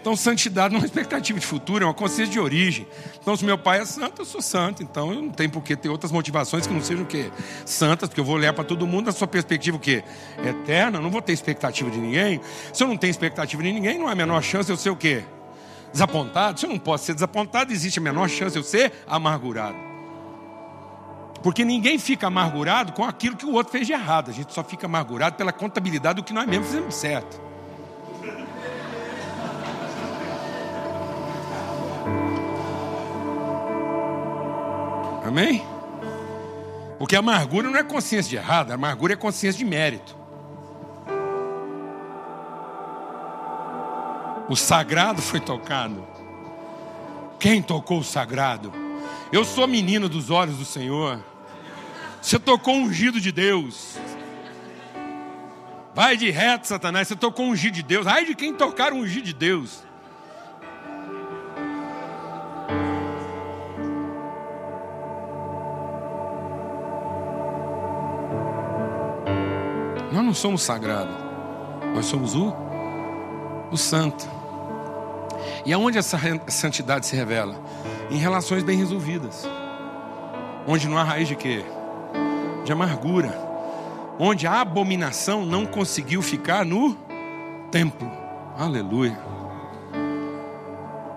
Então, 0.07 0.15
santidade 0.15 0.73
não 0.73 0.79
é 0.79 0.83
uma 0.83 0.85
expectativa 0.85 1.37
de 1.37 1.45
futuro, 1.45 1.83
é 1.83 1.87
uma 1.87 1.93
consciência 1.93 2.31
de 2.31 2.39
origem. 2.39 2.87
Então, 3.21 3.35
se 3.35 3.43
meu 3.43 3.57
pai 3.57 3.81
é 3.81 3.85
santo, 3.85 4.21
eu 4.21 4.25
sou 4.25 4.41
santo. 4.41 4.81
Então, 4.81 5.11
eu 5.13 5.21
não 5.21 5.31
tenho 5.31 5.49
por 5.49 5.61
que 5.61 5.75
ter 5.75 5.89
outras 5.89 6.13
motivações 6.13 6.65
que 6.65 6.73
não 6.73 6.81
sejam 6.81 7.03
o 7.03 7.05
quê? 7.05 7.29
Santas, 7.65 8.07
porque 8.07 8.21
eu 8.21 8.23
vou 8.23 8.35
olhar 8.35 8.53
para 8.53 8.63
todo 8.63 8.87
mundo 8.87 9.07
na 9.07 9.11
sua 9.11 9.27
perspectiva 9.27 9.75
o 9.75 9.79
quê? 9.81 10.05
Eterna, 10.41 10.97
eu 10.97 11.01
não 11.01 11.09
vou 11.09 11.21
ter 11.21 11.33
expectativa 11.33 11.89
de 11.91 11.97
ninguém. 11.97 12.39
Se 12.71 12.81
eu 12.81 12.87
não 12.87 12.95
tenho 12.95 13.11
expectativa 13.11 13.61
de 13.61 13.69
ninguém, 13.69 13.99
não 13.99 14.07
há 14.07 14.13
a 14.13 14.15
menor 14.15 14.41
chance 14.41 14.67
de 14.67 14.71
eu 14.71 14.77
ser 14.77 14.91
o 14.91 14.95
quê? 14.95 15.25
Desapontado. 15.91 16.57
Se 16.57 16.65
eu 16.65 16.69
não 16.69 16.79
posso 16.79 17.03
ser 17.03 17.13
desapontado, 17.13 17.73
existe 17.73 17.99
a 17.99 18.01
menor 18.01 18.29
chance 18.29 18.53
de 18.53 18.59
eu 18.59 18.63
ser 18.63 18.93
amargurado. 19.05 19.86
Porque 21.47 21.63
ninguém 21.63 21.97
fica 21.97 22.27
amargurado 22.27 22.91
com 22.91 23.05
aquilo 23.05 23.37
que 23.37 23.45
o 23.45 23.53
outro 23.53 23.71
fez 23.71 23.87
de 23.87 23.93
errado. 23.93 24.29
A 24.29 24.33
gente 24.33 24.53
só 24.53 24.61
fica 24.65 24.85
amargurado 24.85 25.37
pela 25.37 25.53
contabilidade 25.53 26.17
do 26.17 26.23
que 26.25 26.33
nós 26.33 26.45
mesmos 26.45 26.67
fizemos 26.67 26.93
certo. 26.93 27.39
Amém? 35.25 35.65
Porque 36.99 37.15
a 37.15 37.19
amargura 37.19 37.69
não 37.69 37.79
é 37.79 37.83
consciência 37.83 38.29
de 38.29 38.35
errado, 38.35 38.71
a 38.71 38.73
amargura 38.73 39.13
é 39.13 39.15
consciência 39.15 39.57
de 39.57 39.63
mérito. 39.63 40.17
O 44.49 44.55
sagrado 44.57 45.21
foi 45.21 45.39
tocado. 45.39 46.05
Quem 47.39 47.61
tocou 47.61 47.99
o 47.99 48.03
sagrado? 48.03 48.73
Eu 49.31 49.45
sou 49.45 49.65
menino 49.65 50.09
dos 50.09 50.29
olhos 50.29 50.57
do 50.57 50.65
Senhor. 50.65 51.23
Você 52.21 52.39
tocou 52.39 52.75
ungido 52.75 53.21
de 53.21 53.31
Deus. 53.31 53.97
Vai 55.93 56.15
de 56.15 56.29
reto, 56.29 56.67
Satanás. 56.67 57.07
Você 57.07 57.15
tocou 57.15 57.47
ungido 57.47 57.73
de 57.73 57.83
Deus. 57.83 58.05
Ai 58.05 58.25
de 58.25 58.35
quem 58.35 58.53
tocar 58.53 58.93
ungido 58.93 59.25
de 59.25 59.33
Deus. 59.33 59.83
Nós 70.11 70.25
não 70.25 70.33
somos 70.33 70.61
sagrados. 70.61 71.15
Nós 71.93 72.05
somos 72.05 72.35
o, 72.35 72.53
o 73.71 73.77
santo. 73.77 74.27
E 75.65 75.73
aonde 75.73 75.97
essa 75.97 76.17
santidade 76.47 77.05
se 77.05 77.15
revela? 77.15 77.59
Em 78.09 78.17
relações 78.17 78.63
bem 78.63 78.77
resolvidas. 78.77 79.47
Onde 80.67 80.87
não 80.87 80.97
há 80.97 81.03
raiz 81.03 81.27
de 81.27 81.35
quê? 81.35 81.65
De 82.67 82.73
amargura. 82.73 83.33
Onde 84.19 84.45
a 84.45 84.59
abominação 84.59 85.45
não 85.45 85.65
conseguiu 85.65 86.21
ficar 86.21 86.65
no 86.65 86.97
templo. 87.71 88.11
Aleluia. 88.57 89.17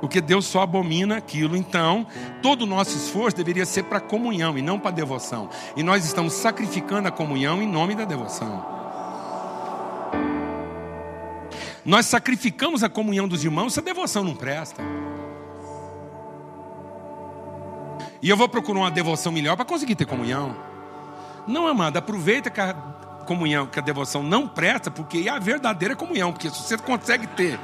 Porque 0.01 0.21
Deus 0.21 0.47
só 0.47 0.63
abomina 0.63 1.17
aquilo. 1.17 1.57
Então, 1.57 2.07
todo 2.41 2.63
o 2.63 2.67
nosso 2.67 2.97
esforço 2.97 3.37
deveria 3.37 3.67
ser 3.67 3.83
para 3.83 3.99
comunhão 3.99 4.57
e 4.57 4.63
não 4.63 4.79
para 4.79 4.93
devoção. 4.93 5.49
E 5.75 5.83
nós 5.83 6.05
estamos 6.05 6.35
sacrificando 6.35 7.09
a 7.09 7.11
comunhão 7.11 7.61
em 7.61 7.67
nome 7.67 7.97
da 7.97 8.05
devoção. 8.05 8.65
Nós 11.85 12.07
sacrificamos 12.07 12.85
a 12.85 12.89
comunhão 12.89 13.27
dos 13.27 13.43
irmãos 13.43 13.75
se 13.75 13.81
a 13.81 13.83
devoção 13.83 14.23
não 14.23 14.37
presta. 14.37 14.85
E 18.23 18.31
eu 18.31 18.37
vou 18.37 18.49
procurar 18.49 18.79
uma 18.79 18.91
devoção 18.93 19.33
melhor 19.33 19.57
para 19.57 19.65
conseguir 19.65 19.97
ter 19.97 20.07
comunhão. 20.07 20.70
Não, 21.47 21.67
amado, 21.67 21.97
aproveita 21.97 22.51
que 22.51 22.61
a 22.61 22.75
comunhão, 23.31 23.67
que 23.67 23.79
a 23.79 23.83
devoção 23.83 24.23
não 24.23 24.49
presta, 24.49 24.91
porque 24.91 25.19
é 25.27 25.31
a 25.31 25.39
verdadeira 25.39 25.95
comunhão. 25.95 26.33
Porque 26.33 26.51
se 26.51 26.63
você 26.63 26.77
consegue 26.77 27.27
ter 27.29 27.59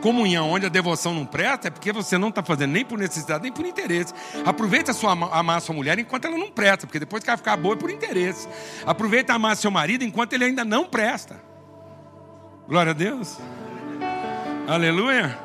comunhão 0.00 0.48
onde 0.48 0.64
a 0.64 0.68
devoção 0.70 1.12
não 1.12 1.26
presta, 1.26 1.68
é 1.68 1.70
porque 1.70 1.92
você 1.92 2.16
não 2.16 2.30
está 2.30 2.42
fazendo 2.42 2.72
nem 2.72 2.84
por 2.84 2.98
necessidade, 2.98 3.42
nem 3.42 3.52
por 3.52 3.66
interesse. 3.66 4.14
Aproveita 4.46 4.92
a 4.92 4.94
sua, 4.94 5.12
amar 5.12 5.58
a 5.58 5.60
sua 5.60 5.74
mulher 5.74 5.98
enquanto 5.98 6.24
ela 6.24 6.38
não 6.38 6.50
presta, 6.50 6.86
porque 6.86 6.98
depois 6.98 7.22
que 7.22 7.28
ela 7.28 7.36
ficar 7.36 7.56
boa 7.58 7.74
é 7.74 7.76
por 7.76 7.90
interesse. 7.90 8.48
Aproveita 8.86 9.34
a 9.34 9.36
amar 9.36 9.56
seu 9.56 9.70
marido 9.70 10.04
enquanto 10.04 10.32
ele 10.32 10.44
ainda 10.44 10.64
não 10.64 10.86
presta. 10.86 11.40
Glória 12.66 12.90
a 12.90 12.94
Deus. 12.94 13.38
Aleluia. 14.66 15.38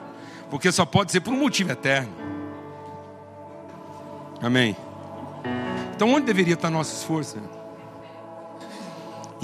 Porque 0.50 0.72
só 0.72 0.86
pode 0.86 1.12
ser 1.12 1.20
por 1.20 1.34
um 1.34 1.40
motivo 1.40 1.72
eterno. 1.72 2.14
Amém. 4.42 4.76
Então, 5.96 6.14
onde 6.14 6.26
deveria 6.26 6.54
estar 6.54 6.70
nosso 6.70 6.96
esforço? 6.96 7.38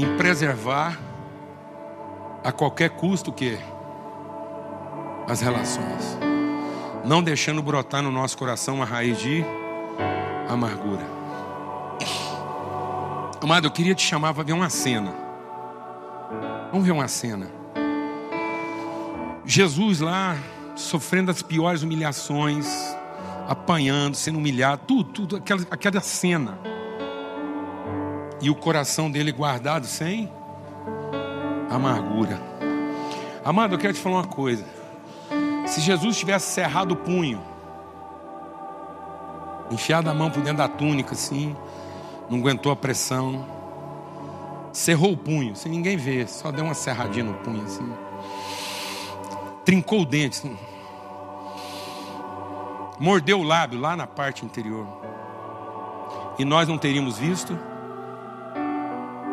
Em 0.02 0.18
preservar 0.18 0.98
a 2.44 2.52
qualquer 2.52 2.90
custo 2.90 3.32
que 3.32 3.56
as 5.28 5.42
relações, 5.42 6.18
não 7.06 7.22
deixando 7.22 7.62
brotar 7.62 8.02
no 8.02 8.12
nosso 8.12 8.36
coração 8.36 8.78
uma 8.78 8.86
raiz 8.86 9.20
de 9.20 9.46
amargura. 10.50 11.06
Amado, 13.40 13.68
eu 13.68 13.72
queria 13.72 13.94
te 13.94 14.02
chamar 14.02 14.34
para 14.34 14.42
ver 14.42 14.54
uma 14.54 14.72
cena. 14.72 15.14
Vamos 16.72 16.84
ver 16.84 16.94
uma 16.94 17.08
cena. 17.08 17.52
Jesus 19.46 20.00
lá, 20.00 20.36
sofrendo 20.76 21.30
as 21.30 21.44
piores 21.44 21.84
humilhações, 21.84 22.68
apanhando, 23.48 24.16
sendo 24.16 24.40
humilhado, 24.40 24.82
tudo, 24.88 25.12
tudo, 25.12 25.36
aquela, 25.36 25.62
aquela 25.70 26.02
cena. 26.02 26.58
E 28.42 28.50
o 28.50 28.56
coração 28.56 29.10
dele 29.10 29.32
guardado 29.32 29.86
sem 29.86 30.32
amargura. 31.70 32.42
Amado, 33.46 33.76
eu 33.76 33.80
quero 33.80 33.94
te 33.94 34.00
falar 34.00 34.18
uma 34.18 34.28
coisa. 34.28 34.66
Se 35.68 35.80
Jesus 35.80 36.18
tivesse 36.18 36.52
cerrado 36.52 36.94
o 36.94 36.98
punho, 36.98 37.42
enfiado 39.70 40.10
a 40.10 40.14
mão 40.14 40.30
por 40.30 40.42
dentro 40.42 40.58
da 40.58 40.68
túnica, 40.68 41.14
assim, 41.14 41.56
não 42.30 42.40
aguentou 42.40 42.72
a 42.72 42.76
pressão, 42.76 43.46
cerrou 44.74 45.14
o 45.14 45.18
punho, 45.18 45.56
sem 45.56 45.72
ninguém 45.72 45.96
ver, 45.96 46.28
só 46.28 46.52
deu 46.52 46.66
uma 46.66 46.74
serradinha 46.74 47.26
no 47.26 47.36
punho, 47.36 47.64
assim 47.64 47.90
trincou 49.64 50.02
o 50.02 50.06
dente, 50.06 50.52
mordeu 53.00 53.40
o 53.40 53.44
lábio 53.44 53.80
lá 53.80 53.96
na 53.96 54.08
parte 54.08 54.46
interior, 54.46 54.88
e 56.38 56.46
nós 56.46 56.68
não 56.68 56.78
teríamos 56.78 57.18
visto 57.18 57.58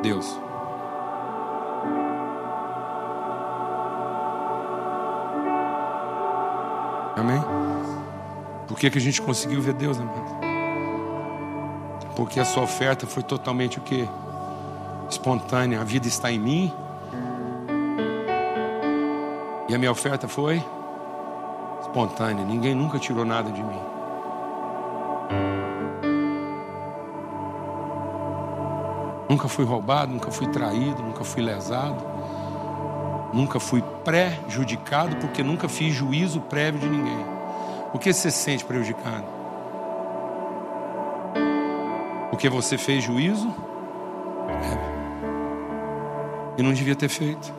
Deus. 0.03 0.39
Amém? 7.17 7.43
Por 8.67 8.79
que, 8.79 8.91
que 8.91 8.99
a 8.99 9.01
gente 9.01 9.21
conseguiu 9.21 9.61
ver 9.61 9.75
Deus, 9.75 9.99
amado? 9.99 10.39
Porque 12.15 12.41
a 12.41 12.45
sua 12.45 12.63
oferta 12.63 13.07
foi 13.07 13.23
totalmente 13.23 13.79
o 13.79 13.81
que? 13.81 14.09
Espontânea. 15.09 15.81
A 15.81 15.85
vida 15.85 16.07
está 16.07 16.31
em 16.31 16.39
mim 16.39 16.73
e 19.69 19.75
a 19.75 19.79
minha 19.79 19.91
oferta 19.91 20.27
foi 20.29 20.63
espontânea. 21.81 22.45
Ninguém 22.45 22.75
nunca 22.75 22.99
tirou 22.99 23.25
nada 23.25 23.51
de 23.51 23.63
mim. 23.63 23.98
Nunca 29.29 29.47
fui 29.47 29.65
roubado, 29.65 30.13
nunca 30.13 30.31
fui 30.31 30.47
traído, 30.47 31.03
nunca 31.03 31.23
fui 31.23 31.43
lesado. 31.43 32.03
Nunca 33.33 33.61
fui 33.61 33.83
prejudicado 34.05 35.17
porque 35.17 35.43
nunca 35.43 35.69
fiz 35.69 35.95
juízo 35.95 36.41
prévio 36.41 36.81
de 36.81 36.89
ninguém. 36.89 37.27
Por 37.93 38.01
que 38.01 38.13
você 38.13 38.31
se 38.31 38.39
sente 38.39 38.65
prejudicado? 38.65 39.25
Porque 42.31 42.49
você 42.49 42.79
fez 42.79 43.05
juízo 43.05 43.55
prévio. 44.47 44.89
E 46.57 46.63
não 46.63 46.73
devia 46.73 46.97
ter 46.97 47.09
feito. 47.09 47.53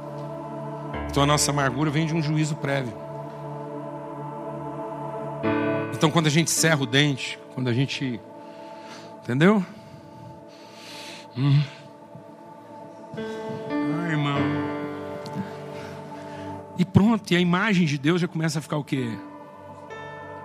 Então 1.09 1.21
a 1.23 1.25
nossa 1.25 1.51
amargura 1.51 1.91
vem 1.91 2.07
de 2.07 2.15
um 2.15 2.21
juízo 2.21 2.55
prévio. 2.55 2.93
Então 5.93 6.09
quando 6.09 6.27
a 6.27 6.31
gente 6.31 6.49
serra 6.49 6.81
o 6.81 6.85
dente, 6.87 7.39
quando 7.53 7.67
a 7.67 7.73
gente. 7.73 8.19
Entendeu? 9.21 9.63
Hum. 11.39 11.61
Irmão. 14.09 14.39
E 16.77 16.85
pronto, 16.85 17.31
e 17.31 17.35
a 17.35 17.39
imagem 17.39 17.85
de 17.85 17.97
Deus 17.97 18.21
já 18.21 18.27
começa 18.27 18.59
a 18.59 18.61
ficar 18.61 18.77
o 18.77 18.83
quê? 18.83 19.17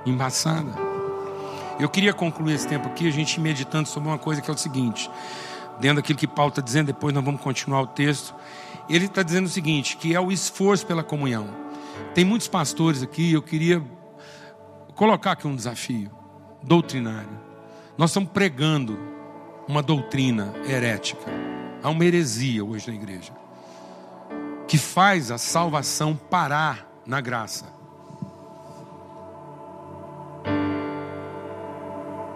Embaçada. 0.06 0.72
Eu 1.80 1.88
queria 1.88 2.12
concluir 2.12 2.54
esse 2.54 2.68
tempo 2.68 2.88
aqui, 2.88 3.08
a 3.08 3.10
gente 3.10 3.40
meditando 3.40 3.88
sobre 3.88 4.08
uma 4.08 4.18
coisa 4.18 4.40
que 4.40 4.50
é 4.50 4.54
o 4.54 4.56
seguinte: 4.56 5.10
dentro 5.80 5.96
daquilo 5.96 6.18
que 6.18 6.26
Paulo 6.26 6.50
está 6.50 6.62
dizendo, 6.62 6.86
depois 6.86 7.12
nós 7.12 7.24
vamos 7.24 7.40
continuar 7.40 7.80
o 7.82 7.86
texto 7.88 8.34
ele 8.88 9.06
está 9.06 9.22
dizendo 9.22 9.46
o 9.46 9.50
seguinte: 9.50 9.96
que 9.96 10.14
é 10.14 10.20
o 10.20 10.30
esforço 10.30 10.86
pela 10.86 11.02
comunhão. 11.02 11.48
Tem 12.14 12.24
muitos 12.24 12.48
pastores 12.48 13.02
aqui, 13.02 13.32
eu 13.32 13.42
queria 13.42 13.82
colocar 14.94 15.32
aqui 15.32 15.46
um 15.46 15.56
desafio 15.56 16.10
doutrinário. 16.62 17.40
Nós 17.96 18.10
estamos 18.10 18.30
pregando 18.30 18.98
uma 19.68 19.82
doutrina 19.82 20.52
herética, 20.66 21.30
há 21.82 21.88
uma 21.88 22.04
heresia 22.04 22.64
hoje 22.64 22.88
na 22.88 22.96
igreja, 22.96 23.32
que 24.66 24.78
faz 24.78 25.30
a 25.30 25.38
salvação 25.38 26.14
parar 26.16 26.88
na 27.06 27.20
graça. 27.20 27.72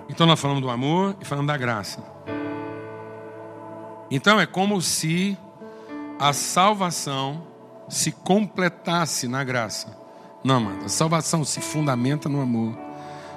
Então 0.09 0.27
nós 0.27 0.41
falamos 0.41 0.63
do 0.63 0.71
amor 0.71 1.17
e 1.21 1.25
falamos 1.25 1.47
da 1.47 1.57
graça. 1.57 2.03
Então 4.11 4.41
é 4.41 4.47
como 4.47 4.81
se 4.81 5.37
a 6.19 6.33
salvação 6.33 7.47
se 7.89 8.11
completasse 8.11 9.29
na 9.29 9.45
graça. 9.45 9.97
Não, 10.43 10.57
amado, 10.57 10.85
a 10.85 10.89
salvação 10.89 11.45
se 11.45 11.61
fundamenta 11.61 12.29
no 12.29 12.41
amor, 12.41 12.77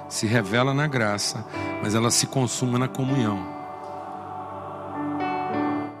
se 0.08 0.26
revela 0.26 0.72
na 0.74 0.86
graça, 0.86 1.44
mas 1.82 1.94
ela 1.94 2.10
se 2.10 2.26
consuma 2.26 2.78
na 2.78 2.88
comunhão. 2.88 3.61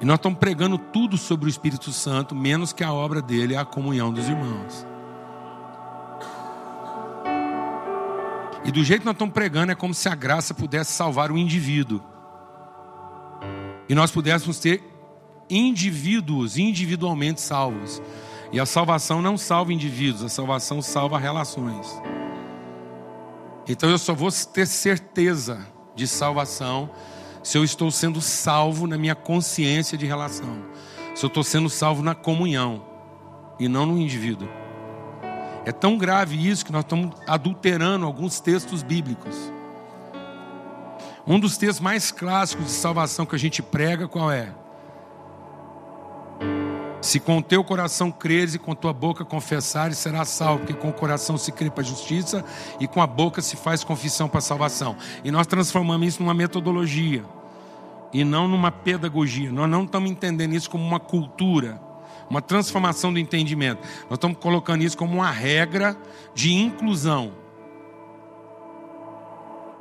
E 0.02 0.04
nós 0.04 0.16
estamos 0.16 0.40
pregando 0.40 0.76
tudo 0.76 1.16
sobre 1.16 1.46
o 1.46 1.48
Espírito 1.48 1.92
Santo, 1.92 2.34
menos 2.34 2.72
que 2.72 2.82
a 2.82 2.92
obra 2.92 3.22
dele 3.22 3.54
é 3.54 3.56
a 3.56 3.64
comunhão 3.64 4.12
dos 4.12 4.28
irmãos. 4.28 4.84
E 8.64 8.72
do 8.72 8.82
jeito 8.82 9.02
que 9.02 9.06
nós 9.06 9.14
estamos 9.14 9.32
pregando, 9.32 9.70
é 9.70 9.76
como 9.76 9.94
se 9.94 10.08
a 10.08 10.14
graça 10.16 10.52
pudesse 10.52 10.90
salvar 10.90 11.30
o 11.30 11.38
indivíduo. 11.38 12.02
E 13.88 13.94
nós 13.94 14.10
pudéssemos 14.10 14.58
ter 14.58 14.82
indivíduos 15.48 16.58
individualmente 16.58 17.40
salvos. 17.40 18.02
E 18.50 18.58
a 18.58 18.66
salvação 18.66 19.22
não 19.22 19.38
salva 19.38 19.72
indivíduos, 19.72 20.24
a 20.24 20.28
salvação 20.28 20.82
salva 20.82 21.16
relações. 21.16 21.86
Então 23.68 23.88
eu 23.88 23.98
só 23.98 24.14
vou 24.14 24.30
ter 24.32 24.66
certeza 24.66 25.64
de 25.94 26.08
salvação 26.08 26.90
se 27.42 27.58
eu 27.58 27.64
estou 27.64 27.90
sendo 27.90 28.20
salvo 28.20 28.86
na 28.86 28.96
minha 28.96 29.14
consciência 29.14 29.98
de 29.98 30.06
relação, 30.06 30.64
se 31.14 31.24
eu 31.24 31.28
estou 31.28 31.42
sendo 31.42 31.68
salvo 31.68 32.02
na 32.02 32.14
comunhão 32.14 32.84
e 33.58 33.68
não 33.68 33.86
no 33.86 33.98
indivíduo. 33.98 34.48
É 35.64 35.72
tão 35.72 35.96
grave 35.96 36.48
isso 36.48 36.64
que 36.64 36.72
nós 36.72 36.82
estamos 36.84 37.14
adulterando 37.26 38.04
alguns 38.06 38.40
textos 38.40 38.82
bíblicos. 38.82 39.36
Um 41.26 41.38
dos 41.38 41.56
textos 41.56 41.80
mais 41.80 42.10
clássicos 42.10 42.66
de 42.66 42.72
salvação 42.72 43.24
que 43.24 43.36
a 43.36 43.38
gente 43.38 43.62
prega, 43.62 44.08
qual 44.08 44.30
é? 44.30 44.52
Se 47.02 47.18
com 47.18 47.42
teu 47.42 47.64
coração 47.64 48.12
creres 48.12 48.54
e 48.54 48.60
com 48.60 48.76
tua 48.76 48.92
boca 48.92 49.24
confessares, 49.24 49.98
serás 49.98 50.28
salvo, 50.28 50.60
porque 50.60 50.72
com 50.72 50.88
o 50.88 50.92
coração 50.92 51.36
se 51.36 51.50
crê 51.50 51.68
para 51.68 51.82
a 51.82 51.86
justiça 51.86 52.44
e 52.78 52.86
com 52.86 53.02
a 53.02 53.06
boca 53.08 53.42
se 53.42 53.56
faz 53.56 53.82
confissão 53.82 54.28
para 54.28 54.38
a 54.38 54.42
salvação. 54.42 54.96
E 55.24 55.30
nós 55.32 55.48
transformamos 55.48 56.06
isso 56.06 56.22
numa 56.22 56.32
metodologia 56.32 57.24
e 58.12 58.22
não 58.22 58.46
numa 58.46 58.70
pedagogia. 58.70 59.50
Nós 59.50 59.68
não 59.68 59.82
estamos 59.82 60.08
entendendo 60.08 60.54
isso 60.54 60.70
como 60.70 60.84
uma 60.84 61.00
cultura, 61.00 61.80
uma 62.30 62.40
transformação 62.40 63.12
do 63.12 63.18
entendimento. 63.18 63.80
Nós 64.08 64.16
estamos 64.16 64.38
colocando 64.38 64.82
isso 64.82 64.96
como 64.96 65.14
uma 65.14 65.30
regra 65.30 65.96
de 66.32 66.52
inclusão. 66.52 67.41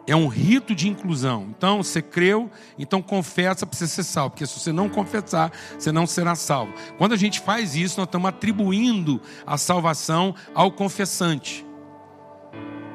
É 0.08 0.16
um 0.16 0.28
rito 0.28 0.74
de 0.74 0.90
inclusão. 0.90 1.48
Então, 1.56 1.84
você 1.84 2.02
creu, 2.02 2.50
então 2.78 3.02
confessa 3.02 3.66
para 3.66 3.78
você 3.78 3.88
ser 3.88 4.04
salvo. 4.04 4.32
Porque 4.32 4.46
se 4.48 4.60
você 4.60 4.72
não 4.72 4.90
confessar, 4.90 5.52
você 5.78 5.92
não 5.92 6.08
será 6.08 6.36
salvo. 6.36 6.74
Quando 6.98 7.14
a 7.14 7.18
gente 7.18 7.40
faz 7.40 7.76
isso, 7.76 8.00
nós 8.00 8.08
estamos 8.08 8.28
atribuindo 8.30 9.22
a 9.46 9.58
salvação 9.58 10.34
ao 10.56 10.72
confessante. 10.72 11.66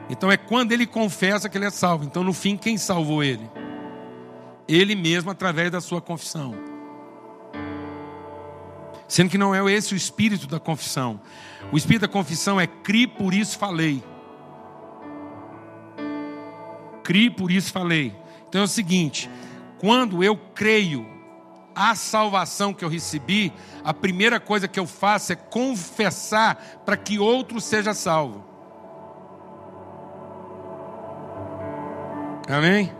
Então 0.09 0.31
é 0.31 0.37
quando 0.37 0.73
ele 0.73 0.87
confessa 0.87 1.49
que 1.49 1.57
ele 1.57 1.67
é 1.67 1.71
salvo. 1.71 2.05
Então, 2.05 2.25
no 2.25 2.33
fim, 2.33 2.57
quem 2.57 2.77
salvou 2.77 3.23
ele? 3.23 3.49
Ele 4.69 4.97
mesmo 4.97 5.31
através 5.31 5.71
da 5.71 5.81
sua 5.81 6.01
confissão. 6.01 6.55
Sendo 9.07 9.31
que 9.31 9.39
não 9.39 9.55
é 9.55 9.73
esse 9.73 9.95
o 9.95 9.97
espírito 9.97 10.49
da 10.49 10.59
confissão. 10.59 11.21
O 11.73 11.77
espírito 11.77 12.03
da 12.03 12.09
confissão 12.09 12.61
é 12.61 12.67
cri, 12.67 13.07
por 13.07 13.33
isso 13.33 13.57
falei 13.57 14.03
criei, 17.07 17.31
por 17.31 17.53
isso 17.53 17.73
falei. 17.73 18.13
Então 18.49 18.63
é 18.63 18.65
o 18.65 18.69
seguinte: 18.69 19.31
quando 19.79 20.25
eu 20.25 20.37
creio 20.37 21.07
a 21.73 21.95
salvação 21.95 22.75
que 22.75 22.85
eu 22.85 22.89
recebi, 22.89 23.53
a 23.85 23.95
primeira 23.95 24.41
coisa 24.41 24.67
que 24.67 24.81
eu 24.81 24.87
faço 24.87 25.33
é 25.33 25.37
confessar 25.37 26.57
para 26.85 26.97
que 26.97 27.19
outro 27.19 27.61
seja 27.61 27.95
salvo. 27.95 28.45
Amém? 32.49 32.93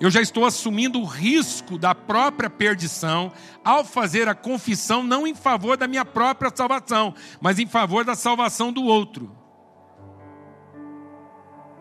Eu 0.00 0.10
já 0.10 0.20
estou 0.20 0.44
assumindo 0.44 0.98
o 0.98 1.04
risco 1.04 1.78
da 1.78 1.94
própria 1.94 2.50
perdição 2.50 3.30
ao 3.64 3.84
fazer 3.84 4.28
a 4.28 4.34
confissão, 4.34 5.04
não 5.04 5.24
em 5.26 5.34
favor 5.34 5.76
da 5.76 5.86
minha 5.86 6.04
própria 6.04 6.50
salvação, 6.52 7.14
mas 7.40 7.60
em 7.60 7.68
favor 7.68 8.04
da 8.04 8.16
salvação 8.16 8.72
do 8.72 8.82
outro. 8.82 9.41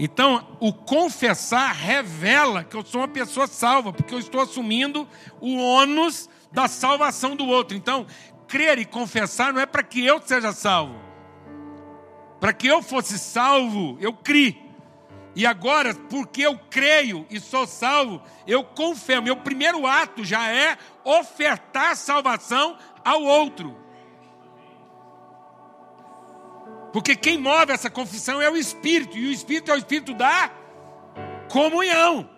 Então, 0.04 0.58
o 0.60 0.74
confessar 0.74 1.76
revela 1.76 2.64
que 2.64 2.76
eu 2.76 2.84
sou 2.84 3.02
uma 3.02 3.08
pessoa 3.08 3.46
salva, 3.46 3.94
porque 3.94 4.16
eu 4.16 4.18
estou 4.18 4.42
assumindo 4.42 5.08
o 5.40 5.56
ônus 5.58 6.28
da 6.52 6.68
salvação 6.68 7.36
do 7.36 7.46
outro. 7.46 7.78
Então, 7.78 8.08
crer 8.48 8.80
e 8.80 8.86
confessar 8.86 9.54
não 9.54 9.62
é 9.62 9.66
para 9.68 9.84
que 9.84 10.04
eu 10.04 10.20
seja 10.20 10.54
salvo. 10.54 10.96
Para 12.40 12.52
que 12.52 12.66
eu 12.66 12.82
fosse 12.82 13.20
salvo, 13.20 13.96
eu 14.02 14.12
criei. 14.12 14.60
E 15.36 15.46
agora, 15.46 15.94
porque 15.94 16.42
eu 16.42 16.58
creio 16.58 17.28
e 17.30 17.40
sou 17.40 17.68
salvo, 17.68 18.24
eu 18.48 18.64
confio. 18.64 19.22
Meu 19.22 19.38
primeiro 19.38 19.86
ato 19.86 20.26
já 20.26 20.52
é 20.52 20.80
ofertar 21.04 21.96
salvação 21.96 22.76
ao 23.06 23.22
outro. 23.22 23.78
Porque 26.92 27.16
quem 27.16 27.38
move 27.38 27.72
essa 27.72 27.90
confissão 27.90 28.42
é 28.42 28.50
o 28.50 28.58
Espírito, 28.58 29.18
e 29.18 29.28
o 29.28 29.32
Espírito 29.32 29.72
é 29.72 29.76
o 29.76 29.78
Espírito 29.78 30.14
da 30.14 30.52
comunhão. 31.50 32.30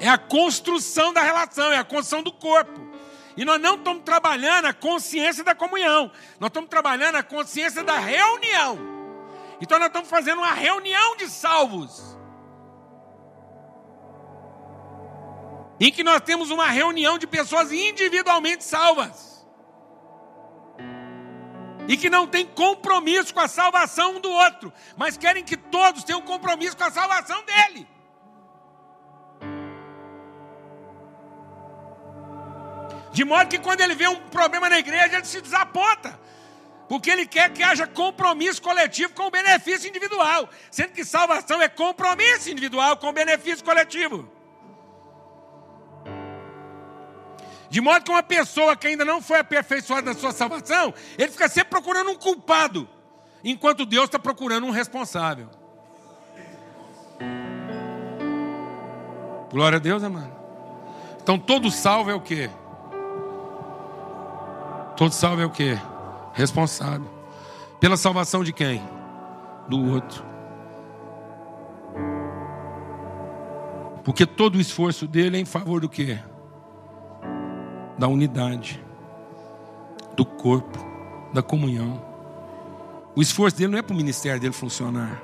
É 0.00 0.08
a 0.08 0.18
construção 0.18 1.12
da 1.12 1.22
relação, 1.22 1.72
é 1.72 1.78
a 1.78 1.84
construção 1.84 2.22
do 2.22 2.32
corpo. 2.32 2.80
E 3.36 3.44
nós 3.44 3.60
não 3.60 3.76
estamos 3.76 4.02
trabalhando 4.02 4.64
a 4.64 4.72
consciência 4.72 5.44
da 5.44 5.54
comunhão, 5.54 6.10
nós 6.40 6.48
estamos 6.48 6.70
trabalhando 6.70 7.16
a 7.16 7.22
consciência 7.22 7.84
da 7.84 7.98
reunião. 7.98 8.78
Então 9.60 9.78
nós 9.78 9.88
estamos 9.88 10.08
fazendo 10.08 10.38
uma 10.38 10.52
reunião 10.52 11.16
de 11.16 11.28
salvos. 11.28 12.16
Em 15.78 15.92
que 15.92 16.02
nós 16.02 16.22
temos 16.22 16.50
uma 16.50 16.66
reunião 16.66 17.18
de 17.18 17.26
pessoas 17.26 17.70
individualmente 17.70 18.64
salvas 18.64 19.25
e 21.88 21.96
que 21.96 22.10
não 22.10 22.26
tem 22.26 22.44
compromisso 22.46 23.32
com 23.32 23.40
a 23.40 23.48
salvação 23.48 24.16
um 24.16 24.20
do 24.20 24.30
outro, 24.30 24.72
mas 24.96 25.16
querem 25.16 25.44
que 25.44 25.56
todos 25.56 26.04
tenham 26.04 26.22
compromisso 26.22 26.76
com 26.76 26.84
a 26.84 26.90
salvação 26.90 27.44
dele. 27.44 27.86
De 33.12 33.24
modo 33.24 33.48
que 33.48 33.58
quando 33.58 33.80
ele 33.80 33.94
vê 33.94 34.06
um 34.06 34.28
problema 34.28 34.68
na 34.68 34.78
igreja, 34.78 35.16
ele 35.16 35.24
se 35.24 35.40
desaponta. 35.40 36.20
Porque 36.86 37.10
ele 37.10 37.26
quer 37.26 37.50
que 37.50 37.62
haja 37.62 37.86
compromisso 37.86 38.60
coletivo 38.60 39.12
com 39.14 39.24
o 39.24 39.30
benefício 39.30 39.88
individual. 39.88 40.48
Sendo 40.70 40.92
que 40.92 41.04
salvação 41.04 41.60
é 41.62 41.68
compromisso 41.68 42.50
individual 42.50 42.96
com 42.98 43.08
o 43.08 43.12
benefício 43.12 43.64
coletivo. 43.64 44.30
De 47.68 47.80
modo 47.80 48.04
que 48.04 48.10
uma 48.10 48.22
pessoa 48.22 48.76
que 48.76 48.86
ainda 48.86 49.04
não 49.04 49.20
foi 49.20 49.40
aperfeiçoada 49.40 50.12
na 50.12 50.18
sua 50.18 50.32
salvação, 50.32 50.94
ele 51.18 51.30
fica 51.30 51.48
sempre 51.48 51.70
procurando 51.70 52.10
um 52.10 52.16
culpado, 52.16 52.88
enquanto 53.42 53.84
Deus 53.84 54.04
está 54.04 54.18
procurando 54.18 54.66
um 54.66 54.70
responsável. 54.70 55.48
Glória 59.50 59.76
a 59.76 59.80
Deus, 59.80 60.02
amado. 60.02 60.32
Então 61.22 61.38
todo 61.38 61.70
salvo 61.70 62.10
é 62.10 62.14
o 62.14 62.20
quê? 62.20 62.50
Todo 64.96 65.12
salvo 65.12 65.42
é 65.42 65.46
o 65.46 65.50
quê? 65.50 65.78
Responsável. 66.32 67.10
Pela 67.80 67.96
salvação 67.96 68.42
de 68.42 68.52
quem? 68.52 68.82
Do 69.68 69.92
outro. 69.92 70.24
Porque 74.04 74.24
todo 74.24 74.54
o 74.54 74.60
esforço 74.60 75.06
dele 75.06 75.36
é 75.36 75.40
em 75.40 75.44
favor 75.44 75.80
do 75.80 75.88
quê? 75.88 76.18
Da 77.98 78.08
unidade, 78.08 78.82
do 80.16 80.24
corpo, 80.24 80.78
da 81.32 81.42
comunhão. 81.42 82.02
O 83.14 83.22
esforço 83.22 83.56
dele 83.56 83.72
não 83.72 83.78
é 83.78 83.82
para 83.82 83.94
o 83.94 83.96
ministério 83.96 84.40
dele 84.40 84.52
funcionar. 84.52 85.22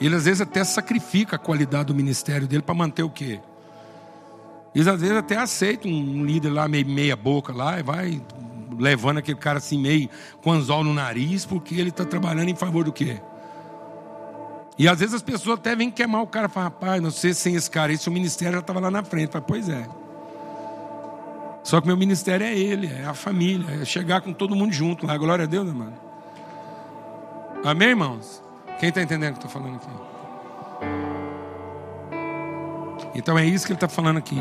Ele 0.00 0.14
às 0.14 0.24
vezes 0.24 0.40
até 0.40 0.62
sacrifica 0.64 1.36
a 1.36 1.38
qualidade 1.38 1.86
do 1.86 1.94
ministério 1.94 2.46
dele 2.46 2.62
para 2.62 2.74
manter 2.74 3.02
o 3.02 3.10
quê? 3.10 3.40
Eles 4.74 4.88
às 4.88 5.00
vezes 5.00 5.16
até 5.16 5.36
aceitam 5.36 5.90
um 5.90 6.24
líder 6.24 6.50
lá 6.50 6.66
meio 6.66 6.86
meia 6.86 7.16
boca 7.16 7.52
lá 7.52 7.78
e 7.78 7.82
vai 7.82 8.20
levando 8.76 9.18
aquele 9.18 9.38
cara 9.38 9.58
assim 9.58 9.78
meio 9.78 10.08
com 10.42 10.50
anzol 10.50 10.82
no 10.82 10.92
nariz 10.92 11.46
porque 11.46 11.76
ele 11.76 11.90
está 11.90 12.04
trabalhando 12.04 12.48
em 12.48 12.56
favor 12.56 12.84
do 12.84 12.92
quê? 12.92 13.20
E 14.76 14.88
às 14.88 14.98
vezes 14.98 15.14
as 15.14 15.22
pessoas 15.22 15.58
até 15.58 15.76
vêm 15.76 15.90
queimar 15.90 16.22
o 16.22 16.26
cara 16.26 16.46
e 16.46 16.50
falam, 16.50 16.68
rapaz, 16.68 17.00
não 17.00 17.10
sei 17.10 17.32
sem 17.32 17.54
esse 17.54 17.70
cara, 17.70 17.92
esse 17.92 18.08
o 18.08 18.12
ministério 18.12 18.54
já 18.54 18.60
estava 18.60 18.80
lá 18.80 18.90
na 18.90 19.04
frente. 19.04 19.30
Falo, 19.30 19.44
pois 19.46 19.68
é. 19.68 19.88
Só 21.64 21.80
que 21.80 21.86
meu 21.86 21.96
ministério 21.96 22.46
é 22.46 22.54
ele, 22.54 22.86
é 22.88 23.06
a 23.06 23.14
família, 23.14 23.80
é 23.80 23.84
chegar 23.86 24.20
com 24.20 24.34
todo 24.34 24.54
mundo 24.54 24.74
junto 24.74 25.06
lá. 25.06 25.16
Glória 25.16 25.44
a 25.44 25.48
Deus, 25.48 25.72
mano. 25.72 25.94
Amém, 27.64 27.88
irmãos? 27.88 28.42
Quem 28.78 28.90
está 28.90 29.00
entendendo 29.00 29.36
o 29.36 29.38
que 29.38 29.46
eu 29.46 29.48
estou 29.48 29.62
falando 29.62 29.76
aqui? 29.76 29.88
Então 33.14 33.38
é 33.38 33.46
isso 33.46 33.64
que 33.64 33.72
ele 33.72 33.78
está 33.78 33.88
falando 33.88 34.18
aqui. 34.18 34.36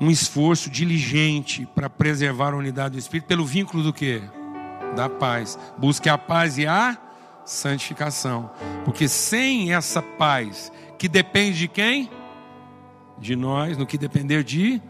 Um 0.00 0.10
esforço 0.10 0.70
diligente 0.70 1.66
para 1.74 1.90
preservar 1.90 2.54
a 2.54 2.56
unidade 2.56 2.92
do 2.92 2.98
Espírito 2.98 3.26
pelo 3.26 3.44
vínculo 3.44 3.82
do 3.82 3.92
que? 3.92 4.22
Da 4.96 5.10
paz. 5.10 5.58
Busque 5.76 6.08
a 6.08 6.16
paz 6.16 6.56
e 6.56 6.66
a 6.66 6.96
santificação. 7.44 8.50
Porque 8.86 9.06
sem 9.06 9.74
essa 9.74 10.00
paz, 10.00 10.72
que 10.98 11.08
depende 11.08 11.58
de 11.58 11.68
quem? 11.68 12.08
De 13.18 13.36
nós, 13.36 13.76
no 13.76 13.84
que 13.84 13.98
depender 13.98 14.42
de 14.42 14.80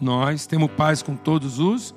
nós 0.00 0.46
temos 0.46 0.70
paz 0.72 1.02
com 1.02 1.14
todos 1.14 1.58
os 1.58 1.94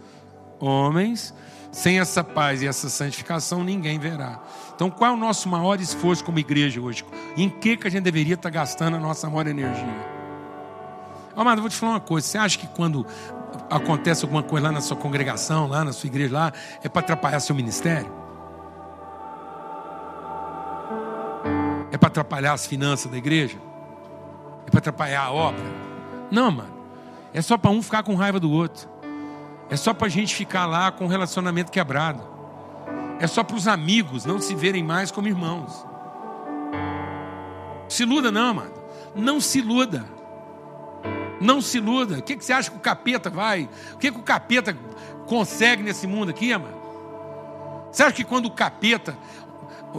homens. 0.59 1.33
Sem 1.71 1.99
essa 1.99 2.23
paz 2.23 2.61
e 2.61 2.67
essa 2.67 2.87
santificação, 2.87 3.63
ninguém 3.63 3.97
verá. 3.97 4.39
Então, 4.75 4.91
qual 4.91 5.09
é 5.09 5.13
o 5.13 5.17
nosso 5.17 5.49
maior 5.49 5.81
esforço 5.81 6.23
como 6.23 6.37
igreja 6.37 6.79
hoje? 6.79 7.03
Em 7.35 7.49
que, 7.49 7.75
que 7.75 7.87
a 7.87 7.89
gente 7.89 8.03
deveria 8.03 8.35
estar 8.35 8.51
gastando 8.51 8.95
a 8.95 8.99
nossa 8.99 9.27
maior 9.27 9.47
energia? 9.47 10.13
Amado, 11.35 11.61
vou 11.61 11.69
te 11.71 11.75
falar 11.75 11.93
uma 11.93 11.99
coisa. 11.99 12.27
Você 12.27 12.37
acha 12.37 12.59
que 12.59 12.67
quando 12.67 13.03
acontece 13.71 14.23
alguma 14.23 14.43
coisa 14.43 14.67
lá 14.67 14.71
na 14.71 14.81
sua 14.81 14.95
congregação, 14.95 15.67
lá 15.67 15.83
na 15.83 15.91
sua 15.91 16.05
igreja, 16.05 16.31
lá, 16.31 16.53
é 16.83 16.87
para 16.87 17.01
atrapalhar 17.01 17.39
seu 17.39 17.55
ministério? 17.55 18.11
É 21.91 21.97
para 21.97 22.07
atrapalhar 22.07 22.53
as 22.53 22.67
finanças 22.67 23.11
da 23.11 23.17
igreja? 23.17 23.57
É 24.67 24.69
para 24.69 24.77
atrapalhar 24.77 25.23
a 25.23 25.31
obra? 25.31 25.63
Não, 26.29 26.51
mano. 26.51 26.82
É 27.33 27.41
só 27.41 27.57
para 27.57 27.71
um 27.71 27.81
ficar 27.81 28.03
com 28.03 28.15
raiva 28.15 28.39
do 28.39 28.51
outro. 28.51 28.87
É 29.69 29.75
só 29.75 29.93
para 29.93 30.07
a 30.07 30.09
gente 30.09 30.35
ficar 30.35 30.65
lá 30.65 30.91
com 30.91 31.05
o 31.05 31.07
relacionamento 31.07 31.71
quebrado. 31.71 32.21
É 33.19 33.25
só 33.25 33.43
para 33.43 33.55
os 33.55 33.67
amigos 33.67 34.25
não 34.25 34.39
se 34.39 34.53
verem 34.53 34.83
mais 34.83 35.09
como 35.09 35.27
irmãos. 35.27 35.85
Se 37.89 38.03
iluda, 38.03 38.31
não, 38.31 38.49
amado. 38.49 38.83
Não 39.15 39.41
se 39.41 39.59
iluda. 39.59 40.05
Não 41.41 41.59
se 41.59 41.77
iluda. 41.77 42.19
O 42.19 42.21
que, 42.21 42.35
que 42.35 42.45
você 42.45 42.53
acha 42.53 42.69
que 42.69 42.77
o 42.77 42.79
capeta 42.79 43.29
vai? 43.29 43.69
O 43.93 43.97
que, 43.97 44.11
que 44.11 44.19
o 44.19 44.23
capeta 44.23 44.77
consegue 45.25 45.81
nesse 45.81 46.05
mundo 46.05 46.29
aqui, 46.29 46.53
amado? 46.53 46.83
Você 47.91 48.03
acha 48.03 48.15
que 48.15 48.23
quando 48.23 48.47
o 48.47 48.51
capeta 48.51 49.17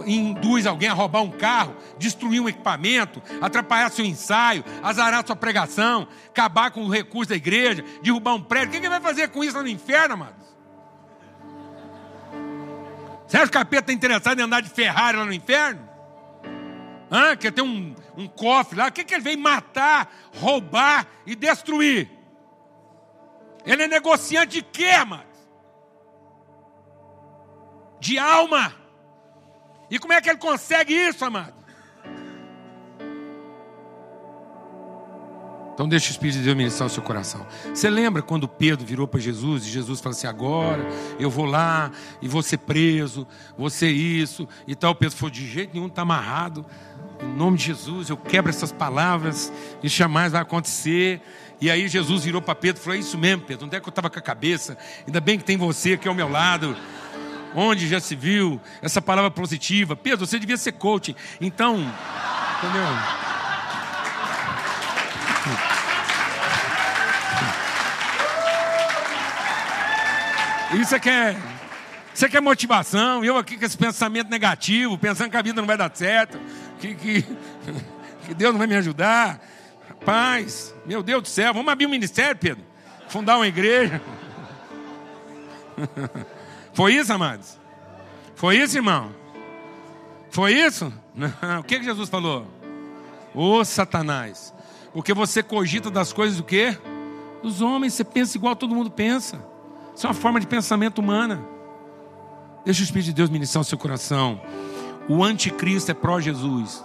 induz 0.06 0.66
alguém 0.66 0.88
a 0.88 0.92
roubar 0.92 1.22
um 1.22 1.30
carro, 1.30 1.76
destruir 1.98 2.40
um 2.40 2.48
equipamento, 2.48 3.22
atrapalhar 3.40 3.90
seu 3.90 4.04
ensaio, 4.04 4.64
azarar 4.82 5.26
sua 5.26 5.36
pregação, 5.36 6.08
acabar 6.28 6.70
com 6.70 6.84
o 6.84 6.90
recurso 6.90 7.30
da 7.30 7.36
igreja, 7.36 7.84
derrubar 8.02 8.34
um 8.34 8.42
prédio, 8.42 8.68
o 8.68 8.70
que 8.72 8.78
ele 8.78 8.88
vai 8.88 9.00
fazer 9.00 9.28
com 9.28 9.44
isso 9.44 9.60
no 9.60 9.68
inferno, 9.68 10.14
amados? 10.14 10.44
Você 13.26 13.36
acha 13.36 13.46
que 13.46 13.56
o 13.56 13.60
capeta 13.60 13.82
está 13.82 13.92
interessado 13.92 14.38
em 14.38 14.42
andar 14.42 14.60
de 14.60 14.68
Ferrari 14.68 15.16
lá 15.16 15.24
no 15.24 15.32
inferno? 15.32 15.88
Hã? 17.10 17.36
Quer 17.36 17.52
ter 17.52 17.62
um, 17.62 17.94
um 18.16 18.26
cofre 18.26 18.78
lá? 18.78 18.88
O 18.88 18.92
que, 18.92 19.04
que 19.04 19.14
ele 19.14 19.22
vem 19.22 19.36
matar, 19.36 20.12
roubar 20.36 21.06
e 21.26 21.34
destruir? 21.34 22.10
Ele 23.64 23.82
é 23.82 23.88
negociante 23.88 24.56
de 24.56 24.62
quê, 24.62 24.90
amados? 24.90 25.24
De 27.98 28.18
alma. 28.18 28.83
E 29.90 29.98
como 29.98 30.12
é 30.12 30.20
que 30.20 30.28
ele 30.28 30.38
consegue 30.38 30.94
isso, 30.94 31.24
amado? 31.24 31.64
Então 35.74 35.88
deixa 35.88 36.08
o 36.08 36.10
Espírito 36.12 36.38
de 36.38 36.44
Deus 36.44 36.56
ministrar 36.56 36.86
o 36.86 36.90
seu 36.90 37.02
coração. 37.02 37.44
Você 37.74 37.90
lembra 37.90 38.22
quando 38.22 38.46
Pedro 38.46 38.86
virou 38.86 39.08
para 39.08 39.18
Jesus 39.18 39.66
e 39.66 39.70
Jesus 39.70 40.00
falou 40.00 40.16
assim: 40.16 40.28
agora 40.28 40.86
eu 41.18 41.28
vou 41.28 41.44
lá 41.44 41.90
e 42.22 42.28
vou 42.28 42.42
ser 42.42 42.58
preso, 42.58 43.26
vou 43.58 43.68
ser 43.68 43.90
isso 43.90 44.48
e 44.68 44.76
tal. 44.76 44.94
Pedro 44.94 45.16
falou: 45.16 45.30
de 45.30 45.44
jeito 45.46 45.74
nenhum 45.74 45.88
está 45.88 46.02
amarrado. 46.02 46.64
Em 47.20 47.36
nome 47.36 47.56
de 47.56 47.64
Jesus, 47.64 48.08
eu 48.08 48.16
quebro 48.16 48.50
essas 48.50 48.70
palavras, 48.70 49.52
isso 49.82 49.96
jamais 49.96 50.32
vai 50.32 50.42
acontecer. 50.42 51.20
E 51.60 51.70
aí 51.70 51.88
Jesus 51.88 52.24
virou 52.24 52.40
para 52.40 52.54
Pedro 52.54 52.80
e 52.80 52.84
falou: 52.84 52.96
é 52.96 53.00
isso 53.00 53.18
mesmo, 53.18 53.42
Pedro, 53.42 53.66
onde 53.66 53.76
é 53.76 53.80
que 53.80 53.88
eu 53.88 53.90
estava 53.90 54.08
com 54.08 54.18
a 54.18 54.22
cabeça? 54.22 54.78
Ainda 55.04 55.20
bem 55.20 55.38
que 55.38 55.44
tem 55.44 55.56
você 55.56 55.94
aqui 55.94 56.06
ao 56.06 56.14
meu 56.14 56.28
lado. 56.28 56.76
Onde 57.54 57.86
já 57.88 58.00
se 58.00 58.16
viu 58.16 58.60
essa 58.82 59.00
palavra 59.00 59.30
positiva? 59.30 59.94
Pedro, 59.94 60.26
você 60.26 60.38
devia 60.38 60.56
ser 60.56 60.72
coach. 60.72 61.14
Então, 61.40 61.76
entendeu? 62.58 62.88
Isso 70.80 70.98
que 70.98 71.08
é, 71.08 71.36
isso 72.12 72.24
é 72.24 72.28
que 72.28 72.36
é 72.36 72.40
motivação. 72.40 73.24
Eu 73.24 73.36
aqui 73.36 73.56
com 73.56 73.64
esse 73.64 73.78
pensamento 73.78 74.28
negativo, 74.28 74.98
pensando 74.98 75.30
que 75.30 75.36
a 75.36 75.42
vida 75.42 75.60
não 75.60 75.66
vai 75.66 75.76
dar 75.76 75.90
certo, 75.94 76.40
que, 76.80 76.96
que, 76.96 77.22
que 78.26 78.34
Deus 78.34 78.52
não 78.52 78.58
vai 78.58 78.66
me 78.66 78.74
ajudar. 78.74 79.40
Rapaz, 79.88 80.74
meu 80.84 81.02
Deus 81.04 81.22
do 81.22 81.28
céu, 81.28 81.54
vamos 81.54 81.72
abrir 81.72 81.86
um 81.86 81.90
ministério, 81.90 82.36
Pedro. 82.36 82.64
Fundar 83.08 83.36
uma 83.36 83.46
igreja. 83.46 84.02
Foi 86.74 86.94
isso, 86.94 87.12
amados? 87.12 87.56
Foi 88.34 88.58
isso, 88.58 88.76
irmão? 88.76 89.10
Foi 90.28 90.52
isso? 90.52 90.92
Não. 91.14 91.32
O 91.60 91.62
que, 91.62 91.78
que 91.78 91.84
Jesus 91.84 92.10
falou? 92.10 92.46
Ô 93.32 93.64
Satanás, 93.64 94.52
porque 94.92 95.14
você 95.14 95.42
cogita 95.42 95.90
das 95.90 96.12
coisas 96.12 96.36
do 96.36 96.44
quê? 96.44 96.76
Dos 97.42 97.60
homens, 97.60 97.94
você 97.94 98.04
pensa 98.04 98.36
igual 98.36 98.56
todo 98.56 98.74
mundo 98.74 98.90
pensa. 98.90 99.40
Isso 99.94 100.06
é 100.06 100.08
uma 100.08 100.14
forma 100.14 100.40
de 100.40 100.46
pensamento 100.46 100.98
humana. 100.98 101.40
Deixa 102.64 102.80
o 102.80 102.84
Espírito 102.84 103.06
de 103.06 103.12
Deus 103.12 103.30
ministrar 103.30 103.62
o 103.62 103.64
seu 103.64 103.78
coração. 103.78 104.40
O 105.08 105.22
anticristo 105.22 105.90
é 105.90 105.94
pró-Jesus. 105.94 106.82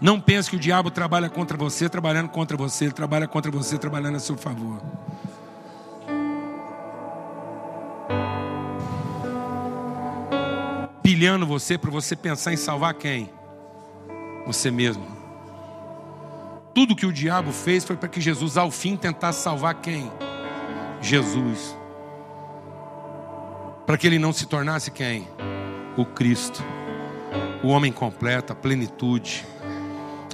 Não 0.00 0.20
pense 0.20 0.50
que 0.50 0.56
o 0.56 0.58
diabo 0.58 0.90
trabalha 0.90 1.28
contra 1.28 1.56
você, 1.56 1.88
trabalhando 1.88 2.28
contra 2.28 2.56
você, 2.56 2.86
ele 2.86 2.92
trabalha 2.92 3.28
contra 3.28 3.50
você, 3.50 3.78
trabalhando 3.78 4.16
a 4.16 4.20
seu 4.20 4.36
favor. 4.36 4.80
Pilhando 11.16 11.46
você 11.46 11.78
para 11.78 11.90
você 11.90 12.14
pensar 12.14 12.52
em 12.52 12.58
salvar 12.58 12.92
quem? 12.92 13.30
Você 14.46 14.70
mesmo. 14.70 15.02
Tudo 16.74 16.94
que 16.94 17.06
o 17.06 17.12
diabo 17.12 17.52
fez 17.52 17.86
foi 17.86 17.96
para 17.96 18.06
que 18.06 18.20
Jesus, 18.20 18.58
ao 18.58 18.70
fim, 18.70 18.96
tentasse 18.96 19.42
salvar 19.42 19.76
quem? 19.76 20.12
Jesus. 21.00 21.74
Para 23.86 23.96
que 23.96 24.06
ele 24.06 24.18
não 24.18 24.30
se 24.30 24.44
tornasse 24.44 24.90
quem? 24.90 25.26
O 25.96 26.04
Cristo. 26.04 26.62
O 27.62 27.68
homem 27.68 27.90
completo, 27.90 28.52
a 28.52 28.56
plenitude, 28.56 29.42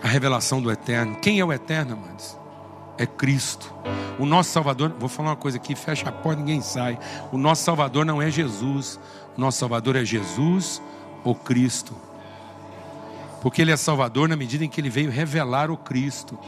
a 0.02 0.08
revelação 0.08 0.60
do 0.60 0.68
eterno. 0.68 1.14
Quem 1.22 1.38
é 1.38 1.44
o 1.44 1.52
eterno, 1.52 1.92
amados? 1.92 2.36
É 2.98 3.06
Cristo. 3.06 3.72
O 4.18 4.26
nosso 4.26 4.50
Salvador, 4.50 4.92
vou 4.98 5.08
falar 5.08 5.30
uma 5.30 5.36
coisa 5.36 5.58
aqui, 5.58 5.76
fecha 5.76 6.08
a 6.08 6.12
porta, 6.12 6.40
ninguém 6.40 6.60
sai. 6.60 6.98
O 7.30 7.38
nosso 7.38 7.62
Salvador 7.62 8.04
não 8.04 8.20
é 8.20 8.32
Jesus. 8.32 8.98
Nosso 9.36 9.58
Salvador 9.58 9.96
é 9.96 10.04
Jesus, 10.04 10.82
o 11.24 11.34
Cristo. 11.34 11.94
Porque 13.40 13.62
Ele 13.62 13.72
é 13.72 13.76
Salvador 13.76 14.28
na 14.28 14.36
medida 14.36 14.64
em 14.64 14.68
que 14.68 14.80
Ele 14.80 14.90
veio 14.90 15.10
revelar 15.10 15.70
o 15.70 15.76
Cristo. 15.76 16.38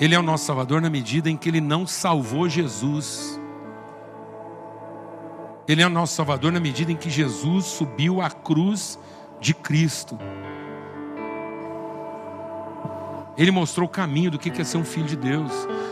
Ele 0.00 0.14
é 0.14 0.18
o 0.18 0.22
nosso 0.22 0.44
Salvador 0.44 0.80
na 0.80 0.90
medida 0.90 1.30
em 1.30 1.36
que 1.36 1.48
Ele 1.48 1.60
não 1.60 1.86
salvou 1.86 2.48
Jesus. 2.48 3.40
Ele 5.66 5.82
é 5.82 5.86
o 5.86 5.90
nosso 5.90 6.14
Salvador 6.14 6.52
na 6.52 6.60
medida 6.60 6.92
em 6.92 6.96
que 6.96 7.08
Jesus 7.08 7.64
subiu 7.64 8.20
à 8.20 8.30
cruz 8.30 8.98
de 9.40 9.54
Cristo. 9.54 10.18
Ele 13.36 13.50
mostrou 13.50 13.86
o 13.86 13.90
caminho 13.90 14.30
do 14.30 14.38
que 14.38 14.50
é 14.60 14.64
ser 14.64 14.76
um 14.76 14.84
filho 14.84 15.06
de 15.06 15.16
Deus. 15.16 15.50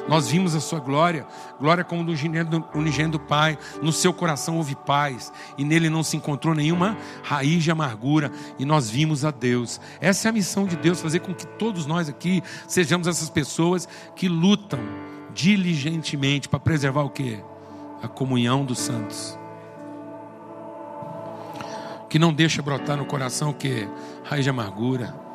Nós 0.08 0.28
vimos 0.28 0.54
a 0.54 0.60
sua 0.60 0.78
glória, 0.78 1.26
glória 1.60 1.82
como 1.84 2.04
do 2.04 2.12
unigênito 2.74 3.18
do 3.18 3.20
Pai. 3.20 3.58
No 3.80 3.92
seu 3.92 4.12
coração 4.12 4.56
houve 4.56 4.74
paz, 4.74 5.32
e 5.58 5.64
nele 5.64 5.88
não 5.88 6.02
se 6.02 6.16
encontrou 6.16 6.54
nenhuma 6.54 6.96
raiz 7.22 7.62
de 7.64 7.70
amargura, 7.70 8.30
e 8.58 8.64
nós 8.64 8.88
vimos 8.88 9.24
a 9.24 9.30
Deus. 9.30 9.80
Essa 10.00 10.28
é 10.28 10.30
a 10.30 10.32
missão 10.32 10.66
de 10.66 10.76
Deus, 10.76 11.00
fazer 11.00 11.20
com 11.20 11.34
que 11.34 11.46
todos 11.46 11.86
nós 11.86 12.08
aqui 12.08 12.42
sejamos 12.66 13.06
essas 13.06 13.28
pessoas 13.28 13.88
que 14.14 14.28
lutam 14.28 14.80
diligentemente 15.34 16.48
para 16.48 16.60
preservar 16.60 17.02
o 17.02 17.10
que? 17.10 17.38
A 18.02 18.08
comunhão 18.08 18.64
dos 18.64 18.78
santos. 18.78 19.38
Que 22.08 22.18
não 22.18 22.32
deixa 22.32 22.60
brotar 22.60 22.96
no 22.96 23.06
coração 23.06 23.50
o 23.50 23.54
que? 23.54 23.88
Raiz 24.24 24.44
de 24.44 24.50
amargura 24.50 25.31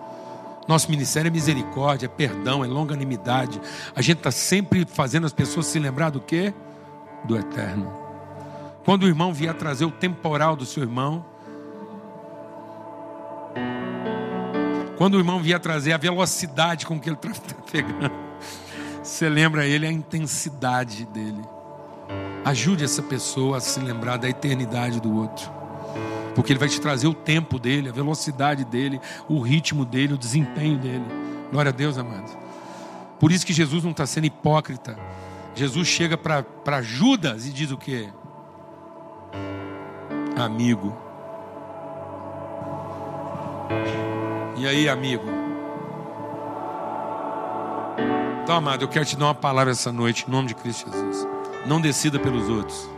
nosso 0.68 0.91
ministério 0.91 1.30
é 1.30 1.32
misericórdia, 1.32 2.07
é 2.07 2.09
perdão, 2.09 2.63
é 2.63 2.68
longanimidade. 2.68 3.61
A 3.95 4.01
gente 4.01 4.18
está 4.18 4.32
sempre 4.32 4.86
fazendo 4.86 5.26
as 5.26 5.32
pessoas 5.32 5.65
se 5.68 5.80
lembrar 5.80 6.09
do 6.09 6.20
que? 6.20 6.53
Do 7.24 7.38
eterno. 7.38 7.91
Quando 8.84 9.03
o 9.03 9.07
irmão 9.07 9.34
vier 9.34 9.53
trazer 9.53 9.86
o 9.86 9.91
temporal 9.91 10.55
do 10.55 10.65
seu 10.65 10.84
irmão, 10.84 11.26
quando 14.97 15.15
o 15.15 15.20
irmão 15.20 15.41
vier 15.41 15.59
trazer 15.59 15.93
a 15.93 15.97
velocidade 15.97 16.86
com 16.86 16.99
que 16.99 17.09
ele 17.09 17.18
está 17.22 17.55
pegando, 17.72 18.11
você 19.01 19.30
lembra 19.30 19.65
ele 19.65 19.88
a 19.88 19.91
intensidade 19.91 21.05
dele. 21.05 21.41
Ajude 22.43 22.84
essa 22.84 23.01
pessoa 23.01 23.57
a 23.57 23.61
se 23.61 23.80
lembrar 23.80 24.18
da 24.18 24.30
eternidade 24.30 24.99
do 25.01 25.13
outro 25.15 25.56
porque 26.38 26.53
Ele 26.53 26.59
vai 26.59 26.69
te 26.69 26.79
trazer 26.79 27.07
o 27.07 27.15
tempo 27.15 27.57
dele, 27.57 27.89
a 27.89 27.91
velocidade 27.91 28.63
dele, 28.63 29.01
o 29.27 29.41
ritmo 29.41 29.83
dele, 29.83 30.13
o 30.13 30.17
desempenho 30.19 30.77
dele. 30.77 31.03
Glória 31.51 31.69
a 31.69 31.73
Deus, 31.73 31.97
amados. 31.97 32.38
Por 33.19 33.31
isso 33.31 33.43
que 33.43 33.51
Jesus 33.51 33.83
não 33.83 33.89
está 33.89 34.05
sendo 34.05 34.27
hipócrita. 34.27 34.99
Jesus 35.55 35.88
chega 35.88 36.15
para 36.15 36.79
Judas 36.83 37.47
e 37.47 37.49
diz 37.49 37.71
o 37.71 37.77
que? 37.77 38.07
Amigo. 40.35 40.95
E 44.57 44.67
aí, 44.67 44.88
amigo? 44.88 45.25
Então, 48.43 48.57
amado, 48.57 48.83
eu 48.83 48.88
quero 48.88 49.05
te 49.05 49.17
dar 49.17 49.25
uma 49.25 49.33
palavra 49.33 49.71
essa 49.71 49.91
noite, 49.91 50.25
em 50.27 50.31
nome 50.31 50.49
de 50.49 50.53
Cristo 50.53 50.88
Jesus. 50.91 51.27
Não 51.65 51.81
decida 51.81 52.19
pelos 52.19 52.47
outros. 52.47 52.96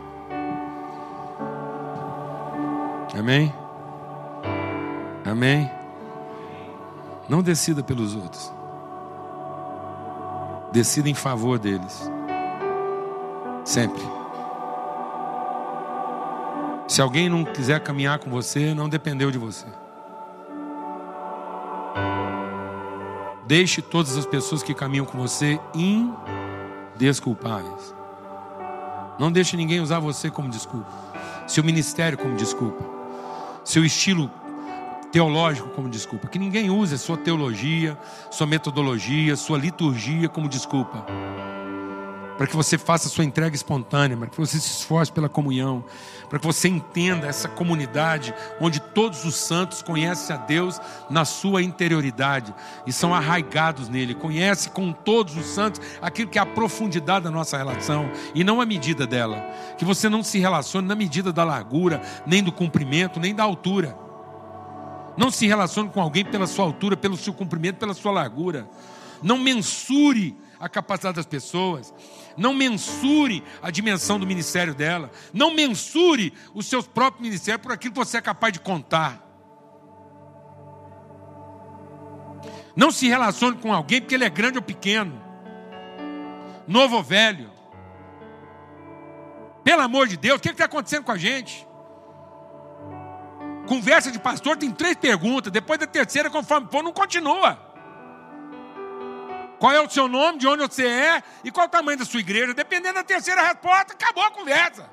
Amém? 3.18 3.52
Amém? 5.24 5.70
Não 7.28 7.42
decida 7.42 7.82
pelos 7.82 8.14
outros. 8.14 8.52
Decida 10.72 11.08
em 11.08 11.14
favor 11.14 11.58
deles. 11.58 12.10
Sempre. 13.64 14.02
Se 16.88 17.00
alguém 17.00 17.28
não 17.28 17.44
quiser 17.44 17.80
caminhar 17.80 18.18
com 18.18 18.30
você, 18.30 18.74
não 18.74 18.88
dependeu 18.88 19.30
de 19.30 19.38
você. 19.38 19.66
Deixe 23.46 23.82
todas 23.82 24.16
as 24.16 24.26
pessoas 24.26 24.62
que 24.62 24.74
caminham 24.74 25.06
com 25.06 25.18
você 25.18 25.60
indesculpáveis. 26.96 27.94
Não 29.18 29.30
deixe 29.30 29.56
ninguém 29.56 29.80
usar 29.80 29.98
você 29.98 30.30
como 30.30 30.48
desculpa. 30.48 30.90
Seu 31.46 31.64
ministério 31.64 32.16
como 32.16 32.36
desculpa. 32.36 32.99
Seu 33.64 33.84
estilo 33.84 34.30
teológico 35.12 35.68
como 35.70 35.88
desculpa. 35.88 36.28
Que 36.28 36.38
ninguém 36.38 36.70
use 36.70 36.94
a 36.94 36.98
sua 36.98 37.16
teologia, 37.16 37.98
sua 38.30 38.46
metodologia, 38.46 39.36
sua 39.36 39.58
liturgia 39.58 40.28
como 40.28 40.48
desculpa 40.48 41.04
para 42.40 42.46
que 42.46 42.56
você 42.56 42.78
faça 42.78 43.06
a 43.06 43.10
sua 43.10 43.26
entrega 43.26 43.54
espontânea, 43.54 44.16
para 44.16 44.28
que 44.28 44.38
você 44.38 44.58
se 44.58 44.78
esforce 44.78 45.12
pela 45.12 45.28
comunhão, 45.28 45.84
para 46.26 46.38
que 46.38 46.46
você 46.46 46.68
entenda 46.68 47.26
essa 47.26 47.46
comunidade 47.46 48.32
onde 48.58 48.80
todos 48.80 49.26
os 49.26 49.34
santos 49.34 49.82
conhecem 49.82 50.34
a 50.34 50.38
Deus 50.38 50.80
na 51.10 51.26
sua 51.26 51.62
interioridade 51.62 52.54
e 52.86 52.94
são 52.94 53.14
arraigados 53.14 53.90
nele, 53.90 54.14
conhece 54.14 54.70
com 54.70 54.90
todos 54.90 55.36
os 55.36 55.44
santos 55.44 55.82
aquilo 56.00 56.30
que 56.30 56.38
é 56.38 56.40
a 56.40 56.46
profundidade 56.46 57.26
da 57.26 57.30
nossa 57.30 57.58
relação 57.58 58.10
e 58.34 58.42
não 58.42 58.58
a 58.58 58.64
medida 58.64 59.06
dela. 59.06 59.44
Que 59.76 59.84
você 59.84 60.08
não 60.08 60.22
se 60.22 60.38
relacione 60.38 60.88
na 60.88 60.94
medida 60.94 61.34
da 61.34 61.44
largura, 61.44 62.00
nem 62.26 62.42
do 62.42 62.50
comprimento, 62.50 63.20
nem 63.20 63.34
da 63.34 63.42
altura. 63.42 63.94
Não 65.14 65.30
se 65.30 65.46
relacione 65.46 65.90
com 65.90 66.00
alguém 66.00 66.24
pela 66.24 66.46
sua 66.46 66.64
altura, 66.64 66.96
pelo 66.96 67.18
seu 67.18 67.34
comprimento, 67.34 67.78
pela 67.78 67.92
sua 67.92 68.12
largura. 68.12 68.66
Não 69.22 69.36
mensure 69.36 70.34
a 70.60 70.68
capacidade 70.68 71.16
das 71.16 71.26
pessoas. 71.26 71.92
Não 72.36 72.52
mensure 72.52 73.42
a 73.62 73.70
dimensão 73.70 74.20
do 74.20 74.26
ministério 74.26 74.74
dela. 74.74 75.10
Não 75.32 75.54
mensure 75.54 76.34
os 76.54 76.66
seus 76.66 76.86
próprios 76.86 77.22
ministérios 77.22 77.62
por 77.62 77.72
aquilo 77.72 77.94
que 77.94 77.98
você 77.98 78.18
é 78.18 78.20
capaz 78.20 78.52
de 78.52 78.60
contar. 78.60 79.26
Não 82.76 82.90
se 82.90 83.08
relacione 83.08 83.56
com 83.56 83.72
alguém 83.72 84.00
porque 84.00 84.14
ele 84.14 84.24
é 84.24 84.30
grande 84.30 84.58
ou 84.58 84.62
pequeno, 84.62 85.20
novo 86.68 86.96
ou 86.96 87.02
velho. 87.02 87.50
Pelo 89.64 89.82
amor 89.82 90.06
de 90.06 90.16
Deus, 90.16 90.38
o 90.38 90.40
que 90.40 90.50
está 90.50 90.66
acontecendo 90.66 91.04
com 91.04 91.12
a 91.12 91.18
gente? 91.18 91.66
Conversa 93.66 94.10
de 94.10 94.18
pastor 94.18 94.56
tem 94.56 94.70
três 94.70 94.96
perguntas, 94.96 95.52
depois 95.52 95.78
da 95.78 95.86
terceira, 95.86 96.30
conforme 96.30 96.68
for, 96.70 96.82
não 96.82 96.92
continua. 96.92 97.69
Qual 99.60 99.70
é 99.70 99.80
o 99.80 99.90
seu 99.90 100.08
nome, 100.08 100.38
de 100.38 100.48
onde 100.48 100.62
você 100.62 100.86
é 100.86 101.22
e 101.44 101.50
qual 101.50 101.66
o 101.66 101.68
tamanho 101.68 101.98
da 101.98 102.04
sua 102.06 102.18
igreja. 102.18 102.54
Dependendo 102.54 102.94
da 102.94 103.04
terceira 103.04 103.42
resposta, 103.42 103.92
acabou 103.92 104.24
a 104.24 104.30
conversa. 104.30 104.88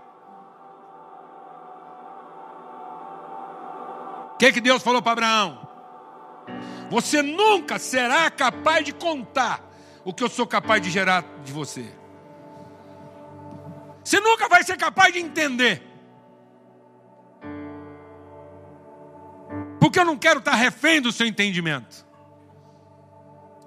O 4.33 4.37
que, 4.37 4.51
que 4.51 4.59
Deus 4.59 4.83
falou 4.83 5.01
para 5.01 5.13
Abraão? 5.13 5.67
Você 6.89 7.21
nunca 7.21 7.79
será 7.79 8.29
capaz 8.29 8.83
de 8.83 8.91
contar 8.91 9.61
o 10.03 10.13
que 10.13 10.21
eu 10.21 10.29
sou 10.29 10.45
capaz 10.45 10.81
de 10.81 10.91
gerar 10.91 11.23
de 11.45 11.53
você. 11.53 11.85
Você 14.03 14.19
nunca 14.19 14.49
vai 14.49 14.63
ser 14.63 14.75
capaz 14.75 15.13
de 15.13 15.19
entender. 15.19 15.81
Porque 19.79 19.97
eu 19.97 20.05
não 20.05 20.17
quero 20.17 20.39
estar 20.39 20.55
refém 20.55 21.01
do 21.01 21.13
seu 21.13 21.25
entendimento. 21.25 22.06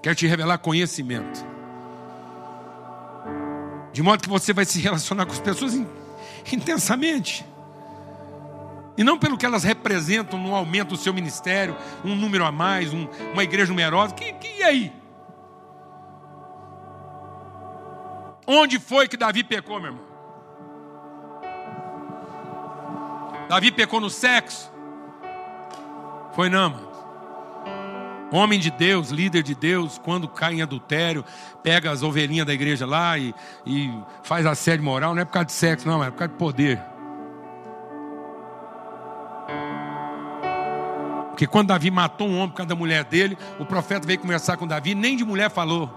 Quero 0.03 0.15
te 0.15 0.27
revelar 0.27 0.59
conhecimento. 0.59 1.45
De 3.93 4.03
modo 4.03 4.23
que 4.23 4.29
você 4.29 4.53
vai 4.53 4.65
se 4.65 4.81
relacionar 4.81 5.27
com 5.27 5.33
as 5.33 5.41
pessoas 5.41 5.75
intensamente. 6.53 7.45
E 8.97 9.05
não 9.05 9.19
pelo 9.19 9.37
que 9.37 9.47
elas 9.47 9.65
representam 9.65 10.39
no 10.39 10.55
aumento 10.55 10.91
do 10.91 10.97
seu 10.97 11.13
ministério, 11.13 11.77
um 12.05 12.15
número 12.15 12.45
a 12.45 12.53
mais, 12.53 12.93
um, 12.93 13.07
uma 13.33 13.43
igreja 13.43 13.71
numerosa. 13.71 14.15
Que, 14.15 14.33
que 14.33 14.59
e 14.59 14.63
aí? 14.63 14.93
Onde 18.47 18.79
foi 18.79 19.07
que 19.07 19.17
Davi 19.17 19.45
pecou, 19.45 19.81
meu 19.81 19.93
irmão? 19.93 20.05
Davi 23.49 23.71
pecou 23.71 24.01
no 24.01 24.11
sexo? 24.11 24.71
Foi 26.33 26.49
não, 26.49 26.71
mano. 26.71 26.90
Homem 28.33 28.61
de 28.61 28.71
Deus, 28.71 29.11
líder 29.11 29.43
de 29.43 29.55
Deus, 29.55 29.99
quando 29.99 30.29
cai 30.29 30.55
em 30.55 30.63
adultério, 30.63 31.25
pega 31.63 31.91
as 31.91 32.03
ovelhinhas 32.03 32.47
da 32.47 32.55
igreja 32.55 32.87
lá 32.87 33.19
e, 33.19 33.35
e 33.67 33.93
faz 34.23 34.47
assédio 34.47 34.85
moral, 34.85 35.15
não 35.15 35.23
é 35.23 35.25
por 35.25 35.33
causa 35.33 35.47
de 35.47 35.53
sexo, 35.53 35.89
não, 35.89 36.03
é 36.03 36.11
por 36.11 36.19
causa 36.19 36.33
de 36.33 36.39
poder. 36.39 36.81
Porque 41.31 41.47
quando 41.47 41.69
Davi 41.69 41.91
matou 41.91 42.29
um 42.29 42.37
homem 42.37 42.51
por 42.51 42.57
causa 42.57 42.69
da 42.69 42.77
mulher 42.77 43.03
dele, 43.03 43.37
o 43.59 43.65
profeta 43.65 44.07
veio 44.07 44.19
conversar 44.19 44.57
com 44.59 44.67
Davi, 44.67 44.95
nem 44.95 45.17
de 45.17 45.25
mulher 45.25 45.51
falou. 45.51 45.91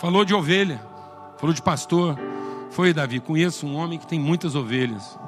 Falou 0.00 0.24
de 0.24 0.34
ovelha, 0.34 0.80
falou 1.36 1.54
de 1.54 1.60
pastor. 1.60 2.18
Foi, 2.70 2.92
Davi, 2.92 3.20
conheço 3.20 3.66
um 3.66 3.76
homem 3.76 3.98
que 3.98 4.06
tem 4.06 4.18
muitas 4.18 4.54
ovelhas. 4.54 5.18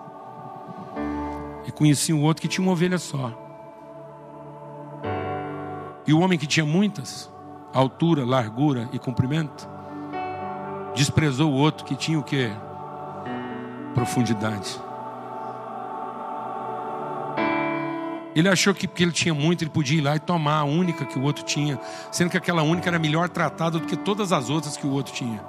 Conheci 1.81 2.12
um 2.12 2.22
outro 2.24 2.43
que 2.43 2.47
tinha 2.47 2.62
uma 2.62 2.72
ovelha 2.72 2.99
só. 2.99 3.33
E 6.07 6.12
o 6.12 6.20
homem 6.20 6.39
que 6.39 6.47
tinha 6.47 6.66
muitas, 6.66 7.33
altura, 7.72 8.22
largura 8.22 8.87
e 8.93 8.99
comprimento, 8.99 9.66
desprezou 10.95 11.51
o 11.51 11.55
outro 11.55 11.87
que 11.87 11.95
tinha 11.95 12.18
o 12.18 12.22
que? 12.22 12.51
Profundidade. 13.95 14.78
Ele 18.37 18.51
achou 18.51 18.74
que 18.74 18.87
porque 18.87 19.03
ele 19.03 19.12
tinha 19.12 19.33
muito, 19.33 19.64
ele 19.64 19.70
podia 19.70 19.97
ir 19.97 20.03
lá 20.03 20.16
e 20.16 20.20
tomar 20.20 20.59
a 20.59 20.64
única 20.64 21.07
que 21.07 21.18
o 21.18 21.22
outro 21.22 21.43
tinha, 21.47 21.81
sendo 22.12 22.28
que 22.28 22.37
aquela 22.37 22.62
única 22.62 22.91
era 22.91 22.99
melhor 22.99 23.31
tratada 23.31 23.78
do 23.78 23.87
que 23.87 23.97
todas 23.97 24.35
as 24.35 24.51
outras 24.51 24.76
que 24.76 24.87
o 24.87 24.91
outro 24.91 25.14
tinha. 25.14 25.43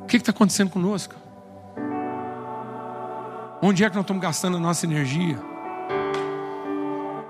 O 0.00 0.06
que 0.06 0.16
está 0.16 0.30
acontecendo 0.30 0.70
conosco? 0.70 1.21
Onde 3.64 3.84
é 3.84 3.88
que 3.88 3.94
nós 3.94 4.02
estamos 4.02 4.20
gastando 4.20 4.56
a 4.56 4.60
nossa 4.60 4.84
energia? 4.84 5.38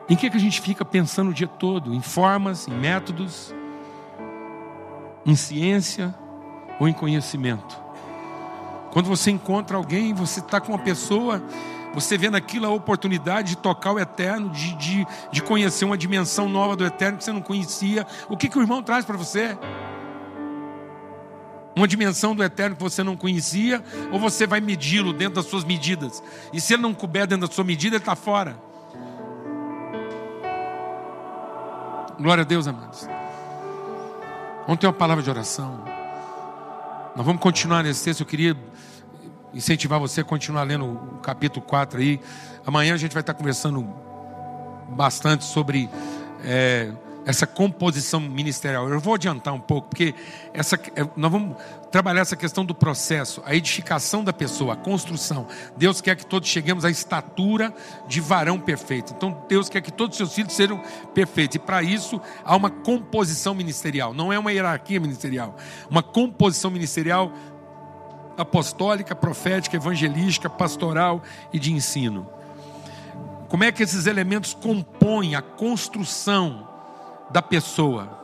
Em 0.08 0.16
que, 0.16 0.30
que 0.30 0.36
a 0.38 0.40
gente 0.40 0.62
fica 0.62 0.82
pensando 0.82 1.30
o 1.30 1.34
dia 1.34 1.46
todo? 1.46 1.92
Em 1.92 2.00
formas, 2.00 2.66
em 2.66 2.72
métodos, 2.72 3.54
em 5.26 5.36
ciência 5.36 6.14
ou 6.80 6.88
em 6.88 6.94
conhecimento? 6.94 7.78
Quando 8.92 9.10
você 9.10 9.30
encontra 9.30 9.76
alguém, 9.76 10.14
você 10.14 10.40
está 10.40 10.58
com 10.58 10.72
uma 10.72 10.78
pessoa, 10.78 11.42
você 11.92 12.16
vê 12.16 12.30
naquilo 12.30 12.64
a 12.64 12.70
oportunidade 12.70 13.50
de 13.50 13.56
tocar 13.58 13.92
o 13.92 13.98
eterno, 13.98 14.48
de, 14.48 14.74
de, 14.76 15.06
de 15.30 15.42
conhecer 15.42 15.84
uma 15.84 15.98
dimensão 15.98 16.48
nova 16.48 16.74
do 16.74 16.86
eterno 16.86 17.18
que 17.18 17.24
você 17.24 17.32
não 17.32 17.42
conhecia. 17.42 18.06
O 18.30 18.38
que, 18.38 18.48
que 18.48 18.58
o 18.58 18.62
irmão 18.62 18.82
traz 18.82 19.04
para 19.04 19.18
você? 19.18 19.58
Uma 21.74 21.88
dimensão 21.88 22.34
do 22.34 22.42
eterno 22.42 22.76
que 22.76 22.82
você 22.82 23.02
não 23.02 23.16
conhecia, 23.16 23.82
ou 24.10 24.18
você 24.18 24.46
vai 24.46 24.60
medi-lo 24.60 25.12
dentro 25.12 25.36
das 25.36 25.46
suas 25.46 25.64
medidas. 25.64 26.22
E 26.52 26.60
se 26.60 26.74
ele 26.74 26.82
não 26.82 26.92
couber 26.92 27.26
dentro 27.26 27.46
da 27.46 27.52
sua 27.52 27.64
medida, 27.64 27.96
ele 27.96 28.02
está 28.02 28.14
fora. 28.14 28.56
Glória 32.18 32.42
a 32.42 32.44
Deus, 32.44 32.66
amados. 32.68 33.08
Vamos 34.66 34.78
ter 34.78 34.86
uma 34.86 34.92
palavra 34.92 35.22
de 35.22 35.30
oração. 35.30 35.82
Nós 37.16 37.26
vamos 37.26 37.42
continuar 37.42 37.82
nesse 37.82 38.04
texto. 38.04 38.20
Eu 38.20 38.26
queria 38.26 38.56
incentivar 39.52 39.98
você 39.98 40.20
a 40.20 40.24
continuar 40.24 40.62
lendo 40.62 40.84
o 40.84 41.18
capítulo 41.22 41.64
4 41.66 42.00
aí. 42.00 42.20
Amanhã 42.64 42.94
a 42.94 42.96
gente 42.96 43.12
vai 43.12 43.22
estar 43.22 43.34
conversando 43.34 43.82
bastante 44.90 45.44
sobre. 45.44 45.90
É, 46.44 46.92
essa 47.24 47.46
composição 47.46 48.20
ministerial. 48.20 48.88
Eu 48.88 49.00
vou 49.00 49.14
adiantar 49.14 49.54
um 49.54 49.60
pouco, 49.60 49.88
porque 49.88 50.14
essa, 50.52 50.76
é, 50.96 51.06
nós 51.16 51.30
vamos 51.30 51.56
trabalhar 51.90 52.22
essa 52.22 52.36
questão 52.36 52.64
do 52.64 52.74
processo, 52.74 53.42
a 53.44 53.54
edificação 53.54 54.24
da 54.24 54.32
pessoa, 54.32 54.74
a 54.74 54.76
construção. 54.76 55.46
Deus 55.76 56.00
quer 56.00 56.16
que 56.16 56.26
todos 56.26 56.48
cheguemos 56.48 56.84
à 56.84 56.90
estatura 56.90 57.72
de 58.08 58.20
varão 58.20 58.58
perfeito. 58.58 59.12
Então, 59.16 59.44
Deus 59.48 59.68
quer 59.68 59.80
que 59.80 59.92
todos 59.92 60.14
os 60.14 60.18
seus 60.18 60.34
filhos 60.34 60.52
sejam 60.52 60.80
perfeitos. 61.14 61.56
E 61.56 61.58
para 61.58 61.82
isso, 61.82 62.20
há 62.44 62.56
uma 62.56 62.70
composição 62.70 63.54
ministerial. 63.54 64.12
Não 64.12 64.32
é 64.32 64.38
uma 64.38 64.52
hierarquia 64.52 64.98
ministerial. 64.98 65.56
Uma 65.88 66.02
composição 66.02 66.70
ministerial 66.70 67.32
apostólica, 68.36 69.14
profética, 69.14 69.76
evangelística, 69.76 70.48
pastoral 70.48 71.22
e 71.52 71.58
de 71.58 71.72
ensino. 71.72 72.26
Como 73.48 73.64
é 73.64 73.70
que 73.70 73.82
esses 73.82 74.06
elementos 74.06 74.54
compõem 74.54 75.34
a 75.34 75.42
construção 75.42 76.71
da 77.32 77.42
pessoa. 77.42 78.20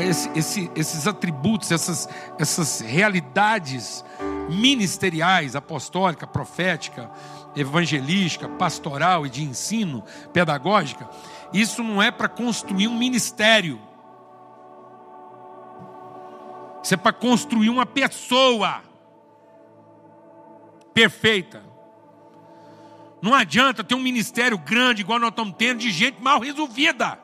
Esse, 0.00 0.30
esse, 0.38 0.70
esses 0.76 1.06
atributos, 1.06 1.70
essas, 1.72 2.08
essas 2.38 2.80
realidades 2.80 4.04
ministeriais, 4.48 5.56
apostólica, 5.56 6.26
profética, 6.26 7.10
evangelística, 7.56 8.48
pastoral 8.48 9.26
e 9.26 9.30
de 9.30 9.42
ensino, 9.42 10.04
pedagógica, 10.32 11.08
isso 11.52 11.82
não 11.82 12.00
é 12.00 12.10
para 12.10 12.28
construir 12.28 12.88
um 12.88 12.96
ministério. 12.96 13.80
Isso 16.82 16.94
é 16.94 16.96
para 16.96 17.12
construir 17.12 17.68
uma 17.68 17.84
pessoa 17.84 18.82
perfeita. 20.94 21.62
Não 23.20 23.34
adianta 23.34 23.84
ter 23.84 23.94
um 23.94 24.00
ministério 24.00 24.56
grande, 24.56 25.02
igual 25.02 25.18
nós 25.18 25.30
estamos 25.30 25.54
tendo, 25.58 25.80
de 25.80 25.90
gente 25.90 26.22
mal 26.22 26.40
resolvida. 26.40 27.18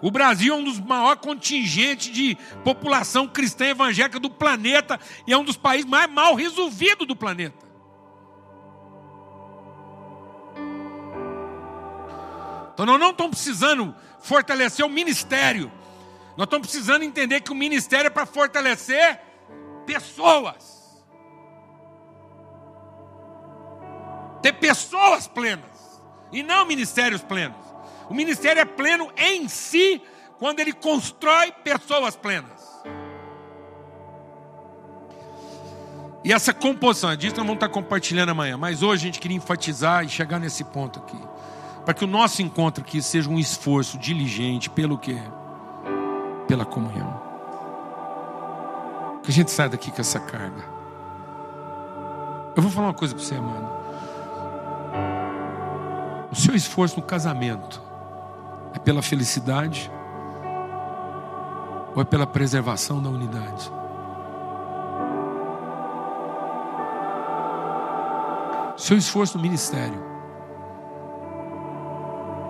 O 0.00 0.10
Brasil 0.10 0.54
é 0.54 0.56
um 0.56 0.64
dos 0.64 0.78
maiores 0.78 1.20
contingentes 1.20 2.12
de 2.12 2.36
população 2.62 3.26
cristã 3.26 3.66
evangélica 3.66 4.20
do 4.20 4.30
planeta 4.30 4.98
e 5.26 5.32
é 5.32 5.38
um 5.38 5.44
dos 5.44 5.56
países 5.56 5.88
mais 5.88 6.08
mal 6.10 6.34
resolvidos 6.34 7.06
do 7.06 7.16
planeta. 7.16 7.66
Então 12.72 12.86
nós 12.86 13.00
não 13.00 13.10
estamos 13.10 13.32
precisando 13.32 13.92
fortalecer 14.20 14.84
o 14.84 14.88
ministério. 14.88 15.72
Nós 16.36 16.46
estamos 16.46 16.68
precisando 16.68 17.02
entender 17.02 17.40
que 17.40 17.50
o 17.50 17.54
ministério 17.54 18.06
é 18.06 18.10
para 18.10 18.24
fortalecer 18.24 19.20
pessoas. 19.84 20.78
Ter 24.40 24.52
pessoas 24.52 25.26
plenas 25.26 26.00
e 26.30 26.44
não 26.44 26.64
ministérios 26.64 27.20
plenos. 27.20 27.67
O 28.08 28.14
ministério 28.14 28.60
é 28.60 28.64
pleno 28.64 29.10
em 29.16 29.48
si 29.48 30.02
quando 30.38 30.60
ele 30.60 30.72
constrói 30.72 31.52
pessoas 31.52 32.16
plenas. 32.16 32.58
E 36.24 36.32
essa 36.32 36.52
composição, 36.52 37.10
é 37.10 37.16
disso 37.16 37.36
nós 37.36 37.44
vamos 37.44 37.54
estar 37.54 37.68
compartilhando 37.68 38.30
amanhã, 38.30 38.56
mas 38.56 38.82
hoje 38.82 39.02
a 39.02 39.06
gente 39.06 39.20
queria 39.20 39.36
enfatizar 39.36 40.04
e 40.04 40.08
chegar 40.08 40.38
nesse 40.38 40.64
ponto 40.64 40.98
aqui. 41.00 41.18
Para 41.84 41.94
que 41.94 42.04
o 42.04 42.08
nosso 42.08 42.42
encontro 42.42 42.82
aqui 42.82 43.00
seja 43.00 43.30
um 43.30 43.38
esforço 43.38 43.98
diligente 43.98 44.68
pelo 44.68 44.98
quê? 44.98 45.16
Pela 46.46 46.64
comunhão. 46.64 47.22
Que 49.22 49.30
a 49.30 49.34
gente 49.34 49.50
saia 49.50 49.70
daqui 49.70 49.90
com 49.90 50.00
essa 50.00 50.20
carga. 50.20 50.64
Eu 52.56 52.62
vou 52.62 52.70
falar 52.70 52.88
uma 52.88 52.94
coisa 52.94 53.14
para 53.14 53.24
você, 53.24 53.34
amado. 53.34 53.78
O 56.30 56.36
seu 56.36 56.54
esforço 56.54 56.96
no 56.96 57.02
casamento 57.02 57.87
é 58.74 58.78
pela 58.78 59.02
felicidade 59.02 59.90
ou 61.94 62.02
é 62.02 62.04
pela 62.04 62.26
preservação 62.26 63.02
da 63.02 63.08
unidade? 63.08 63.70
Seu 68.76 68.96
esforço 68.96 69.36
no 69.36 69.42
ministério 69.42 70.00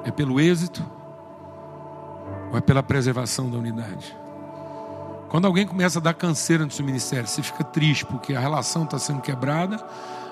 é 0.04 0.10
pelo 0.10 0.38
êxito 0.38 0.84
ou 2.50 2.58
é 2.58 2.60
pela 2.60 2.82
preservação 2.82 3.50
da 3.50 3.56
unidade? 3.56 4.16
Quando 5.28 5.46
alguém 5.46 5.66
começa 5.66 5.98
a 5.98 6.02
dar 6.02 6.14
canseira 6.14 6.64
no 6.64 6.70
seu 6.70 6.84
ministério, 6.84 7.26
você 7.26 7.42
fica 7.42 7.62
triste 7.62 8.04
porque 8.06 8.34
a 8.34 8.40
relação 8.40 8.84
está 8.84 8.98
sendo 8.98 9.20
quebrada 9.20 9.76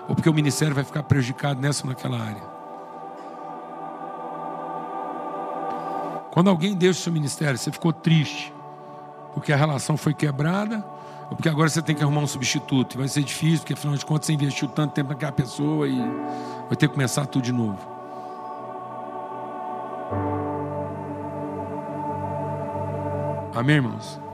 ou 0.09 0.15
porque 0.15 0.29
o 0.29 0.35
ministério 0.35 0.75
vai 0.75 0.85
ficar 0.85 1.03
prejudicado 1.03 1.61
nessa 1.61 1.85
ou 1.85 1.89
naquela 1.89 2.19
área? 2.19 2.56
Quando 6.37 6.51
alguém 6.51 6.75
deixa 6.75 7.01
o 7.01 7.03
seu 7.03 7.13
ministério, 7.15 7.57
você 7.57 7.73
ficou 7.73 7.95
triste 7.95 8.53
porque 9.33 9.55
a 9.55 9.57
relação 9.57 9.97
foi 9.97 10.13
quebrada, 10.13 10.85
ou 11.31 11.35
porque 11.35 11.49
agora 11.49 11.67
você 11.71 11.81
tem 11.81 11.97
que 11.97 12.03
arrumar 12.03 12.21
um 12.21 12.27
substituto. 12.27 12.93
E 12.95 12.99
vai 12.99 13.09
ser 13.09 13.23
difícil, 13.23 13.61
porque 13.61 13.73
afinal 13.73 13.97
de 13.97 14.05
contas 14.05 14.27
você 14.27 14.35
investiu 14.35 14.69
tanto 14.69 14.93
tempo 14.93 15.09
naquela 15.09 15.33
pessoa 15.33 15.89
e 15.89 15.97
vai 15.97 16.77
ter 16.77 16.89
que 16.89 16.93
começar 16.93 17.25
tudo 17.25 17.43
de 17.43 17.53
novo. 17.53 17.79
Amém, 23.55 23.77
irmãos? 23.77 24.26